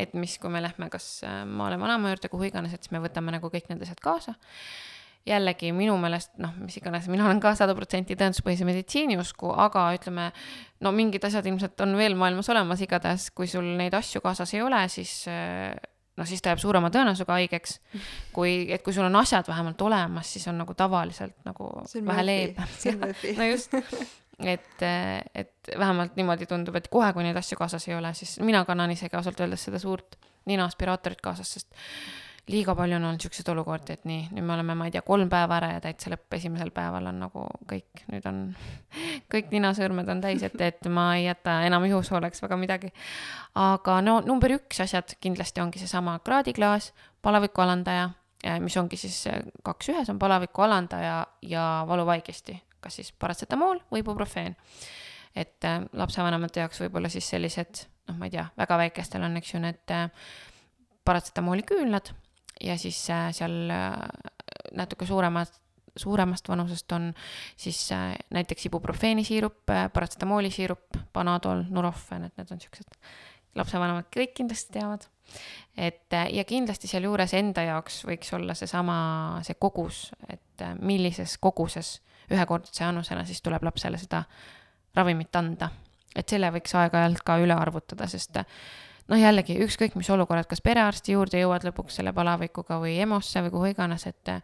et 0.00 0.14
mis, 0.18 0.36
kui 0.40 0.50
me 0.52 0.62
lähme 0.62 0.90
kas 0.92 1.20
äh, 1.26 1.42
maale 1.46 1.78
vanaema 1.80 2.14
juurde, 2.14 2.30
kuhu 2.32 2.48
iganes, 2.48 2.74
et 2.74 2.86
siis 2.86 2.94
me 2.94 3.02
võtame 3.04 3.34
nagu 3.36 3.52
kõik 3.52 3.70
need 3.70 3.82
asjad 3.86 4.02
kaasa. 4.02 4.36
Jällegi 5.28 5.70
minu 5.76 5.96
meelest 6.00 6.32
noh, 6.40 6.54
mis 6.62 6.78
iganes, 6.80 7.06
mina 7.12 7.26
olen 7.26 7.40
ka 7.42 7.52
sada 7.58 7.74
protsenti 7.76 8.16
tõenduspõhise 8.18 8.66
meditsiini 8.68 9.18
usku, 9.20 9.52
aga 9.52 9.90
ütleme, 9.96 10.30
no 10.80 10.92
mingid 10.96 11.24
asjad 11.28 11.46
ilmselt 11.50 11.80
on 11.84 11.96
veel 11.98 12.16
maailmas 12.18 12.48
olemas, 12.52 12.82
igatahes 12.84 13.28
kui 13.36 13.50
sul 13.50 13.68
neid 13.78 13.94
asju 13.96 14.22
kaasas 14.24 14.54
ei 14.56 14.64
ole, 14.64 14.80
siis 14.92 15.26
noh, 16.20 16.28
siis 16.28 16.42
ta 16.42 16.52
jääb 16.52 16.62
suurema 16.62 16.90
tõenäosusega 16.92 17.36
haigeks. 17.36 17.76
kui, 18.32 18.54
et 18.72 18.82
kui 18.84 18.96
sul 18.96 19.06
on 19.08 19.20
asjad 19.20 19.48
vähemalt 19.48 19.82
olemas, 19.82 20.32
siis 20.32 20.48
on 20.48 20.58
nagu 20.60 20.74
tavaliselt 20.74 21.36
nagu 21.48 21.70
vähe 22.06 22.26
leebem. 22.26 22.74
no 23.38 23.50
just, 23.50 23.76
et, 24.40 24.82
et 25.34 25.74
vähemalt 25.78 26.16
niimoodi 26.16 26.48
tundub, 26.50 26.76
et 26.80 26.88
kohe, 26.92 27.12
kui 27.16 27.26
neid 27.26 27.38
asju 27.40 27.58
kaasas 27.60 27.88
ei 27.88 27.96
ole, 27.96 28.12
siis 28.18 28.38
mina 28.44 28.64
kannan 28.68 28.92
isegi 28.96 29.16
ausalt 29.16 29.40
öeldes 29.40 29.68
seda 29.68 29.80
suurt 29.82 30.18
ninaaspiraatorit 30.50 31.20
kaasas, 31.24 31.52
sest 31.58 31.72
liiga 32.50 32.74
palju 32.76 32.96
on 32.96 33.04
olnud 33.08 33.22
siukseid 33.22 33.48
olukordi, 33.52 33.94
et 33.94 34.06
nii, 34.08 34.28
nüüd 34.34 34.44
me 34.46 34.54
oleme, 34.54 34.74
ma 34.78 34.86
ei 34.88 34.94
tea, 34.94 35.02
kolm 35.06 35.30
päeva 35.30 35.58
ära 35.60 35.72
ja 35.74 35.82
täitsa 35.84 36.10
lõpp 36.12 36.36
esimesel 36.36 36.72
päeval 36.74 37.06
on 37.10 37.20
nagu 37.22 37.44
kõik, 37.70 38.04
nüüd 38.10 38.26
on, 38.30 38.40
kõik 39.32 39.52
ninasõrmed 39.54 40.08
on 40.12 40.22
täis, 40.24 40.44
et, 40.46 40.56
et 40.64 40.88
ma 40.92 41.10
ei 41.18 41.26
jäta 41.28 41.60
enam 41.66 41.86
juhusooleks 41.88 42.42
väga 42.44 42.58
midagi. 42.60 42.92
aga 43.58 43.98
no 44.04 44.18
number 44.26 44.56
üks 44.56 44.82
asjad 44.82 45.14
kindlasti 45.20 45.62
ongi 45.62 45.82
seesama 45.82 46.18
kraadiklaas, 46.26 46.92
palaviku 47.22 47.64
alandaja, 47.64 48.10
mis 48.64 48.76
ongi 48.80 48.98
siis 49.00 49.22
kaks 49.66 49.92
ühes, 49.92 50.10
on 50.10 50.18
palaviku 50.18 50.64
alandaja 50.66 51.26
ja 51.42 51.66
valuvaigesti, 51.88 52.56
kas 52.80 53.00
siis 53.00 53.12
paratsetamool 53.12 53.84
või 53.92 54.04
ibuprofeen. 54.04 54.56
et 55.36 55.64
äh, 55.64 55.84
lapsevanemate 55.92 56.60
jaoks 56.60 56.80
võib-olla 56.82 57.08
siis 57.08 57.28
sellised, 57.30 57.84
noh, 58.08 58.16
ma 58.18 58.26
ei 58.26 58.32
tea, 58.34 58.48
väga 58.58 58.78
väikestel 58.80 59.22
on, 59.22 59.36
eks 59.38 59.54
ju, 59.54 59.60
need 59.62 59.92
paratsetamooli 61.06 61.62
küünlad 61.62 62.10
ja 62.64 62.78
siis 62.78 62.98
äh, 63.10 63.30
seal 63.36 63.70
äh, 63.70 63.96
natuke 64.76 65.06
suuremad 65.06 65.52
suuremast 65.96 66.48
vanusest 66.48 66.92
on 66.92 67.10
siis 67.58 67.92
äh, 67.92 68.14
näiteks 68.30 68.66
ibuprofeeni 68.66 69.24
siirup, 69.24 69.64
paratsetamooli 69.66 70.50
siirup, 70.50 70.96
Panadol, 71.12 71.64
Nurofen, 71.68 72.28
et 72.28 72.36
need 72.38 72.52
on 72.54 72.60
siuksed 72.62 72.94
lapsevanemad 73.58 74.06
kõik 74.14 74.36
kindlasti 74.38 74.76
teavad. 74.78 75.08
et 75.76 76.14
ja 76.30 76.44
kindlasti 76.44 76.88
sealjuures 76.90 77.34
enda 77.34 77.62
jaoks 77.66 78.04
võiks 78.06 78.30
olla 78.34 78.54
seesama, 78.54 79.40
see 79.46 79.58
kogus, 79.58 80.12
et 80.28 80.64
millises 80.78 81.36
koguses 81.38 81.96
ühekordse 82.30 82.84
annusena 82.86 83.24
siis 83.26 83.42
tuleb 83.42 83.64
lapsele 83.66 83.98
seda 83.98 84.22
ravimit 84.94 85.36
anda. 85.36 85.70
et 86.14 86.28
selle 86.28 86.50
võiks 86.54 86.74
aeg-ajalt 86.74 87.22
ka 87.26 87.38
üle 87.42 87.54
arvutada, 87.54 88.06
sest 88.10 88.38
noh, 89.10 89.18
jällegi 89.18 89.56
ükskõik 89.64 89.96
mis 89.98 90.10
olukorrad, 90.14 90.48
kas 90.50 90.62
perearsti 90.64 91.16
juurde 91.16 91.40
jõuad 91.42 91.64
lõpuks 91.66 91.98
selle 91.98 92.12
palavikuga 92.16 92.78
või 92.82 92.96
EMO-sse 93.02 93.42
või 93.46 93.54
kuhu 93.54 93.70
iganes, 93.72 94.06
et 94.10 94.34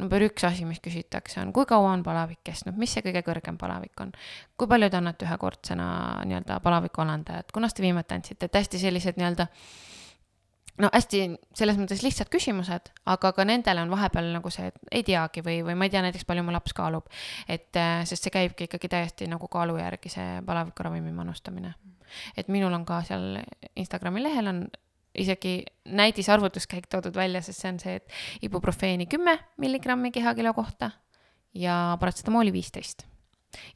number 0.00 0.22
üks 0.26 0.46
asi, 0.46 0.66
mis 0.68 0.82
küsitakse, 0.84 1.40
on 1.42 1.52
kui 1.54 1.66
kaua 1.68 1.92
on 1.94 2.04
palavik 2.06 2.42
kestnud, 2.46 2.78
mis 2.80 2.94
see 2.94 3.04
kõige 3.06 3.24
kõrgem 3.26 3.58
palavik 3.60 4.04
on. 4.04 4.12
kui 4.56 4.70
palju 4.70 4.90
te 4.90 5.00
annate 5.00 5.26
ühekordsena 5.26 5.88
nii-öelda 6.26 6.60
palaviku 6.62 7.02
alandajat, 7.04 7.52
kunas 7.54 7.74
te 7.74 7.82
viimati 7.82 8.14
andsite, 8.18 8.46
et 8.46 8.60
hästi 8.62 8.82
sellised 8.86 9.18
nii-öelda 9.20 9.48
no 10.82 10.90
hästi 10.90 11.22
selles 11.54 11.78
mõttes 11.78 12.02
lihtsad 12.02 12.30
küsimused, 12.32 12.90
aga 13.06 13.32
ka 13.34 13.46
nendele 13.46 13.84
on 13.84 13.92
vahepeal 13.94 14.32
nagu 14.34 14.50
see, 14.50 14.70
et 14.70 14.94
ei 14.98 15.06
teagi 15.06 15.44
või, 15.46 15.60
või 15.66 15.78
ma 15.78 15.86
ei 15.86 15.94
tea 15.94 16.02
näiteks, 16.06 16.26
palju 16.26 16.42
mu 16.46 16.54
laps 16.54 16.74
kaalub. 16.74 17.06
et 17.48 17.82
sest 18.10 18.26
see 18.26 18.34
käibki 18.34 18.66
ikkagi 18.70 18.90
täiesti 18.90 19.30
nagu 19.30 19.48
kaalu 19.50 19.78
järgi, 19.78 20.10
see 20.10 20.40
palaviku 20.46 20.86
ravimi 20.88 21.14
manustamine 21.14 21.74
et 22.36 22.48
minul 22.48 22.72
on 22.72 22.84
ka 22.88 23.02
seal 23.06 23.38
Instagrami 23.76 24.22
lehel 24.22 24.50
on 24.50 24.64
isegi 25.14 25.62
näidisarvutuskäik 25.94 26.86
toodud 26.90 27.14
välja, 27.14 27.42
sest 27.42 27.62
see 27.62 27.72
on 27.72 27.80
see, 27.80 27.96
et 28.00 28.46
ibuprofeeni 28.46 29.06
kümme 29.06 29.38
milligrammi 29.62 30.10
kehakilo 30.14 30.54
kohta 30.54 30.90
ja 31.54 31.96
paratsetamooli 32.00 32.52
viisteist. 32.52 33.06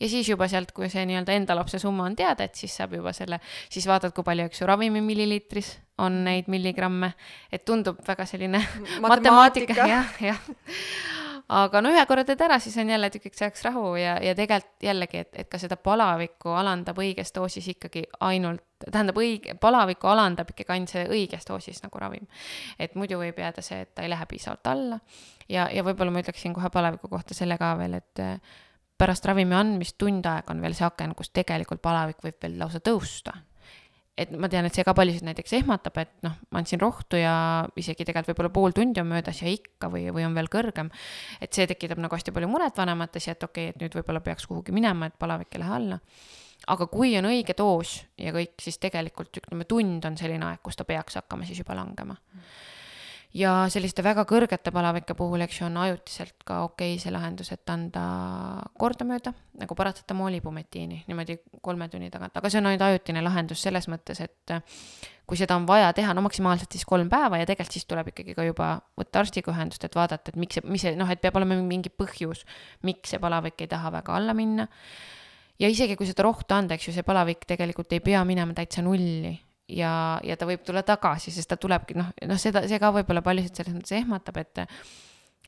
Ja 0.00 0.08
siis 0.10 0.28
juba 0.28 0.48
sealt, 0.50 0.72
kui 0.74 0.88
see 0.90 1.04
nii-öelda 1.06 1.36
enda 1.38 1.54
lapse 1.54 1.78
summa 1.78 2.08
on 2.08 2.16
teada, 2.18 2.48
et 2.48 2.58
siis 2.58 2.74
saab 2.74 2.96
juba 2.98 3.12
selle, 3.14 3.38
siis 3.70 3.86
vaatad, 3.86 4.10
kui 4.16 4.26
palju, 4.26 4.48
eks 4.48 4.62
ju, 4.62 4.66
ravimi 4.66 5.02
milliliitris 5.04 5.76
on 6.02 6.24
neid 6.26 6.50
milligramme, 6.50 7.12
et 7.52 7.62
tundub 7.66 8.00
väga 8.06 8.26
selline 8.26 8.58
matemaatika, 9.04 9.86
jah, 9.86 10.18
jah 10.22 10.42
aga 11.48 11.80
no 11.80 11.92
ühe 11.94 12.04
korra 12.08 12.24
teed 12.28 12.42
ära, 12.44 12.58
siis 12.60 12.76
on 12.80 12.90
jälle 12.92 13.08
tükiks 13.12 13.40
ajaks 13.42 13.64
rahu 13.64 13.94
ja, 13.96 14.18
ja 14.22 14.34
tegelikult 14.36 14.84
jällegi, 14.84 15.22
et, 15.24 15.30
et 15.44 15.48
ka 15.48 15.60
seda 15.60 15.78
palavikku 15.80 16.52
alandab 16.60 17.00
õiges 17.00 17.32
doosis 17.34 17.70
ikkagi 17.72 18.04
ainult, 18.28 18.64
tähendab 18.84 19.18
õige, 19.20 19.56
palavikku 19.60 20.10
alandab 20.12 20.52
ikkagi 20.52 20.76
ainult 20.76 20.92
see 20.92 21.06
õiges 21.08 21.48
doosis 21.48 21.82
nagu 21.84 22.00
ravim. 22.02 22.28
et 22.78 22.94
muidu 22.94 23.20
võib 23.22 23.40
jääda 23.40 23.64
see, 23.64 23.80
et 23.86 23.94
ta 23.94 24.04
ei 24.04 24.12
lähe 24.12 24.28
piisavalt 24.28 24.72
alla. 24.74 25.00
ja, 25.48 25.68
ja 25.72 25.84
võib-olla 25.84 26.12
ma 26.12 26.24
ütleksin 26.24 26.54
kohe 26.56 26.70
palaviku 26.70 27.08
kohta 27.08 27.34
selle 27.34 27.58
ka 27.58 27.74
veel, 27.80 27.96
et 28.02 28.24
pärast 28.98 29.24
ravimi 29.24 29.56
andmist 29.56 29.96
tund 29.98 30.26
aega 30.26 30.52
on 30.52 30.60
veel 30.60 30.76
see 30.76 30.86
aken, 30.86 31.14
kus 31.16 31.30
tegelikult 31.32 31.80
palavik 31.82 32.20
võib 32.24 32.36
veel 32.42 32.58
lausa 32.60 32.82
tõusta 32.84 33.36
et 34.18 34.32
ma 34.34 34.50
tean, 34.50 34.66
et 34.66 34.74
see 34.74 34.84
ka 34.86 34.94
paljusid 34.98 35.26
näiteks 35.26 35.54
ehmatab, 35.60 36.00
et 36.02 36.12
noh, 36.26 36.34
ma 36.50 36.62
andsin 36.62 36.80
rohtu 36.82 37.20
ja 37.20 37.34
isegi 37.78 38.06
tegelikult 38.06 38.32
võib-olla 38.32 38.52
pool 38.54 38.74
tundi 38.76 39.02
on 39.02 39.10
möödas 39.10 39.42
ja 39.44 39.50
ikka 39.52 39.90
või, 39.92 40.08
või 40.14 40.26
on 40.26 40.34
veel 40.36 40.50
kõrgem. 40.52 40.90
et 41.40 41.54
see 41.54 41.68
tekitab 41.70 42.02
nagu 42.02 42.18
hästi 42.18 42.34
palju 42.34 42.50
muret 42.50 42.76
vanemates 42.76 43.28
ja 43.28 43.36
et 43.36 43.46
okei 43.46 43.70
okay,, 43.70 43.76
et 43.76 43.84
nüüd 43.84 43.98
võib-olla 44.00 44.22
peaks 44.24 44.48
kuhugi 44.50 44.74
minema, 44.74 45.08
et 45.08 45.18
palavik 45.18 45.54
ei 45.54 45.62
lähe 45.62 45.76
alla. 45.80 46.00
aga 46.66 46.88
kui 46.90 47.14
on 47.18 47.30
õige 47.30 47.54
doos 47.58 48.00
ja 48.18 48.34
kõik, 48.34 48.58
siis 48.60 48.80
tegelikult 48.82 49.42
ütleme, 49.42 49.64
tund 49.64 50.04
on 50.04 50.18
selline 50.18 50.50
aeg, 50.50 50.62
kus 50.62 50.76
ta 50.76 50.84
peaks 50.84 51.20
hakkama 51.22 51.46
siis 51.46 51.62
juba 51.62 51.78
langema 51.78 52.18
mm 52.18 52.74
ja 53.36 53.52
selliste 53.72 54.02
väga 54.04 54.24
kõrgete 54.28 54.72
palavike 54.72 55.14
puhul, 55.18 55.42
eks 55.44 55.60
ju, 55.60 55.66
on 55.68 55.76
ajutiselt 55.82 56.44
ka 56.48 56.62
okei 56.64 56.94
okay 56.94 57.02
see 57.02 57.12
lahendus, 57.12 57.50
et 57.52 57.70
anda 57.70 58.04
kordamööda 58.80 59.34
nagu 59.60 59.76
paratsetamooli 59.76 60.40
ibumetiini 60.40 61.02
niimoodi 61.08 61.38
kolme 61.62 61.88
tunni 61.92 62.08
tagant, 62.10 62.36
aga 62.36 62.50
see 62.50 62.62
on 62.62 62.70
ainult 62.70 62.86
ajutine 62.88 63.22
lahendus 63.24 63.62
selles 63.66 63.88
mõttes, 63.92 64.22
et 64.24 64.54
kui 65.28 65.36
seda 65.36 65.58
on 65.60 65.66
vaja 65.68 65.90
teha, 65.96 66.14
no 66.16 66.24
maksimaalselt 66.24 66.72
siis 66.72 66.86
kolm 66.88 67.10
päeva 67.12 67.40
ja 67.40 67.48
tegelikult 67.48 67.76
siis 67.76 67.88
tuleb 67.88 68.12
ikkagi 68.14 68.36
ka 68.36 68.46
juba 68.48 68.70
võtta 68.98 69.24
arstiga 69.24 69.52
ühendust, 69.52 69.84
et 69.84 69.98
vaadata, 69.98 70.32
et 70.32 70.40
miks 70.40 70.56
see, 70.56 70.64
mis 70.64 70.86
see, 70.86 70.94
noh, 70.96 71.10
et 71.12 71.20
peab 71.20 71.36
olema 71.36 71.58
mingi 71.60 71.92
põhjus, 71.92 72.46
miks 72.88 73.12
see 73.12 73.20
palavik 73.20 73.60
ei 73.60 73.68
taha 73.68 73.92
väga 73.98 74.16
alla 74.16 74.36
minna. 74.36 74.68
ja 75.60 75.68
isegi 75.68 75.98
kui 75.98 76.08
seda 76.08 76.24
rohtu 76.24 76.54
anda, 76.54 76.78
eks 76.78 76.88
ju, 76.88 76.96
see 76.96 77.04
palavik 77.04 77.44
tegelikult 77.50 77.92
ei 77.92 78.00
pea 78.00 78.24
minema 78.24 78.56
täitsa 78.56 78.80
nulli 78.86 79.36
ja, 79.68 79.92
ja 80.24 80.36
ta 80.36 80.48
võib 80.48 80.62
tulla 80.66 80.82
tagasi, 80.86 81.32
sest 81.34 81.50
ta 81.50 81.58
tulebki 81.60 81.96
noh, 81.98 82.12
noh, 82.28 82.40
seda, 82.40 82.64
see 82.68 82.80
ka 82.80 82.92
võib-olla 82.94 83.22
paljusid 83.24 83.60
selles 83.60 83.76
mõttes 83.76 83.96
ehmatab, 84.00 84.40
et 84.44 84.64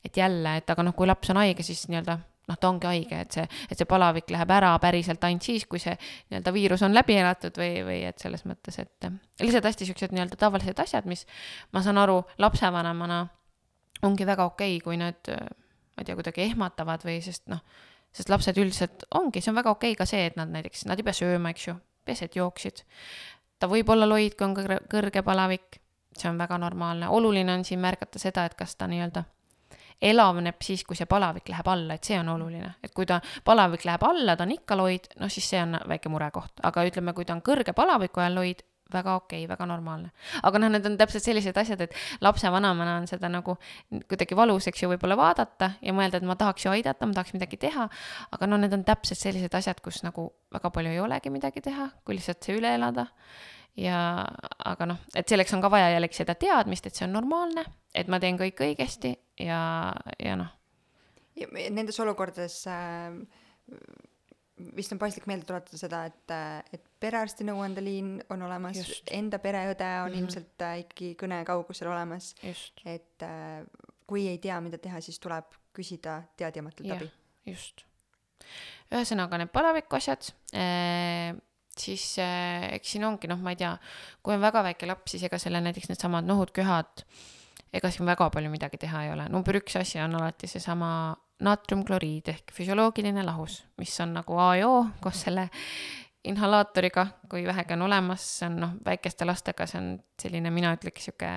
et 0.01 0.17
jälle, 0.17 0.55
et 0.57 0.69
aga 0.73 0.83
noh, 0.83 0.95
kui 0.97 1.05
laps 1.05 1.29
on 1.29 1.37
haige, 1.37 1.63
siis 1.65 1.83
nii-öelda 1.91 2.15
noh, 2.49 2.57
ta 2.57 2.69
ongi 2.71 2.87
haige, 2.89 3.19
et 3.25 3.35
see, 3.35 3.43
et 3.69 3.77
see 3.77 3.87
palavik 3.89 4.31
läheb 4.33 4.53
ära 4.53 4.71
päriselt 4.81 5.23
ainult 5.27 5.45
siis, 5.45 5.67
kui 5.69 5.81
see 5.81 5.93
nii-öelda 6.31 6.53
viirus 6.55 6.83
on 6.87 6.95
läbi 6.95 7.17
elatud 7.21 7.57
või, 7.61 7.83
või 7.85 7.99
et 8.09 8.23
selles 8.23 8.43
mõttes, 8.49 8.79
et 8.81 9.09
lihtsalt 9.43 9.69
hästi 9.69 9.89
siuksed 9.91 10.15
nii-öelda 10.15 10.39
tavalised 10.41 10.81
asjad, 10.81 11.07
mis 11.09 11.27
ma 11.75 11.83
saan 11.85 12.01
aru, 12.01 12.21
lapsevanemana 12.41 13.21
ongi 14.07 14.25
väga 14.27 14.49
okei 14.49 14.77
okay,, 14.77 14.83
kui 14.85 14.97
need, 14.97 15.31
ma 15.31 16.01
ei 16.01 16.09
tea, 16.09 16.17
kuidagi 16.17 16.47
ehmatavad 16.47 17.05
või 17.05 17.19
sest 17.23 17.45
noh, 17.51 17.61
sest 18.11 18.33
lapsed 18.33 18.57
üldiselt 18.57 19.05
ongi, 19.17 19.43
see 19.43 19.53
on 19.53 19.61
väga 19.61 19.75
okei 19.75 19.93
okay 19.93 20.01
ka 20.01 20.09
see, 20.09 20.25
et 20.31 20.39
nad 20.39 20.49
näiteks, 20.51 20.87
nad 20.89 20.99
ei 20.99 21.07
pea 21.07 21.15
sööma, 21.15 21.53
eks 21.53 21.69
ju, 21.69 21.77
peaasi, 22.07 22.27
et 22.27 22.41
jooksid 22.41 22.83
ta 23.61 23.69
võib 23.69 23.89
olla 23.93 24.07
loid, 24.09 24.33
kui 24.37 24.47
on 24.47 24.55
kõrge 24.89 25.21
palavik, 25.25 25.77
see 26.17 26.29
on 26.29 26.39
väga 26.41 26.57
normaalne, 26.61 27.11
oluline 27.13 27.53
on 27.53 27.63
siin 27.67 27.79
märgata 27.83 28.19
seda, 28.19 28.45
et 28.49 28.57
kas 28.57 28.75
ta 28.75 28.89
nii-öelda 28.89 29.23
elavneb 30.01 30.57
siis, 30.65 30.81
kui 30.83 30.97
see 30.97 31.05
palavik 31.05 31.49
läheb 31.53 31.67
alla, 31.69 31.93
et 31.93 32.07
see 32.07 32.17
on 32.17 32.31
oluline, 32.33 32.73
et 32.81 32.93
kui 32.97 33.05
ta 33.05 33.19
palavik 33.45 33.85
läheb 33.85 34.03
alla, 34.07 34.35
ta 34.35 34.47
on 34.47 34.55
ikka 34.55 34.77
loid, 34.79 35.11
noh 35.21 35.29
siis 35.29 35.49
see 35.53 35.61
on 35.61 35.77
väike 35.87 36.09
murekoht, 36.09 36.63
aga 36.65 36.85
ütleme, 36.89 37.13
kui 37.13 37.27
ta 37.27 37.35
on 37.37 37.43
kõrge 37.45 37.75
palaviku 37.77 38.23
ajal 38.23 38.39
loid, 38.41 38.63
väga 38.93 39.15
okei 39.19 39.43
okay,, 39.43 39.49
väga 39.51 39.67
normaalne. 39.69 40.11
aga 40.43 40.61
noh, 40.61 40.71
need 40.73 40.85
on 40.89 40.97
täpselt 40.99 41.25
sellised 41.25 41.57
asjad, 41.57 41.81
et 41.87 41.95
lapsevanemana 42.21 42.97
on 43.01 43.07
seda 43.09 43.29
nagu 43.31 43.57
kuidagi 44.09 44.37
valus, 44.37 44.67
eks 44.71 44.83
ju, 44.83 44.91
võib-olla 44.93 45.17
vaadata 45.19 45.73
ja 45.81 45.95
mõelda, 45.95 46.21
et 46.21 46.27
ma 46.27 46.37
tahaks 46.39 46.65
ju 46.65 46.73
aidata, 46.73 47.07
ma 47.07 47.17
tahaks 47.17 47.35
midagi 47.37 47.59
teha, 47.61 47.87
aga 48.31 48.51
no 48.51 48.59
need 48.61 48.73
on 48.77 48.85
täpselt 48.87 49.19
sellised 49.19 49.55
asjad, 49.57 49.81
kus 49.83 50.03
nagu 50.07 50.29
väga 50.53 50.73
palju 50.73 50.93
ei 50.93 51.01
olegi 51.03 51.33
midagi 51.33 51.63
teha, 51.65 51.89
kui 52.05 52.17
lihtsalt 52.17 52.43
see 52.43 52.59
üle 52.59 52.75
elada 52.75 53.07
ja 53.79 53.97
aga 54.67 54.87
noh, 54.89 55.03
et 55.15 55.29
selleks 55.29 55.53
on 55.55 55.63
ka 55.63 55.71
vaja 55.71 55.91
jällegi 55.93 56.19
seda 56.21 56.35
teadmist, 56.39 56.87
et 56.87 56.97
see 56.97 57.07
on 57.07 57.15
normaalne, 57.15 57.63
et 57.95 58.09
ma 58.11 58.19
teen 58.19 58.39
kõik 58.39 58.59
õigesti 58.65 59.13
ja, 59.45 59.61
ja 60.19 60.39
noh. 60.39 60.51
Nendes 61.51 61.97
olukordades 62.03 62.57
äh, 62.69 63.13
vist 64.75 64.93
on 64.93 64.99
paslik 65.01 65.27
meelde 65.29 65.47
tuletada 65.49 65.79
seda, 65.79 66.01
et, 66.09 66.33
et 66.75 66.89
perearsti 67.01 67.45
nõuandeliin 67.47 68.13
on 68.33 68.47
olemas, 68.47 68.81
enda 69.11 69.39
pereõde 69.43 69.87
on 69.87 70.09
mm 70.09 70.13
-hmm. 70.13 70.19
ilmselt 70.19 70.67
äh, 70.67 70.79
ikkagi 70.85 71.13
kõne 71.23 71.43
kaugusel 71.45 71.91
olemas. 71.91 72.33
et 72.85 73.23
äh, 73.23 73.63
kui 74.07 74.27
ei 74.27 74.37
tea, 74.37 74.59
mida 74.61 74.77
teha, 74.77 75.01
siis 75.01 75.19
tuleb 75.19 75.45
küsida 75.73 76.21
teadjamatult 76.37 76.91
abi. 76.91 77.11
just. 77.45 77.85
ühesõnaga 78.91 79.37
need 79.37 79.51
palaviku 79.53 79.95
asjad 79.95 80.33
äh, 80.53 81.37
siis 81.77 82.19
äh, 82.19 82.73
eks 82.75 82.95
siin 82.95 83.05
ongi, 83.07 83.29
noh, 83.31 83.39
ma 83.39 83.53
ei 83.53 83.59
tea, 83.59 83.75
kui 84.23 84.35
on 84.35 84.43
väga 84.43 84.63
väike 84.71 84.89
laps, 84.89 85.13
siis 85.13 85.23
ega 85.27 85.39
selle 85.41 85.61
näiteks 85.63 85.91
needsamad 85.91 86.27
nohud, 86.27 86.51
köhad, 86.55 87.05
ega 87.73 87.91
siin 87.93 88.09
väga 88.09 88.29
palju 88.33 88.51
midagi 88.51 88.79
teha 88.81 89.05
ei 89.05 89.13
ole. 89.13 89.29
number 89.29 89.57
üks 89.61 89.77
asi 89.79 90.01
on 90.03 90.15
alati 90.19 90.49
seesama 90.51 90.91
naatriumkloriid 91.41 92.29
ehk 92.33 92.53
füsioloogiline 92.55 93.23
lahus, 93.25 93.61
mis 93.81 93.93
on 94.03 94.15
nagu 94.19 94.37
A 94.39 94.55
ja 94.59 94.69
O 94.69 94.85
koos 95.01 95.23
selle 95.25 95.49
inhalaatoriga, 96.27 97.07
kui 97.29 97.45
vähegi 97.47 97.73
on 97.73 97.87
olemas, 97.87 98.25
see 98.39 98.49
on 98.49 98.59
noh, 98.61 98.73
väikeste 98.85 99.25
lastega, 99.25 99.65
see 99.65 99.79
on 99.81 99.93
selline, 100.21 100.51
mina 100.53 100.75
ütleks 100.77 101.09
sihuke 101.09 101.31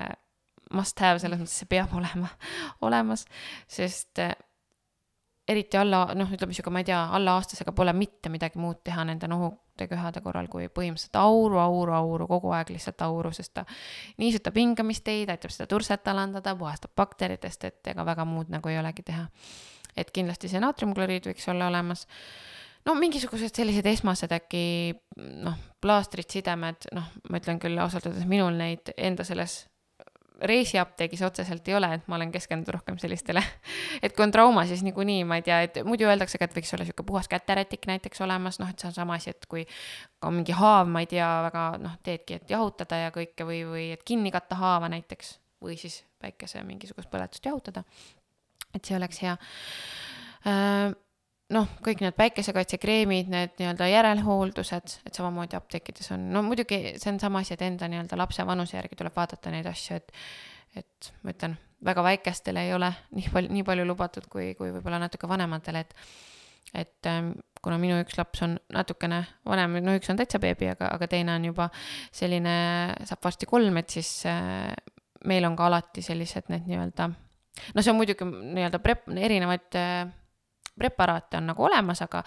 must 0.75 1.01
have, 1.01 1.21
selles 1.23 1.41
mõttes 1.41 1.57
see 1.63 1.71
peab 1.71 1.95
olema 1.97 2.29
olemas, 2.87 3.25
sest 3.71 4.21
äh, 4.21 4.35
eriti 5.49 5.81
alla, 5.81 6.07
noh, 6.17 6.33
ütleme 6.37 6.57
sihuke, 6.57 6.73
ma 6.73 6.85
ei 6.85 6.91
tea, 6.93 7.01
alla 7.17 7.39
aastasega 7.39 7.73
pole 7.73 7.97
mitte 7.97 8.33
midagi 8.33 8.61
muud 8.61 8.85
teha 8.85 9.07
nende 9.09 9.31
nohu, 9.31 9.55
suurte 9.75 9.89
köhade 9.91 10.21
korral 10.23 10.47
kui 10.49 10.69
põhimõtteliselt 10.69 11.17
auru, 11.19 11.59
auru, 11.59 11.93
auru, 11.93 12.27
kogu 12.29 12.53
aeg 12.55 12.71
lihtsalt 12.71 13.03
auru, 13.03 13.33
sest 13.33 13.55
ta 13.55 13.65
niisutab 14.19 14.55
hingamisteid, 14.57 15.29
aitab 15.29 15.51
seda 15.51 15.67
turset 15.67 16.07
alandada, 16.09 16.55
puhastab 16.55 16.95
bakteritest, 16.97 17.65
et 17.65 17.87
ega 17.91 18.05
väga 18.05 18.25
muud 18.25 18.51
nagu 18.51 18.69
ei 18.69 18.79
olegi 18.79 19.03
teha. 19.03 19.27
Et 19.97 20.11
kindlasti 20.15 20.51
see 20.51 20.63
naatriumkloriid 20.63 21.29
võiks 21.31 21.47
olla 21.53 21.69
olemas. 21.73 22.07
No 22.85 22.97
mingisugused 22.99 23.55
sellised 23.57 23.87
esmased 23.89 24.33
äkki 24.37 24.65
noh, 25.17 25.57
plaastrid, 25.81 26.29
sidemed, 26.29 26.91
noh, 26.93 27.07
ma 27.31 27.41
ütlen 27.41 27.61
küll 27.63 27.81
ausalt 27.81 28.11
öeldes, 28.11 28.27
minul 28.29 28.59
neid 28.59 28.93
enda 28.97 29.25
selles 29.25 29.63
reisiapteegis 30.45 31.23
otseselt 31.23 31.69
ei 31.69 31.77
ole, 31.79 31.89
et 31.95 32.09
ma 32.11 32.19
olen 32.19 32.33
keskendunud 32.35 32.73
rohkem 32.75 32.99
sellistele, 32.99 33.41
et 34.03 34.13
kui 34.17 34.25
on 34.27 34.33
trauma, 34.35 34.65
siis 34.67 34.83
niikuinii 34.85 35.23
ma 35.29 35.39
ei 35.39 35.45
tea, 35.47 35.61
et 35.69 35.79
muidu 35.87 36.09
öeldakse 36.11 36.41
ka, 36.41 36.49
et 36.49 36.57
võiks 36.59 36.75
olla 36.75 36.87
sihuke 36.89 37.07
puhas 37.07 37.31
käterätik 37.31 37.87
näiteks 37.89 38.21
olemas, 38.27 38.59
noh, 38.61 38.69
et 38.69 38.83
see 38.83 38.91
on 38.91 38.97
sama 38.97 39.17
asi, 39.21 39.31
et 39.31 39.47
kui 39.49 39.63
on 40.27 40.35
mingi 40.35 40.57
haav, 40.59 40.91
ma 40.91 41.05
ei 41.05 41.09
tea, 41.11 41.31
väga 41.47 41.65
noh, 41.81 41.95
teedki, 42.05 42.41
et 42.41 42.51
jahutada 42.51 42.99
ja 43.07 43.15
kõike 43.15 43.47
või, 43.47 43.63
või 43.71 43.87
et 43.95 44.03
kinni 44.05 44.35
katta 44.35 44.59
haava 44.61 44.91
näiteks. 44.93 45.39
Või 45.65 45.79
siis 45.81 46.03
päikese 46.21 46.61
mingisugust 46.67 47.09
põletust 47.09 47.47
jahutada. 47.47 47.85
Et 48.75 48.85
see 48.85 48.97
oleks 48.99 49.23
hea. 49.25 49.35
Äh, 50.51 50.93
noh, 51.55 51.69
kõik 51.85 52.01
need 52.05 52.17
päikesekaitsekreemid, 52.19 53.29
need 53.33 53.55
nii-öelda 53.61 53.89
järelhooldused, 53.91 54.97
et 55.07 55.15
samamoodi 55.19 55.59
apteekides 55.59 56.11
on, 56.17 56.27
no 56.35 56.43
muidugi 56.47 56.97
see 57.01 57.13
on 57.13 57.21
sama 57.23 57.45
asi, 57.45 57.55
et 57.57 57.65
enda 57.67 57.89
nii-öelda 57.91 58.19
lapse 58.19 58.47
vanuse 58.47 58.79
järgi 58.79 58.99
tuleb 58.99 59.17
vaadata 59.17 59.55
neid 59.55 59.69
asju, 59.71 60.01
et 60.01 60.13
et 60.75 61.13
ma 61.23 61.31
ütlen, 61.31 61.53
väga 61.87 62.03
väikestele 62.03 62.65
ei 62.67 62.73
ole 62.75 62.89
nii 63.15 63.29
palju, 63.31 63.51
nii 63.55 63.67
palju 63.67 63.85
lubatud 63.87 64.25
kui, 64.31 64.49
kui 64.59 64.73
võib-olla 64.75 64.99
natuke 65.05 65.29
vanematele, 65.31 65.85
et 65.85 65.95
et 66.75 67.07
ähm, 67.07 67.35
kuna 67.63 67.77
minu 67.79 68.01
üks 68.03 68.17
laps 68.19 68.43
on 68.43 68.57
natukene 68.73 69.21
vanem, 69.47 69.77
no 69.85 69.95
üks 69.95 70.11
on 70.11 70.19
täitsa 70.19 70.41
beebi, 70.43 70.67
aga, 70.73 70.89
aga 70.97 71.07
teine 71.13 71.37
on 71.37 71.45
juba 71.47 71.69
selline, 72.11 72.55
saab 73.07 73.23
varsti 73.23 73.47
kolm, 73.47 73.77
et 73.79 73.95
siis 73.95 74.11
äh, 74.27 74.73
meil 75.29 75.47
on 75.47 75.55
ka 75.57 75.69
alati 75.69 76.03
sellised 76.03 76.51
need 76.51 76.67
nii-öelda, 76.73 77.11
no 77.75 77.83
see 77.83 77.93
on 77.93 77.99
muidugi 78.01 78.27
nii-öelda 78.27 78.81
prep-, 78.83 79.09
erinevaid 79.15 79.79
äh, 79.79 80.05
preparaate 80.79 81.39
on 81.39 81.49
nagu 81.53 81.65
olemas, 81.69 82.03
aga 82.03 82.23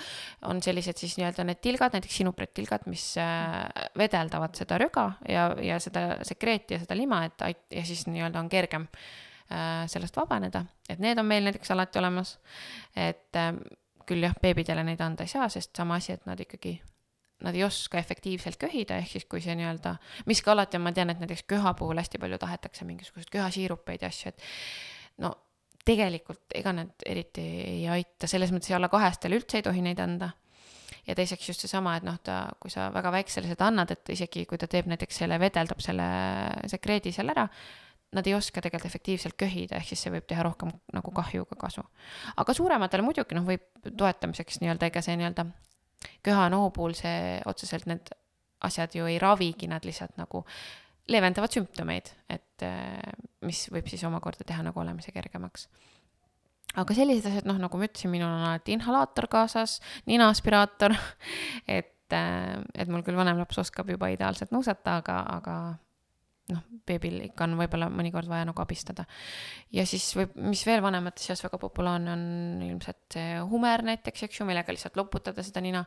on 0.47 0.61
sellised 0.63 0.99
siis 0.99 1.17
nii-öelda 1.19 1.43
need 1.47 1.59
tilgad, 1.63 1.95
näiteks 1.95 2.19
sinuprettilgad, 2.21 2.87
mis 2.91 3.09
äh, 3.21 3.61
vedeldavad 3.99 4.55
seda 4.59 4.79
röga 4.81 5.09
ja, 5.27 5.49
ja 5.61 5.79
seda 5.83 6.23
sekreeti 6.27 6.77
ja 6.77 6.83
seda 6.83 6.97
lima, 6.97 7.23
et 7.27 7.47
ja 7.75 7.85
siis 7.87 8.05
nii-öelda 8.07 8.39
on 8.39 8.51
kergem 8.51 8.87
äh, 9.51 9.83
sellest 9.91 10.15
vabaneda, 10.19 10.63
et 10.89 11.03
need 11.03 11.19
on 11.19 11.27
meil 11.27 11.47
näiteks 11.49 11.75
alati 11.75 11.99
olemas. 11.99 12.37
et 12.95 13.35
küll 14.07 14.23
jah, 14.23 14.35
beebidele 14.41 14.85
neid 14.87 15.01
anda 15.03 15.25
ei 15.27 15.31
saa, 15.31 15.49
sest 15.51 15.75
sama 15.75 15.99
asi, 15.99 16.15
et 16.15 16.23
nad 16.29 16.39
ikkagi 16.39 16.77
nad 17.45 17.55
ei 17.55 17.63
oska 17.63 17.99
efektiivselt 17.99 18.57
köhida, 18.57 18.97
ehk 18.97 19.11
siis 19.11 19.25
kui 19.29 19.41
see 19.43 19.53
nii-öelda, 19.59 19.97
mis 20.29 20.41
ka 20.41 20.55
alati 20.55 20.79
on, 20.79 20.87
ma 20.87 20.93
tean, 20.95 21.11
et 21.13 21.19
näiteks 21.21 21.45
köha 21.51 21.73
puhul 21.77 21.99
hästi 22.01 22.21
palju 22.21 22.39
tahetakse 22.41 22.87
mingisuguseid 22.87 23.29
köhasiirupeid 23.35 24.05
ja 24.05 24.09
asju, 24.09 24.31
et 24.31 24.47
no 25.23 25.33
tegelikult 25.87 26.55
ega 26.57 26.73
need 26.75 27.07
eriti 27.07 27.45
ei 27.63 27.87
aita, 27.91 28.27
selles 28.27 28.51
mõttes 28.51 28.73
alla 28.75 28.89
kahestele 28.91 29.39
üldse 29.39 29.59
ei 29.59 29.65
tohi 29.65 29.83
neid 29.85 30.01
anda. 30.03 30.33
ja 31.07 31.15
teiseks 31.15 31.47
just 31.47 31.63
seesama, 31.63 31.95
et 31.95 32.03
noh, 32.03 32.17
ta, 32.23 32.49
kui 32.59 32.71
sa 32.71 32.89
väga 32.91 33.11
väiksele 33.15 33.47
seda 33.47 33.69
annad, 33.71 33.91
et 33.95 34.09
isegi 34.11 34.43
kui 34.45 34.59
ta 34.59 34.67
teeb 34.67 34.89
näiteks 34.91 35.21
selle, 35.23 35.37
vedeldab 35.39 35.79
selle 35.83 36.07
sekreedi 36.67 37.13
seal 37.15 37.31
ära, 37.31 37.45
nad 38.15 38.27
ei 38.27 38.35
oska 38.35 38.61
tegelikult 38.63 38.89
efektiivselt 38.89 39.37
köhida, 39.39 39.79
ehk 39.79 39.87
siis 39.87 40.03
see 40.03 40.11
võib 40.11 40.27
teha 40.27 40.43
rohkem 40.43 40.71
nagu 40.95 41.11
kahju 41.15 41.45
kui 41.47 41.59
kasu. 41.59 41.83
aga 42.35 42.55
suurematele 42.55 43.05
muidugi 43.07 43.35
noh, 43.39 43.47
võib 43.47 43.63
toetamiseks 43.87 44.61
nii-öelda, 44.63 44.91
ega 44.91 45.03
see 45.03 45.15
nii-öelda 45.19 45.47
köha-nohu 46.27 46.71
puhul 46.75 46.95
see 46.97 47.39
otseselt 47.47 47.87
need 47.87 48.11
asjad 48.67 48.95
ju 48.95 49.07
ei 49.07 49.19
ravigi, 49.21 49.67
nad 49.69 49.85
lihtsalt 49.85 50.17
nagu 50.17 50.43
leevendavad 51.11 51.53
sümptomeid, 51.53 52.11
et 52.31 52.65
äh, 52.65 52.99
mis 53.47 53.67
võib 53.71 53.87
siis 53.89 54.03
omakorda 54.07 54.47
teha 54.47 54.65
nagu 54.65 54.81
olemise 54.81 55.13
kergemaks. 55.15 55.67
aga 56.77 56.93
sellised 56.93 57.29
asjad, 57.29 57.47
noh, 57.49 57.57
nagu 57.61 57.79
ma 57.79 57.87
ütlesin, 57.87 58.11
minul 58.13 58.29
on 58.29 58.47
alati 58.49 58.75
inhalaator 58.75 59.29
kaasas, 59.31 59.79
ninaaspiraator, 60.09 60.95
et, 61.79 62.13
äh, 62.13 62.55
et 62.75 62.91
mul 62.91 63.05
küll 63.07 63.19
vanem 63.19 63.39
laps 63.39 63.59
oskab 63.63 63.89
juba 63.89 64.11
ideaalselt 64.13 64.51
nuusata, 64.55 64.99
aga, 65.01 65.21
aga 65.37 65.57
noh, 66.51 66.61
beebil 66.87 67.17
ikka 67.25 67.45
on 67.45 67.55
võib-olla 67.59 67.89
mõnikord 67.91 68.29
vaja 68.29 68.45
nagu 68.47 68.61
abistada. 68.63 69.03
ja 69.73 69.83
siis 69.89 70.05
võib, 70.15 70.35
mis 70.47 70.63
veel 70.67 70.81
vanemate 70.83 71.23
seas 71.23 71.41
väga 71.43 71.59
populaarne 71.59 72.13
on 72.13 72.23
ilmselt 72.69 73.17
see 73.17 73.41
humer 73.51 73.83
näiteks, 73.89 74.23
eks 74.27 74.39
ju, 74.39 74.47
millega 74.47 74.71
lihtsalt 74.71 74.95
loputada 74.99 75.43
seda 75.43 75.63
nina. 75.63 75.83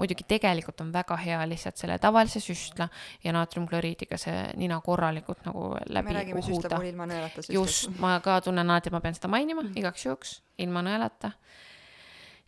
muidugi 0.00 0.26
tegelikult 0.28 0.82
on 0.82 0.92
väga 0.94 1.18
hea 1.22 1.38
lihtsalt 1.50 1.78
selle 1.78 1.98
tavalise 2.02 2.42
süstla 2.42 2.88
ja 3.24 3.34
naatriumkloriidiga 3.36 4.18
see 4.20 4.42
nina 4.60 4.80
korralikult 4.84 5.46
nagu 5.46 5.70
läbi 5.86 6.16
süstlast. 6.42 7.54
just, 7.54 7.94
ma 8.02 8.18
ka 8.24 8.40
tunnen 8.44 8.70
alati, 8.70 8.90
et 8.90 8.98
ma 8.98 9.02
pean 9.04 9.14
seda 9.14 9.30
mainima 9.30 9.62
mm 9.62 9.68
-hmm. 9.68 9.78
igaks 9.84 10.06
juhuks, 10.06 10.42
ilma 10.58 10.82
nõelata. 10.82 11.32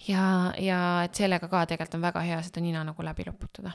ja, 0.08 0.52
ja 0.58 0.82
et 1.04 1.14
sellega 1.14 1.48
ka 1.48 1.66
tegelikult 1.66 1.94
on 1.94 2.10
väga 2.10 2.20
hea 2.20 2.42
seda 2.42 2.60
nina 2.60 2.84
nagu 2.84 3.02
läbi 3.02 3.24
loputada 3.26 3.72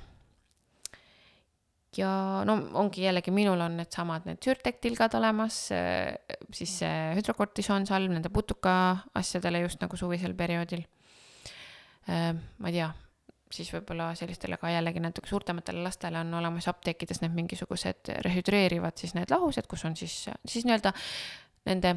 ja 1.97 2.09
no 2.47 2.57
ongi 2.81 3.05
jällegi, 3.05 3.33
minul 3.33 3.61
on 3.63 3.77
needsamad 3.79 4.27
need 4.29 4.41
sürtektilgad 4.43 5.17
olemas, 5.19 5.59
siis 6.53 6.77
see 6.83 6.93
hüdrokortisoon 7.17 7.87
salv 7.89 8.13
nende 8.13 8.31
putuka 8.33 8.73
asjadele 9.17 9.63
just 9.65 9.81
nagu 9.83 9.99
suvisel 9.99 10.35
perioodil. 10.37 10.85
ma 12.07 12.69
ei 12.69 12.77
tea, 12.77 12.87
siis 13.51 13.71
võib-olla 13.73 14.11
sellistele 14.15 14.59
ka 14.59 14.71
jällegi 14.71 15.01
natuke 15.03 15.29
suurtematele 15.29 15.83
lastele 15.83 16.21
on 16.23 16.33
olemas 16.39 16.67
apteekides 16.71 17.21
need 17.23 17.35
mingisugused 17.35 18.13
rehüdreerivad 18.25 18.95
siis 18.99 19.15
need 19.17 19.31
lahused, 19.31 19.67
kus 19.67 19.85
on 19.87 19.95
siis, 19.99 20.27
siis 20.47 20.67
nii-öelda 20.67 20.93
nende 21.67 21.95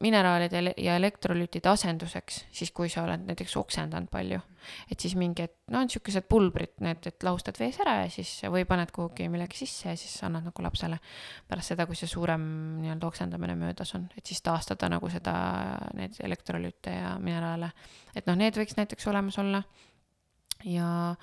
mineraalide 0.00 0.74
ja 0.78 0.96
elektrolüütide 0.98 1.68
asenduseks, 1.70 2.44
siis 2.54 2.70
kui 2.74 2.90
sa 2.92 3.02
oled 3.06 3.24
näiteks 3.26 3.56
oksendanud 3.58 4.10
palju, 4.12 4.38
et 4.92 5.00
siis 5.00 5.16
mingi, 5.18 5.48
et 5.48 5.72
no 5.74 5.80
on 5.82 5.90
siukesed 5.90 6.28
pulbrid, 6.30 6.76
need, 6.84 7.02
et 7.10 7.26
lahustad 7.26 7.58
vees 7.58 7.80
ära 7.82 7.96
ja 8.04 8.12
siis 8.12 8.30
või 8.52 8.64
paned 8.68 8.92
kuhugi 8.94 9.28
millegi 9.32 9.58
sisse 9.64 9.90
ja 9.90 9.96
siis 9.98 10.14
annad 10.26 10.46
nagu 10.46 10.64
lapsele. 10.64 11.00
Pärast 11.48 11.74
seda, 11.74 11.88
kui 11.88 11.98
see 11.98 12.10
suurem 12.10 12.44
nii-öelda 12.82 13.10
oksendamine 13.10 13.58
möödas 13.58 13.94
on, 13.98 14.06
et 14.16 14.26
siis 14.26 14.42
taastada 14.44 14.90
nagu 14.92 15.10
seda, 15.12 15.34
need 15.98 16.20
elektrolüüte 16.24 16.94
ja 16.94 17.16
mineraale. 17.22 17.72
et 18.14 18.26
noh, 18.26 18.38
need 18.38 18.56
võiks 18.58 18.78
näiteks 18.78 19.10
olemas 19.10 19.38
olla 19.38 19.62
ja 20.64 21.14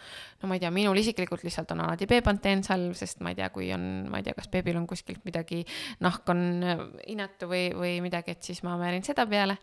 no 0.41 0.47
ma 0.47 0.55
ei 0.55 0.61
tea, 0.63 0.69
minul 0.71 0.95
isiklikult 0.99 1.43
lihtsalt 1.43 1.73
on 1.75 1.81
alati 1.83 2.07
B-panteensalv, 2.07 2.93
sest 2.95 3.19
ma 3.25 3.33
ei 3.33 3.37
tea, 3.39 3.49
kui 3.51 3.67
on, 3.75 4.05
ma 4.11 4.21
ei 4.21 4.23
tea, 4.23 4.35
kas 4.37 4.47
beebil 4.51 4.77
on 4.79 4.85
kuskilt 4.87 5.25
midagi, 5.27 5.59
nahk 6.05 6.29
on 6.31 6.43
äh, 6.63 6.83
inetu 7.11 7.49
või, 7.51 7.65
või 7.75 7.97
midagi, 8.05 8.35
et 8.35 8.47
siis 8.47 8.61
ma 8.63 8.77
määrin 8.79 9.03
seda 9.03 9.25
peale. 9.27 9.57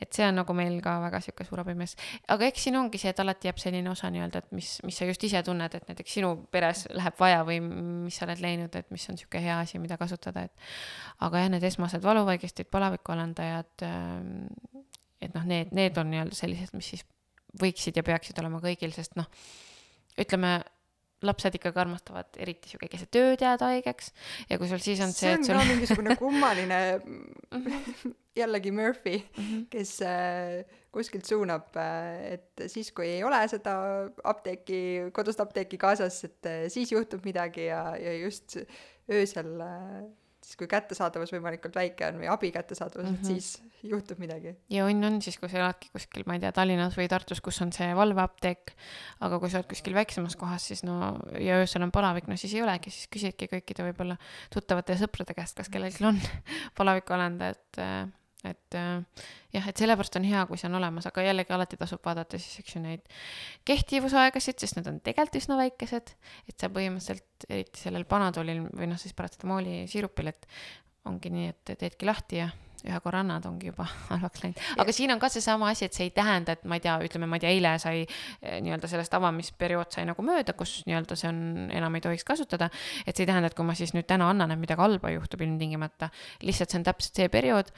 et 0.00 0.12
see 0.14 0.26
on 0.28 0.38
nagu 0.38 0.54
meil 0.54 0.78
ka 0.84 0.98
väga 1.02 1.20
sihuke 1.24 1.46
suur 1.48 1.64
abimees. 1.64 1.96
aga 2.28 2.46
eks 2.46 2.68
siin 2.68 2.78
ongi 2.78 3.00
see, 3.02 3.10
et 3.10 3.24
alati 3.24 3.50
jääb 3.50 3.58
selline 3.62 3.90
osa 3.90 4.12
nii-öelda, 4.14 4.44
et 4.44 4.54
mis, 4.54 4.76
mis 4.86 5.00
sa 5.00 5.10
just 5.10 5.26
ise 5.26 5.42
tunned, 5.42 5.74
et 5.74 5.90
näiteks 5.90 6.16
sinu 6.20 6.32
peres 6.50 6.86
läheb 6.94 7.18
vaja 7.18 7.42
või 7.48 7.58
mis 7.66 8.20
sa 8.20 8.28
oled 8.28 8.44
leidnud, 8.44 8.78
et 8.78 8.94
mis 8.94 9.08
on 9.10 9.18
sihuke 9.18 9.42
hea 9.42 9.58
asi, 9.58 9.82
mida 9.82 9.98
kasutada, 9.98 10.46
et. 10.46 10.70
aga 11.26 11.42
jah, 11.42 11.50
need 11.50 11.66
esmased 11.66 12.06
valuvaigistid, 12.06 12.70
palavikualandajad, 12.70 13.74
ähm, 13.90 14.46
et 15.20 15.34
noh, 15.34 15.46
need, 15.48 15.74
need 15.74 15.98
on 15.98 16.12
nii-öelda 16.14 16.38
sellised, 16.38 16.76
mis 16.76 16.94
siis 16.94 17.06
võiksid 17.60 17.96
ja 17.96 18.04
peaksid 18.06 18.38
olema 18.42 18.60
kõigil, 18.62 18.92
sest 18.96 19.16
noh, 19.18 19.28
ütleme, 20.20 20.58
lapsed 21.24 21.54
ikkagi 21.56 21.80
armastavad 21.80 22.36
eriti 22.42 22.68
sihuke 22.68 22.90
keset 22.92 23.16
ööd 23.16 23.40
jääda 23.40 23.70
haigeks 23.72 24.10
ja 24.50 24.58
kui 24.60 24.68
sul 24.68 24.82
siis 24.84 25.00
on 25.00 25.14
see, 25.16 25.32
see 25.32 25.38
on 25.38 25.46
sul... 25.46 25.56
ka 25.56 25.64
mingisugune 25.70 26.16
kummaline 26.20 26.80
jällegi 28.40 28.72
Murphy 28.72 29.16
mm, 29.16 29.44
-hmm. 29.44 29.64
kes 29.70 30.02
äh, 30.02 30.64
kuskilt 30.92 31.24
suunab 31.24 31.76
äh,, 31.76 32.32
et 32.32 32.66
siis, 32.66 32.92
kui 32.92 33.06
ei 33.06 33.24
ole 33.24 33.48
seda 33.48 33.72
apteeki, 34.24 35.10
kodust 35.12 35.40
apteeki 35.40 35.78
kaasas, 35.78 36.24
et 36.24 36.46
äh, 36.46 36.68
siis 36.68 36.92
juhtub 36.92 37.24
midagi 37.24 37.64
ja, 37.64 37.96
ja 37.96 38.18
just 38.18 38.56
öösel 39.10 39.60
äh, 39.60 40.04
siis 40.46 40.58
kui 40.60 40.68
kättesaadavus 40.70 41.32
võimalikult 41.34 41.74
väike 41.74 42.06
on 42.06 42.20
või 42.20 42.28
abi 42.30 42.52
kättesaadavus 42.54 43.08
mm, 43.08 43.16
-hmm. 43.16 43.18
et 43.18 43.26
mhm. 43.26 43.40
siis 43.40 43.86
juhtub 43.86 44.20
midagi. 44.22 44.54
ja 44.70 44.86
õnn 44.86 45.08
on 45.08 45.18
siis, 45.22 45.38
kui 45.42 45.50
sa 45.50 45.58
eladki 45.58 45.90
kuskil, 45.94 46.26
ma 46.26 46.36
ei 46.36 46.42
tea, 46.42 46.52
Tallinnas 46.54 46.98
või 46.98 47.08
Tartus, 47.10 47.42
kus 47.42 47.58
on 47.64 47.72
see 47.74 47.88
valveapteek, 47.98 48.74
aga 49.26 49.40
kui 49.42 49.50
sa 49.50 49.60
oled 49.60 49.70
kuskil 49.70 49.96
väiksemas 49.96 50.38
kohas, 50.38 50.68
siis 50.70 50.84
no 50.86 51.16
ja 51.42 51.58
öösel 51.62 51.86
on 51.86 51.94
palavik, 51.94 52.30
no 52.30 52.38
siis 52.38 52.54
ei 52.54 52.62
olegi, 52.62 52.94
siis 52.94 53.10
küsidki 53.12 53.50
kõikide 53.50 53.88
võib-olla 53.90 54.18
tuttavate 54.54 54.94
ja 54.94 55.02
sõprade 55.02 55.34
käest, 55.34 55.58
kas 55.58 55.72
kellelgi 55.72 56.06
on 56.06 56.20
palavikualendajat 56.78 57.82
äh, 57.82 58.06
et 58.48 58.78
äh, 58.78 59.24
jah, 59.56 59.68
et 59.70 59.82
sellepärast 59.82 60.18
on 60.20 60.26
hea, 60.28 60.44
kui 60.48 60.60
see 60.60 60.70
on 60.70 60.78
olemas, 60.80 61.08
aga 61.10 61.24
jällegi 61.26 61.54
alati 61.56 61.78
tasub 61.80 62.02
vaadata 62.04 62.40
siis, 62.40 62.60
eks 62.62 62.76
ju, 62.76 62.82
neid 62.84 63.16
kehtivusaegasid, 63.68 64.60
sest 64.62 64.78
need 64.78 64.90
on 64.90 65.00
tegelikult 65.04 65.40
üsna 65.42 65.60
väikesed, 65.60 66.12
et 66.50 66.56
sa 66.60 66.70
põhimõtteliselt, 66.72 67.48
eriti 67.48 67.82
sellel 67.82 68.06
Panadolil 68.08 68.66
või 68.68 68.90
noh, 68.90 69.00
siis 69.00 69.16
paratamooli 69.16 69.82
siirupil, 69.90 70.32
et 70.32 70.48
ongi 71.06 71.32
nii, 71.32 71.50
et 71.52 71.76
teedki 71.78 72.08
lahti 72.08 72.40
ja 72.42 72.50
ühe 72.86 72.98
korra 73.02 73.22
nad 73.26 73.44
ongi 73.48 73.70
juba 73.70 73.86
halvaks 74.10 74.42
läinud. 74.44 74.60
aga 74.82 74.94
siin 74.94 75.12
on 75.14 75.22
ka 75.22 75.30
seesama 75.32 75.70
asi, 75.72 75.86
et 75.88 75.96
see 75.96 76.08
ei 76.08 76.12
tähenda, 76.14 76.56
et 76.56 76.64
ma 76.68 76.78
ei 76.78 76.84
tea, 76.84 76.96
ütleme, 77.06 77.28
ma 77.30 77.38
ei 77.38 77.44
tea, 77.44 77.52
eile 77.56 77.74
sai 77.82 78.04
eh, 78.04 78.58
nii-öelda 78.64 78.90
sellest 78.90 79.16
avamisperiood 79.18 79.96
sai 79.96 80.06
nagu 80.08 80.24
mööda, 80.26 80.54
kus 80.58 80.78
nii-öelda 80.88 81.18
see 81.18 81.30
on, 81.32 81.40
enam 81.74 81.98
ei 81.98 82.04
tohiks 82.04 82.26
kasutada. 82.26 82.70
et 83.04 83.14
see 83.14 83.26
ei 83.26 83.32
tähenda, 83.32 83.50
et 83.50 83.58
kui 83.58 83.66
ma 83.66 83.76
siis 83.78 83.94
nüüd 83.96 84.08
täna 84.08 84.30
annan, 84.32 84.54
et 84.54 84.62
midagi 84.62 84.82
halba 84.82 85.12
juhtub 85.14 85.42
ilmtingimata. 85.46 86.10
lihtsalt 86.46 86.72
see 86.72 86.82
on 86.82 86.88
täpselt 86.90 87.22
see 87.22 87.32
periood, 87.32 87.72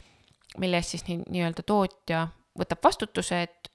mille 0.59 0.77
eest 0.77 0.97
siis 0.97 1.05
nii, 1.09 1.23
nii-öelda 1.29 1.63
tootja 1.63 2.29
võtab 2.59 2.85
vastutuse, 2.85 3.43
et 3.43 3.73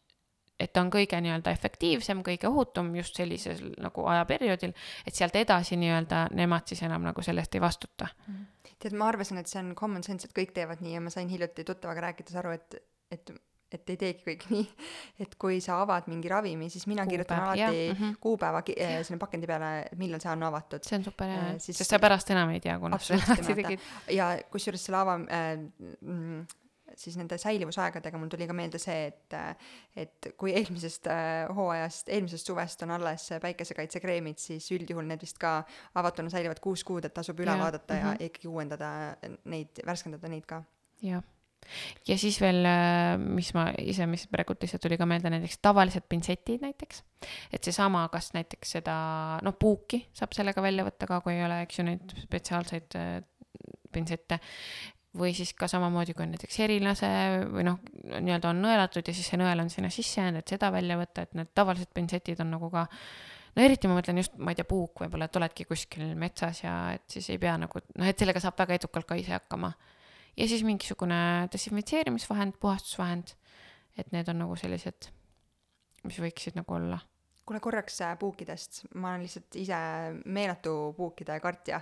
et 0.59 0.69
ta 0.73 0.83
on 0.85 0.91
kõige 0.93 1.17
nii-öelda 1.19 1.51
efektiivsem, 1.51 2.21
kõige 2.23 2.47
ohutum 2.47 2.91
just 2.95 3.17
sellisel 3.17 3.73
nagu 3.81 4.05
ajaperioodil, 4.07 4.71
et 5.07 5.15
sealt 5.15 5.35
edasi 5.35 5.75
nii-öelda 5.81 6.27
nemad 6.31 6.69
siis 6.69 6.83
enam 6.85 7.03
nagu 7.03 7.21
selle 7.25 7.41
eest 7.41 7.55
ei 7.55 7.61
vastuta 7.61 8.07
mm. 8.27 8.33
-hmm 8.33 8.53
tead, 8.83 8.97
ma 8.99 9.07
arvasin, 9.11 9.39
et 9.41 9.47
see 9.47 9.61
on 9.63 9.73
common 9.79 10.03
sense, 10.05 10.27
et 10.27 10.35
kõik 10.35 10.53
teevad 10.55 10.83
nii 10.83 10.97
ja 10.97 11.01
ma 11.03 11.13
sain 11.13 11.31
hiljuti 11.31 11.65
tuttavaga 11.67 12.09
rääkides 12.09 12.37
aru, 12.41 12.55
et, 12.59 12.79
et 13.13 13.35
et 13.73 13.89
ei 13.89 13.97
teegi 13.97 14.21
kõik 14.21 14.43
nii, 14.51 14.65
et 15.25 15.31
kui 15.41 15.55
sa 15.63 15.79
avad 15.81 16.05
mingi 16.05 16.29
ravimi, 16.29 16.67
siis 16.69 16.83
mina 16.85 17.01
Kuupäev, 17.01 17.13
kirjutan 17.13 17.39
alati 17.41 17.79
mm 17.89 17.95
-hmm. 17.97 18.17
kuupäeva 18.21 18.61
ki- 18.61 18.75
äh, 18.77 18.99
sinna 19.01 19.17
pakendi 19.17 19.47
peale, 19.49 19.71
millal 19.97 20.21
see 20.21 20.31
on 20.31 20.43
avatud. 20.43 20.83
see 20.85 20.97
on 20.97 21.03
super 21.03 21.27
hea 21.27 21.39
äh,, 21.47 21.55
sest 21.57 21.89
sa 21.89 21.99
pärast 21.99 22.29
enam 22.29 22.49
ei 22.53 22.59
tea, 22.59 22.77
kuna 22.79 22.97
sa 22.97 23.17
lahti 23.17 23.55
tegid. 23.55 23.79
ja 24.09 24.27
kusjuures 24.51 24.85
selle 24.85 24.97
ava- 24.97 25.25
äh,, 25.25 26.45
siis 26.97 27.17
nende 27.17 27.37
säilivusaegadega 27.41 28.19
mul 28.21 28.31
tuli 28.31 28.47
ka 28.49 28.55
meelde 28.57 28.81
see, 28.81 29.09
et 29.09 29.37
et 29.97 30.31
kui 30.37 30.53
eelmisest 30.53 31.09
äh, 31.11 31.49
hooajast, 31.55 32.09
eelmisest 32.13 32.49
suvest 32.49 32.83
on 32.85 32.95
alles 32.97 33.29
päikesekaitsekreemid, 33.41 34.41
siis 34.41 34.69
üldjuhul 34.75 35.07
need 35.09 35.21
vist 35.23 35.39
ka 35.41 35.59
avatuna 35.99 36.33
säilivad 36.33 36.61
kuus 36.63 36.83
kuud, 36.87 37.05
et 37.05 37.13
tasub 37.13 37.39
üle 37.39 37.53
ja, 37.53 37.59
vaadata 37.59 37.93
mm 37.93 37.99
-hmm. 37.99 38.21
ja 38.21 38.29
ikkagi 38.29 38.47
uuendada 38.47 38.89
neid, 39.45 39.83
värskendada 39.85 40.27
neid 40.27 40.45
ka. 40.45 40.63
jah 41.01 41.23
ja 42.07 42.17
siis 42.17 42.39
veel, 42.41 42.65
äh, 42.65 43.17
mis 43.17 43.53
ma 43.53 43.67
ise, 43.79 44.05
mis 44.09 44.25
praegu 44.31 44.55
lihtsalt 44.59 44.83
tuli 44.83 44.97
ka 44.99 45.07
meelde, 45.09 45.31
näiteks 45.33 45.59
tavalised 45.63 46.07
pintsetid 46.09 46.61
näiteks. 46.61 47.03
et 47.53 47.63
seesama, 47.63 48.07
kas 48.11 48.33
näiteks 48.33 48.71
seda, 48.77 48.95
noh, 49.43 49.55
puuki 49.59 50.07
saab 50.13 50.35
sellega 50.35 50.61
välja 50.61 50.85
võtta 50.87 51.07
ka, 51.07 51.21
kui 51.21 51.37
ei 51.37 51.45
ole, 51.45 51.61
eks 51.63 51.79
ju, 51.79 51.87
neid 51.87 52.17
spetsiaalseid 52.25 52.99
äh, 52.99 53.23
pintsette 53.93 54.39
või 55.17 55.33
siis 55.37 55.53
ka 55.57 55.67
samamoodi, 55.69 56.15
kui 56.17 56.25
on 56.25 56.33
näiteks 56.33 56.57
herilase 56.63 57.09
või 57.51 57.67
noh, 57.67 57.77
nii-öelda 58.13 58.49
on 58.49 58.63
nõelatud 58.63 59.07
ja 59.07 59.13
siis 59.13 59.29
see 59.29 59.37
nõel 59.37 59.61
on 59.61 59.69
sinna 59.69 59.91
sisse 59.93 60.21
jäänud, 60.21 60.41
et 60.41 60.55
seda 60.55 60.71
välja 60.73 60.97
võtta, 60.97 61.27
et 61.27 61.37
need 61.37 61.51
tavalised 61.53 61.91
pintsetid 61.93 62.41
on 62.41 62.53
nagu 62.55 62.69
ka 62.73 62.87
no 63.53 63.63
eriti 63.63 63.89
ma 63.89 63.97
mõtlen 63.99 64.21
just, 64.23 64.35
ma 64.41 64.53
ei 64.53 64.57
tea, 64.57 64.67
puuk 64.69 65.03
võib-olla, 65.03 65.29
et 65.29 65.39
oledki 65.39 65.67
kuskil 65.69 66.15
metsas 66.19 66.63
ja 66.63 66.75
et 66.95 67.05
siis 67.13 67.29
ei 67.33 67.41
pea 67.41 67.55
nagu 67.61 67.83
noh, 67.83 68.09
et 68.09 68.19
sellega 68.19 68.41
saab 68.43 68.57
väga 68.63 68.79
edukalt 68.79 69.09
ka 69.09 69.17
ise 69.19 69.35
hakkama. 69.35 69.73
ja 70.37 70.49
siis 70.49 70.65
mingisugune 70.65 71.47
desinfitseerimisvahend, 71.53 72.57
puhastusvahend, 72.61 73.35
et 73.97 74.11
need 74.15 74.29
on 74.33 74.41
nagu 74.47 74.57
sellised, 74.57 75.11
mis 76.09 76.19
võiksid 76.25 76.57
nagu 76.57 76.79
olla. 76.79 76.97
Kuule 77.43 77.59
korraks 77.61 78.01
äh, 78.01 78.17
puukidest, 78.17 78.85
ma 78.95 79.11
olen 79.11 79.27
lihtsalt 79.27 79.57
ise 79.59 79.77
meeletu 80.25 80.93
puukide 80.97 81.37
kartja. 81.43 81.81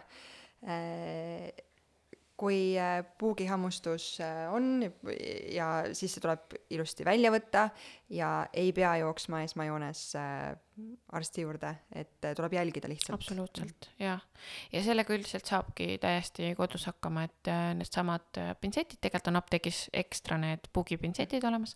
Äh, 0.67 1.51
kui 2.41 2.73
äh, 2.79 3.03
puugihammustus 3.21 4.17
äh, 4.19 4.49
on 4.53 4.81
ja 5.53 5.67
siis 5.93 6.15
see 6.15 6.23
tuleb 6.23 6.55
ilusti 6.73 7.05
välja 7.05 7.29
võtta 7.33 7.67
ja 8.09 8.31
ei 8.57 8.71
pea 8.73 8.95
jooksma 9.03 9.43
esmajoones 9.45 10.01
äh, 10.17 10.49
arsti 11.13 11.45
juurde, 11.45 11.75
et 11.93 12.25
tuleb 12.37 12.55
jälgida 12.57 12.89
lihtsalt. 12.89 13.19
absoluutselt, 13.19 13.91
jah. 14.01 14.23
ja 14.73 14.81
sellega 14.81 15.13
üldiselt 15.13 15.45
saabki 15.45 15.99
täiesti 16.01 16.55
kodus 16.57 16.87
hakkama, 16.89 17.27
et 17.29 17.51
needsamad 17.77 18.41
pintsetid, 18.63 18.97
tegelikult 18.97 19.29
on 19.29 19.41
apteegis 19.43 19.83
ekstra 19.93 20.39
need 20.41 20.71
puugipintsetid 20.73 21.45
olemas, 21.45 21.75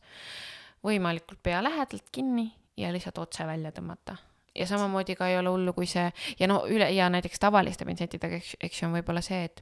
võimalikult 0.85 1.43
pea 1.45 1.61
lähedalt 1.61 2.09
kinni 2.11 2.47
ja 2.81 2.89
lihtsalt 2.95 3.21
otse 3.21 3.45
välja 3.45 3.69
tõmmata 3.75 4.17
ja 4.55 4.65
samamoodi 4.65 5.13
ka 5.19 5.29
ei 5.29 5.37
ole 5.37 5.53
hullu, 5.53 5.77
kui 5.77 5.85
see 5.89 6.09
ja 6.39 6.49
no 6.49 6.63
üle 6.71 6.89
ja 6.95 7.11
näiteks 7.13 7.43
tavaliste 7.43 7.85
pintsettidega, 7.85 8.41
eks, 8.41 8.55
eks 8.63 8.81
ju, 8.81 8.89
on 8.89 8.97
võib-olla 8.97 9.21
see, 9.21 9.43
et 9.51 9.61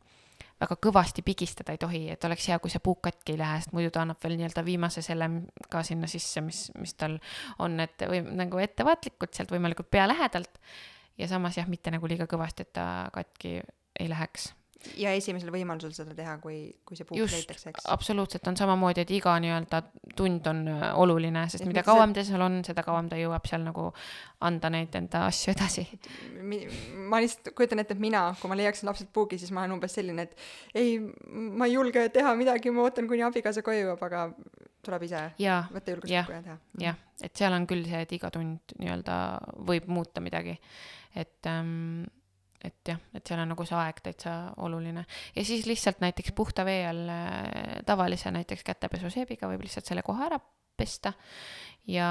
väga 0.61 0.77
kõvasti 0.85 1.23
pigistada 1.25 1.73
ei 1.73 1.81
tohi, 1.81 2.03
et 2.13 2.23
oleks 2.27 2.47
hea, 2.47 2.59
kui 2.61 2.71
see 2.71 2.81
puuk 2.83 3.01
katki 3.07 3.35
ei 3.35 3.41
lähe, 3.41 3.59
sest 3.61 3.73
muidu 3.75 3.91
ta 3.93 4.03
annab 4.03 4.21
veel 4.23 4.37
nii-öelda 4.39 4.63
viimase 4.65 5.03
selle 5.05 5.29
ka 5.71 5.83
sinna 5.83 6.07
sisse, 6.11 6.43
mis, 6.45 6.65
mis 6.79 6.95
tal 6.99 7.17
on, 7.63 7.79
et 7.83 8.05
või 8.09 8.23
nagu 8.43 8.61
ettevaatlikult 8.63 9.35
sealt 9.35 9.53
võimalikult 9.53 9.91
pea 9.91 10.07
lähedalt. 10.07 10.59
ja 11.17 11.27
samas 11.27 11.57
jah, 11.57 11.69
mitte 11.69 11.91
nagu 11.93 12.07
liiga 12.09 12.27
kõvasti, 12.29 12.67
et 12.67 12.73
ta 12.73 12.87
katki 13.13 13.59
ei 13.99 14.09
läheks 14.09 14.53
ja 14.99 15.13
esimesel 15.15 15.51
võimalusel 15.53 15.93
seda 15.95 16.15
teha, 16.17 16.35
kui, 16.43 16.57
kui 16.85 16.97
see 16.97 17.07
puuk 17.07 17.21
leitakse, 17.21 17.71
eks. 17.71 17.85
absoluutselt, 17.93 18.47
on 18.49 18.57
samamoodi, 18.59 19.03
et 19.05 19.13
iga 19.15 19.35
nii-öelda 19.43 19.81
tund 20.17 20.47
on 20.51 20.63
äh, 20.71 20.85
oluline, 20.99 21.45
sest 21.51 21.65
et 21.65 21.71
mida 21.71 21.85
kauem 21.87 22.15
ta 22.15 22.25
seal 22.27 22.43
on, 22.45 22.59
seda 22.67 22.85
kauem 22.85 23.09
ta 23.11 23.19
jõuab 23.19 23.47
seal 23.49 23.63
nagu 23.65 23.89
anda 24.43 24.71
neid 24.73 24.95
enda 24.99 25.25
asju 25.29 25.53
edasi. 25.53 25.85
ma 27.09 27.21
lihtsalt 27.23 27.53
kujutan 27.57 27.83
ette, 27.83 27.97
et 27.97 28.03
mina, 28.03 28.25
kui 28.39 28.51
ma 28.51 28.59
leiaksin 28.59 28.89
lapselt 28.89 29.13
puugi, 29.15 29.39
siis 29.41 29.53
ma 29.55 29.63
olen 29.63 29.77
umbes 29.77 29.95
selline, 29.99 30.27
et 30.27 30.79
ei, 30.83 30.97
ma 31.29 31.69
ei 31.69 31.77
julge 31.77 32.07
teha 32.13 32.35
midagi, 32.39 32.73
ma 32.73 32.87
ootan, 32.87 33.07
kuni 33.09 33.25
abikaasa 33.25 33.65
koju 33.65 33.85
jõuab, 33.87 34.03
aga 34.09 34.27
tuleb 34.83 35.05
ise 35.07 35.21
ja, 35.39 35.61
võtta 35.71 35.95
julgust 35.95 36.11
kokku 36.11 36.35
ja 36.35 36.41
teha. 36.43 36.57
jah, 36.83 36.99
et 37.23 37.39
seal 37.39 37.55
on 37.55 37.67
küll 37.69 37.85
see, 37.87 38.03
et 38.03 38.17
iga 38.17 38.31
tund 38.33 38.75
nii-öelda 38.81 39.15
võib 39.69 39.87
muuta 39.91 40.23
midagi, 40.23 40.57
et 41.15 41.47
ähm, 41.49 42.03
et 42.63 42.87
jah, 42.87 42.99
et 43.13 43.27
seal 43.27 43.41
on 43.43 43.51
nagu 43.51 43.65
see 43.67 43.77
aeg 43.77 43.99
täitsa 44.05 44.33
oluline. 44.63 45.05
ja 45.35 45.45
siis 45.45 45.65
lihtsalt 45.67 45.99
näiteks 46.03 46.31
puhta 46.35 46.65
vee 46.65 46.85
all 46.87 47.09
äh, 47.11 47.81
tavalise 47.85 48.31
näiteks 48.31 48.63
kätepesuseebiga 48.63 49.49
võib 49.51 49.65
lihtsalt 49.65 49.89
selle 49.89 50.05
koha 50.05 50.29
ära 50.29 50.39
pesta 50.77 51.13
ja 51.87 52.07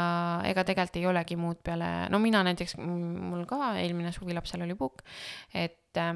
ega 0.47 0.65
tegelikult 0.69 1.01
ei 1.01 1.09
olegi 1.09 1.39
muud 1.41 1.63
peale, 1.65 1.89
no 2.13 2.21
mina 2.23 2.43
näiteks, 2.47 2.77
mul 2.83 3.47
ka 3.49 3.73
eelmine 3.81 4.13
suvi 4.13 4.37
lapsel 4.37 4.67
oli 4.67 4.77
puhk, 4.79 5.03
et 5.55 6.01
äh, 6.01 6.15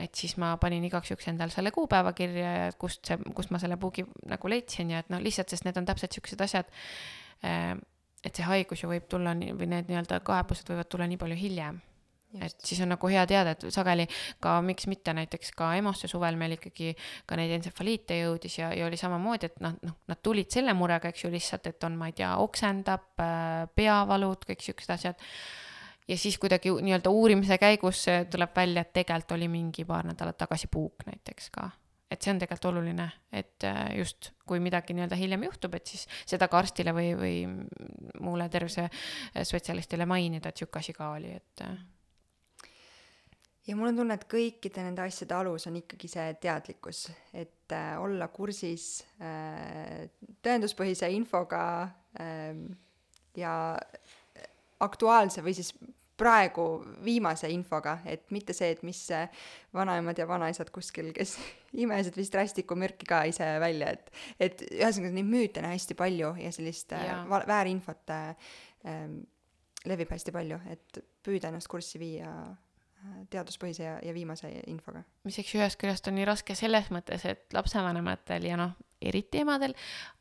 et 0.00 0.16
siis 0.16 0.38
ma 0.40 0.54
panin 0.56 0.84
igaks 0.88 1.10
juhuks 1.10 1.28
endal 1.28 1.50
selle 1.52 1.68
kuupäeva 1.70 2.14
kirja 2.16 2.52
ja 2.56 2.68
kust 2.80 3.04
see, 3.04 3.18
kust 3.36 3.50
ma 3.52 3.60
selle 3.60 3.76
puugi 3.76 4.06
nagu 4.30 4.48
leidsin 4.48 4.94
ja 4.94 5.02
et 5.02 5.10
noh, 5.12 5.20
lihtsalt, 5.20 5.52
sest 5.52 5.66
need 5.68 5.76
on 5.76 5.84
täpselt 5.88 6.16
siuksed 6.16 6.40
asjad, 6.40 6.70
äh, 7.44 7.74
et 8.24 8.32
see 8.32 8.48
haigus 8.48 8.84
ju 8.84 8.88
võib 8.88 9.04
tulla 9.12 9.36
nii, 9.36 9.52
või 9.58 9.68
need 9.74 9.92
nii-öelda 9.92 10.22
kaebused 10.24 10.72
võivad 10.72 10.88
tulla 10.88 11.10
nii 11.10 11.20
palju 11.20 11.36
hiljem 11.36 11.82
et 12.40 12.64
siis 12.64 12.80
on 12.84 12.92
nagu 12.94 13.10
hea 13.12 13.24
teada, 13.28 13.54
et 13.54 13.66
sageli 13.74 14.06
ka 14.42 14.54
miks 14.64 14.86
mitte 14.90 15.14
näiteks 15.16 15.52
ka 15.56 15.72
EMO-sse 15.78 16.08
suvel 16.10 16.38
meil 16.40 16.56
ikkagi 16.56 16.94
ka 17.28 17.36
neid 17.38 17.52
entsefaliite 17.58 18.16
jõudis 18.22 18.58
ja, 18.60 18.70
ja 18.76 18.86
oli 18.88 19.00
samamoodi, 19.00 19.50
et 19.50 19.60
noh, 19.64 19.76
noh, 19.84 19.98
nad 20.08 20.22
tulid 20.24 20.50
selle 20.52 20.74
murega, 20.78 21.12
eks 21.12 21.26
ju, 21.26 21.32
lihtsalt, 21.32 21.68
et 21.72 21.88
on, 21.88 21.98
ma 21.98 22.08
ei 22.10 22.16
tea, 22.22 22.32
oksendab, 22.42 23.10
äh, 23.20 23.66
peavalud, 23.76 24.48
kõik 24.48 24.64
siuksed 24.64 24.96
asjad. 24.96 25.28
ja 26.08 26.16
siis 26.18 26.38
kuidagi 26.38 26.72
nii-öelda 26.72 27.10
uurimise 27.10 27.58
käigus 27.62 28.06
tuleb 28.30 28.56
välja, 28.56 28.82
et 28.82 28.92
tegelikult 28.92 29.38
oli 29.38 29.48
mingi 29.48 29.84
paar 29.84 30.08
nädalat 30.08 30.38
tagasi 30.38 30.72
puuk 30.72 31.06
näiteks 31.06 31.50
ka 31.54 31.70
et 32.12 32.20
see 32.20 32.32
on 32.34 32.40
tegelikult 32.40 32.68
oluline, 32.72 33.06
et 33.32 33.64
äh, 33.64 33.94
just 33.96 34.32
kui 34.48 34.60
midagi 34.60 34.94
nii-öelda 34.96 35.16
hiljem 35.16 35.46
juhtub, 35.46 35.76
et 35.78 35.88
siis 35.88 36.04
seda 36.28 36.48
ka 36.50 36.60
arstile 36.60 36.92
või, 36.96 37.12
või 37.16 37.36
muule 38.20 38.48
tervisespetsialistile 38.52 40.06
mainida, 40.08 40.52
et 40.52 40.60
sihuke 40.60 40.82
asi 40.82 40.94
ka 40.96 41.12
oli, 41.16 41.32
et 41.38 41.64
äh, 41.64 41.78
ja 43.66 43.76
mul 43.76 43.92
on 43.92 44.00
tunne, 44.02 44.18
et 44.18 44.28
kõikide 44.30 44.84
nende 44.84 45.04
asjade 45.04 45.36
alus 45.36 45.66
on 45.70 45.78
ikkagi 45.82 46.10
see 46.10 46.28
teadlikkus, 46.42 47.06
et 47.34 47.74
äh, 47.76 47.94
olla 48.02 48.28
kursis 48.34 49.04
äh, 49.22 50.06
tõenduspõhise 50.42 51.10
infoga 51.14 51.64
äh, 52.20 52.56
ja 53.38 53.54
aktuaalse 54.82 55.44
või 55.44 55.54
siis 55.56 55.72
praegu 56.22 56.66
viimase 57.04 57.48
infoga, 57.50 57.96
et 58.06 58.30
mitte 58.34 58.54
see, 58.54 58.70
et 58.74 58.82
mis 58.86 59.00
vanaemad 59.74 60.18
ja 60.18 60.26
vanaisad 60.28 60.70
kuskil, 60.74 61.10
kes 61.16 61.36
imesid 61.84 62.16
vist 62.18 62.34
rästikumürki 62.36 63.08
ka 63.08 63.22
ise 63.30 63.48
välja, 63.62 63.92
et 63.94 64.10
et 64.48 64.64
ühesõnaga 64.68 65.16
neid 65.16 65.30
müüte 65.30 65.62
on 65.62 65.70
hästi 65.70 65.96
palju 65.98 66.34
ja 66.42 66.52
sellist 66.54 66.92
äh, 66.96 67.06
ja. 67.08 67.22
väärinfot 67.48 68.12
äh, 68.14 68.52
levib 69.88 70.12
hästi 70.14 70.34
palju, 70.34 70.60
et 70.70 71.02
püüda 71.24 71.50
ennast 71.50 71.70
kurssi 71.70 71.98
viia 72.02 72.30
teaduspõhise 73.30 73.84
ja, 73.84 73.96
ja 74.02 74.14
viimase 74.14 74.50
infoga. 74.70 75.04
mis 75.26 75.38
eks 75.42 75.54
ühest 75.58 75.80
küljest 75.80 76.08
on 76.08 76.18
nii 76.18 76.28
raske 76.28 76.56
selles 76.58 76.90
mõttes, 76.94 77.26
et 77.28 77.56
lapsevanematel 77.56 78.48
ja 78.48 78.58
noh, 78.60 78.76
eriti 79.02 79.42
emadel 79.42 79.74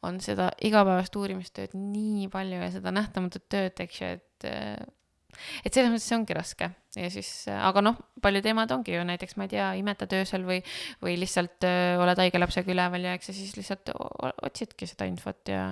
on 0.07 0.19
seda 0.23 0.51
igapäevast 0.65 1.15
uurimistööd 1.15 1.75
nii 1.77 2.27
palju 2.33 2.63
ja 2.63 2.71
seda 2.73 2.93
nähtamatut 2.95 3.45
tööd, 3.51 3.77
eks 3.85 4.01
ju, 4.01 4.15
et 4.17 4.49
et 5.65 5.73
selles 5.73 5.91
mõttes 5.91 6.05
see 6.09 6.17
ongi 6.17 6.35
raske 6.35 6.67
ja 6.97 7.09
siis, 7.13 7.29
aga 7.51 7.83
noh, 7.83 7.99
paljud 8.23 8.45
emad 8.51 8.73
ongi 8.75 8.95
ju 8.95 9.03
näiteks, 9.07 9.37
ma 9.39 9.47
ei 9.47 9.53
tea, 9.53 9.67
imetad 9.79 10.11
öösel 10.17 10.43
või, 10.47 10.59
või 11.03 11.15
lihtsalt 11.21 11.63
öö, 11.67 12.01
oled 12.03 12.19
haige 12.19 12.41
lapsega 12.41 12.73
üleval 12.73 13.07
ja 13.07 13.15
eks 13.17 13.31
sa 13.31 13.35
siis 13.37 13.55
lihtsalt 13.55 13.93
otsidki 14.43 14.89
seda 14.89 15.07
infot 15.09 15.53
ja, 15.53 15.69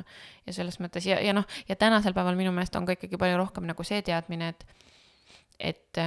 ja 0.47 0.55
selles 0.55 0.79
mõttes 0.83 1.07
ja, 1.09 1.19
ja 1.23 1.35
noh, 1.35 1.47
ja 1.67 1.75
tänasel 1.79 2.15
päeval 2.17 2.39
minu 2.39 2.53
meelest 2.55 2.77
on 2.79 2.87
ka 2.87 2.95
ikkagi 2.95 3.19
palju 3.19 3.39
rohkem 3.41 3.67
nagu 3.69 3.87
see 3.87 4.01
teadmine, 4.05 4.53
et, 4.53 4.65
et 5.73 6.03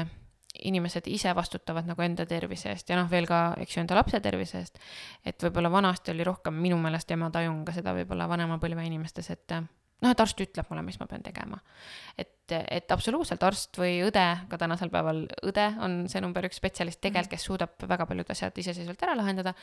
inimesed 0.61 1.07
ise 1.09 1.33
vastutavad 1.35 1.87
nagu 1.89 2.03
enda 2.05 2.27
tervise 2.29 2.73
eest 2.73 2.91
ja 2.93 2.99
noh, 2.99 3.09
veel 3.11 3.27
ka, 3.29 3.55
eks 3.63 3.77
ju, 3.77 3.83
enda 3.85 3.97
lapse 3.97 4.21
tervise 4.21 4.61
eest. 4.61 4.81
et 5.25 5.47
võib-olla 5.47 5.71
vanasti 5.73 6.13
oli 6.13 6.27
rohkem 6.29 6.59
minu 6.61 6.77
meelest 6.81 7.11
ja 7.11 7.17
ma 7.17 7.31
tajun 7.33 7.65
ka 7.65 7.75
seda 7.77 7.95
võib-olla 7.97 8.29
vanema 8.29 8.59
põlve 8.63 8.85
inimestes, 8.87 9.31
et 9.33 9.57
noh, 9.57 10.11
et 10.11 10.21
arst 10.21 10.45
ütleb 10.45 10.69
mulle, 10.71 10.85
mis 10.87 10.99
ma 11.01 11.09
pean 11.11 11.25
tegema. 11.25 11.59
et, 12.19 12.53
et 12.53 12.93
absoluutselt 12.93 13.43
arst 13.49 13.79
või 13.81 14.03
õde, 14.05 14.27
ka 14.51 14.61
tänasel 14.61 14.93
päeval 14.93 15.25
õde 15.49 15.67
on 15.81 16.03
see 16.13 16.21
number 16.21 16.45
üks 16.49 16.61
spetsialist 16.61 17.01
tegelikult, 17.01 17.33
kes 17.33 17.49
suudab 17.49 17.89
väga 17.89 18.07
paljud 18.11 18.33
asjad 18.35 18.59
iseseisvalt 18.65 19.09
ära 19.09 19.17
lahendada 19.17 19.55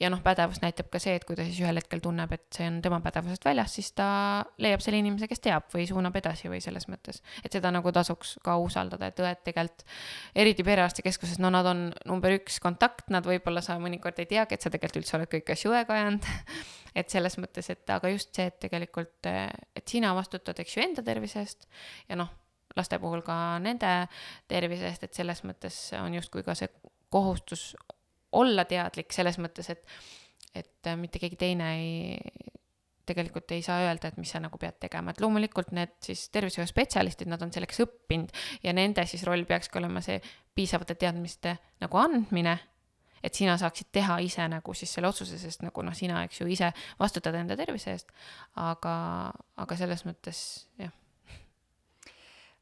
ja 0.00 0.10
noh, 0.12 0.20
pädevus 0.22 0.60
näitab 0.62 0.88
ka 0.92 1.00
see, 1.02 1.16
et 1.18 1.24
kui 1.26 1.36
ta 1.36 1.44
siis 1.46 1.58
ühel 1.62 1.78
hetkel 1.80 2.00
tunneb, 2.02 2.30
et 2.34 2.46
see 2.54 2.68
on 2.70 2.78
tema 2.84 3.00
pädevusest 3.02 3.44
väljas, 3.48 3.74
siis 3.74 3.90
ta 3.98 4.08
leiab 4.62 4.82
selle 4.84 5.00
inimese, 5.02 5.28
kes 5.30 5.42
teab 5.42 5.66
või 5.74 5.88
suunab 5.90 6.16
edasi 6.20 6.50
või 6.52 6.60
selles 6.62 6.86
mõttes, 6.90 7.20
et 7.42 7.54
seda 7.54 7.72
nagu 7.74 7.92
tasuks 7.94 8.36
ka 8.44 8.56
usaldada, 8.62 9.10
et 9.10 9.22
õed 9.22 9.42
tegelikult, 9.46 9.84
eriti 10.38 10.66
perearstikeskuses, 10.66 11.40
no 11.42 11.50
nad 11.54 11.66
on 11.66 11.88
number 12.06 12.36
üks 12.38 12.60
kontakt, 12.62 13.08
nad 13.14 13.26
võib-olla 13.26 13.62
sa 13.64 13.78
mõnikord 13.82 14.20
ei 14.22 14.30
teagi, 14.30 14.54
et 14.54 14.64
sa 14.64 14.70
tegelikult 14.70 15.02
üldse 15.02 15.18
oled 15.18 15.32
kõiki 15.32 15.54
asju 15.54 15.74
õega 15.74 15.96
ajanud. 15.98 16.28
Et 16.98 17.12
selles 17.12 17.36
mõttes, 17.38 17.66
et 17.70 17.90
aga 17.94 18.08
just 18.10 18.32
see, 18.34 18.48
et 18.48 18.56
tegelikult, 18.58 19.26
et 19.28 19.84
sina 19.86 20.08
vastutad, 20.16 20.56
eks 20.58 20.72
ju, 20.74 20.80
enda 20.82 21.04
tervise 21.06 21.44
eest 21.44 21.68
ja 22.08 22.16
noh, 22.18 22.32
laste 22.74 22.98
puhul 22.98 23.20
ka 23.22 23.36
nende 23.62 23.92
tervise 24.50 24.88
eest, 24.88 25.04
et 25.06 25.14
selles 25.14 25.44
mõttes 25.46 25.76
on 26.00 26.16
justkui 26.16 26.42
ka 26.46 26.56
see 26.58 26.72
kohustus 27.12 27.68
olla 28.32 28.64
teadlik 28.68 29.12
selles 29.14 29.38
mõttes, 29.40 29.70
et, 29.72 29.84
et 30.54 30.90
äh, 30.90 30.96
mitte 31.00 31.20
keegi 31.22 31.38
teine 31.40 31.70
ei, 31.78 32.16
tegelikult 33.08 33.52
ei 33.56 33.62
saa 33.64 33.80
öelda, 33.86 34.10
et 34.10 34.18
mis 34.20 34.30
sa 34.34 34.40
nagu 34.42 34.60
pead 34.60 34.76
tegema, 34.82 35.12
et 35.12 35.22
loomulikult 35.24 35.72
need 35.76 35.94
siis 36.04 36.26
tervishoiuspetsialistid, 36.34 37.30
nad 37.30 37.42
on 37.44 37.52
selleks 37.54 37.80
õppinud 37.86 38.34
ja 38.64 38.74
nende 38.76 39.04
siis 39.08 39.24
roll 39.28 39.46
peakski 39.48 39.80
olema 39.80 40.02
see 40.04 40.20
piisavate 40.54 40.98
teadmiste 41.00 41.56
nagu 41.82 42.00
andmine, 42.00 42.58
et 43.24 43.34
sina 43.34 43.56
saaksid 43.58 43.90
teha 43.94 44.20
ise 44.22 44.44
nagu 44.50 44.74
siis 44.76 44.92
selle 44.94 45.10
otsuse, 45.10 45.40
sest 45.40 45.64
nagu 45.64 45.82
noh, 45.82 45.96
sina, 45.96 46.22
eks 46.28 46.42
ju, 46.42 46.50
ise 46.52 46.70
vastutad 47.00 47.34
enda 47.38 47.56
tervise 47.58 47.96
eest, 47.96 48.12
aga, 48.60 48.94
aga 49.58 49.78
selles 49.80 50.04
mõttes 50.06 50.42
jah 50.78 50.94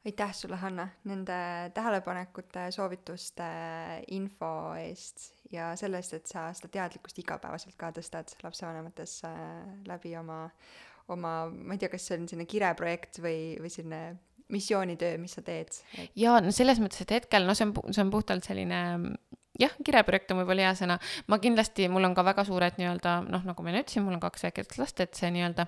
aitäh 0.05 0.33
sulle, 0.35 0.55
Hanna, 0.61 0.87
nende 1.09 1.37
tähelepanekute, 1.73 2.67
soovituste, 2.71 3.47
info 4.15 4.51
eest 4.79 5.25
ja 5.51 5.71
selle 5.79 6.01
eest, 6.01 6.13
et 6.17 6.31
sa 6.31 6.47
seda 6.55 6.69
teadlikkust 6.77 7.19
igapäevaselt 7.23 7.75
ka 7.79 7.91
tõstad 7.95 8.31
lapsevanemates 8.43 9.17
äh, 9.27 9.41
läbi 9.87 10.13
oma, 10.19 10.45
oma, 11.13 11.33
ma 11.49 11.75
ei 11.75 11.81
tea, 11.81 11.91
kas 11.91 12.07
see 12.07 12.19
on 12.19 12.29
selline 12.29 12.47
kireprojekt 12.49 13.21
või, 13.23 13.39
või 13.61 13.73
selline 13.73 14.01
missioonitöö, 14.53 15.17
mis 15.19 15.35
sa 15.35 15.43
teed 15.43 15.73
et...? 15.73 16.11
jaa, 16.15 16.39
no 16.43 16.53
selles 16.55 16.79
mõttes, 16.83 17.03
et 17.03 17.15
hetkel, 17.17 17.47
no 17.47 17.55
see 17.57 17.67
on, 17.67 17.75
see 17.91 18.03
on 18.03 18.11
puhtalt 18.13 18.47
selline 18.47 18.81
jah, 19.61 19.73
kireprojekt 19.85 20.31
on 20.33 20.41
võib-olla 20.41 20.67
hea 20.67 20.75
sõna, 20.77 20.99
ma 21.31 21.39
kindlasti, 21.41 21.87
mul 21.91 22.05
on 22.07 22.15
ka 22.17 22.25
väga 22.27 22.45
suured 22.47 22.77
nii-öelda 22.79 23.17
noh, 23.27 23.43
nagu 23.47 23.65
ma 23.65 23.73
enne 23.73 23.83
ütlesin, 23.85 24.05
mul 24.05 24.17
on 24.17 24.23
kaks 24.23 24.47
väikest 24.47 24.77
last, 24.81 25.01
et 25.03 25.17
see 25.17 25.31
nii-öelda 25.33 25.67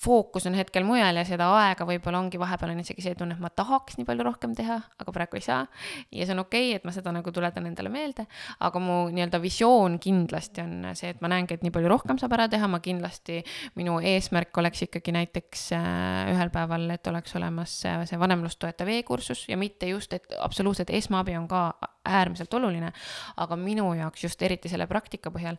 fookus 0.00 0.46
on 0.48 0.56
hetkel 0.56 0.86
mujal 0.88 1.18
ja 1.20 1.24
seda 1.28 1.50
aega 1.58 1.84
võib-olla 1.88 2.22
ongi 2.22 2.40
vahepeal 2.40 2.72
on 2.72 2.80
isegi 2.80 3.04
see 3.04 3.16
tunne, 3.18 3.36
et 3.36 3.42
ma 3.42 3.50
tahaks 3.52 3.98
nii 3.98 4.06
palju 4.08 4.24
rohkem 4.24 4.54
teha, 4.56 4.78
aga 5.02 5.12
praegu 5.12 5.36
ei 5.36 5.44
saa. 5.44 5.66
ja 6.10 6.26
see 6.26 6.34
on 6.36 6.42
okei 6.46 6.70
okay,, 6.70 6.78
et 6.78 6.86
ma 6.88 6.94
seda 6.94 7.12
nagu 7.12 7.32
tuletan 7.34 7.68
endale 7.68 7.92
meelde, 7.92 8.24
aga 8.64 8.82
mu 8.82 9.02
nii-öelda 9.12 9.40
visioon 9.42 9.98
kindlasti 10.00 10.64
on 10.64 10.90
see, 10.96 11.12
et 11.12 11.20
ma 11.20 11.28
näengi, 11.32 11.58
et 11.58 11.66
nii 11.66 11.74
palju 11.74 11.92
rohkem 11.92 12.20
saab 12.22 12.36
ära 12.38 12.48
teha, 12.52 12.70
ma 12.70 12.80
kindlasti, 12.84 13.42
minu 13.76 13.98
eesmärk 14.00 14.56
oleks 14.62 14.86
ikkagi 14.88 15.14
näiteks 15.18 15.66
äh, 15.76 16.32
ühel 16.32 16.52
päeval, 16.54 16.88
et 16.96 17.12
oleks 17.12 17.36
olemas 17.36 17.76
äh, 17.88 18.00
see 18.08 18.20
vanemlust 18.20 18.60
toetav 18.62 18.88
e-kursus 18.88 19.46
ja 19.50 19.60
mitte 19.60 19.90
just, 19.92 20.16
et 20.16 20.32
absoluutselt 20.40 20.92
esmaabi 20.96 21.36
on 21.36 21.48
ka 21.50 21.66
äärmiselt 22.08 22.54
oluline, 22.54 22.92
aga 23.36 23.56
minu 23.56 23.92
jaoks 23.98 24.24
just 24.24 24.42
eriti 24.42 24.68
selle 24.72 24.86
praktika 24.90 25.32
põhjal 25.34 25.58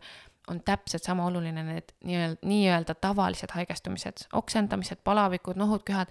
on 0.50 0.60
täpselt 0.66 1.04
sama 1.06 1.26
oluline 1.26 1.62
need 1.62 1.92
nii-öelda, 2.04 2.46
nii-öelda 2.46 2.94
tavalised 3.00 3.52
haigestumised, 3.54 4.26
oksendamised, 4.38 4.98
palavikud, 5.04 5.58
nohud, 5.60 5.84
köhad, 5.86 6.10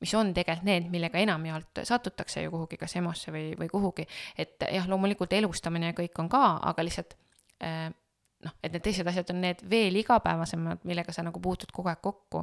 mis 0.00 0.12
on 0.14 0.34
tegelikult 0.36 0.68
need, 0.68 0.90
millega 0.92 1.20
enamjaolt 1.20 1.82
satutakse 1.88 2.44
ju 2.44 2.52
kuhugi, 2.52 2.76
kas 2.80 2.96
EMO-sse 3.00 3.32
või, 3.32 3.46
või 3.60 3.70
kuhugi. 3.72 4.06
et 4.38 4.68
jah, 4.72 4.88
loomulikult 4.88 5.32
elustamine 5.32 5.92
ja 5.92 5.96
kõik 5.96 6.20
on 6.20 6.28
ka, 6.32 6.44
aga 6.72 6.84
lihtsalt 6.84 7.16
äh, 7.64 7.88
noh, 8.44 8.54
et 8.64 8.72
need 8.72 8.82
teised 8.84 9.08
asjad 9.10 9.30
on 9.34 9.40
need 9.44 9.60
veel 9.68 9.96
igapäevasemad, 10.00 10.84
millega 10.88 11.12
sa 11.12 11.24
nagu 11.26 11.40
puutud 11.42 11.72
kogu 11.74 11.90
aeg 11.92 12.00
kokku. 12.04 12.42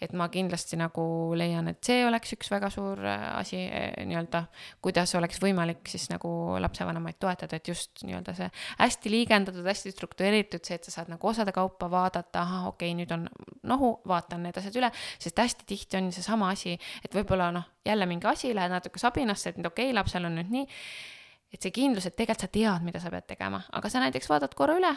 et 0.00 0.12
ma 0.12 0.28
kindlasti 0.32 0.76
nagu 0.80 1.04
leian, 1.38 1.70
et 1.72 1.80
see 1.84 2.04
oleks 2.06 2.34
üks 2.36 2.50
väga 2.52 2.70
suur 2.72 3.00
äh, 3.04 3.24
asi 3.38 3.62
äh, 3.64 4.04
nii-öelda, 4.08 4.44
kuidas 4.84 5.14
oleks 5.18 5.40
võimalik 5.42 5.88
siis 5.88 6.08
nagu 6.12 6.30
lapsevanemaid 6.60 7.18
toetada, 7.20 7.56
et 7.56 7.72
just 7.72 8.04
nii-öelda 8.04 8.36
see 8.36 8.50
hästi 8.78 9.12
liigendatud, 9.14 9.64
hästi 9.66 9.92
struktureeritud, 9.94 10.64
see, 10.64 10.78
et 10.78 10.88
sa 10.88 10.98
saad 10.98 11.12
nagu 11.12 11.32
osade 11.32 11.54
kaupa 11.56 11.90
vaadata, 11.92 12.44
ahah, 12.44 12.70
okei 12.72 12.92
okay,, 12.92 12.98
nüüd 13.00 13.14
on 13.16 13.28
nohu, 13.68 13.94
vaatan 14.08 14.44
need 14.46 14.60
asjad 14.60 14.76
üle, 14.80 14.92
sest 15.18 15.44
hästi 15.44 15.68
tihti 15.68 16.00
on 16.00 16.12
seesama 16.14 16.52
asi, 16.54 16.76
et 17.04 17.14
võib-olla 17.14 17.50
noh, 17.54 17.68
jälle 17.88 18.08
mingi 18.10 18.28
asi, 18.28 18.52
lähed 18.56 18.74
natuke 18.74 19.00
sabinasse, 19.00 19.54
et 19.54 19.62
okei 19.64 19.88
okay,, 19.88 19.96
lapsel 19.96 20.28
on 20.28 20.36
nüüd 20.40 20.52
nii 20.52 20.66
et 21.48 21.64
see 21.64 21.72
kindlus, 21.72 22.04
et 22.04 22.16
tegelikult 22.16 22.44
sa 22.44 22.50
tead, 22.52 22.82
mida 22.84 23.00
sa 23.00 23.08
pead 23.12 23.24
tegema, 23.30 23.62
aga 23.72 23.88
sa 23.88 24.02
näiteks 24.02 24.28
vaatad 24.28 24.52
korra 24.56 24.74
üle, 24.76 24.90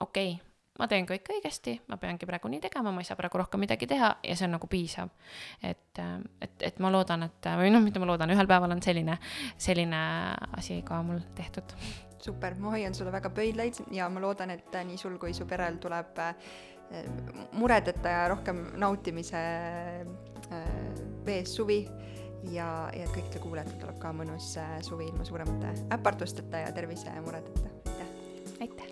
okei 0.00 0.32
okay,, 0.32 0.52
ma 0.80 0.88
teen 0.88 1.06
kõik 1.08 1.28
õigesti, 1.34 1.74
ma 1.92 1.98
peangi 2.00 2.26
praegu 2.28 2.50
nii 2.50 2.62
tegema, 2.64 2.92
ma 2.94 3.02
ei 3.02 3.08
saa 3.08 3.18
praegu 3.18 3.40
rohkem 3.42 3.60
midagi 3.62 3.88
teha 3.90 4.14
ja 4.24 4.36
see 4.38 4.46
on 4.48 4.56
nagu 4.56 4.68
piisav. 4.70 5.10
et, 5.62 6.00
et, 6.40 6.54
et 6.70 6.80
ma 6.80 6.90
loodan, 6.92 7.26
et 7.28 7.50
või 7.60 7.72
noh, 7.74 7.82
mitte 7.84 8.00
ma 8.00 8.08
loodan, 8.08 8.32
ühel 8.32 8.48
päeval 8.48 8.72
on 8.74 8.82
selline, 8.84 9.18
selline 9.60 10.00
asi 10.56 10.80
ka 10.86 11.02
mul 11.04 11.20
tehtud. 11.36 11.76
super, 12.22 12.54
ma 12.54 12.76
hoian 12.76 12.94
sulle 12.94 13.12
väga 13.12 13.30
pöidlaid 13.34 13.82
ja 13.92 14.08
ma 14.08 14.22
loodan, 14.22 14.54
et 14.54 14.80
nii 14.86 14.96
sul 14.98 15.18
kui 15.20 15.34
su 15.36 15.46
perel 15.46 15.76
tuleb 15.82 16.18
eh, 16.22 17.04
muredeta 17.58 18.16
ja 18.16 18.24
rohkem 18.32 18.64
nautimise 18.80 19.42
eh, 19.42 20.64
vees 21.26 21.52
suvi 21.56 21.82
ja, 22.50 22.88
ja 22.94 23.10
kõikidel 23.12 23.44
kuulajatel 23.44 23.78
tuleb 23.82 24.00
ka 24.00 24.14
mõnus 24.16 24.54
eh, 24.56 24.78
suvi 24.86 25.10
ilma 25.10 25.26
suuremate 25.28 25.76
äpardusteta 25.98 26.64
ja 26.64 26.72
tervisemuredeta. 26.72 27.76
aitäh! 27.92 28.16
aitäh! 28.60 28.91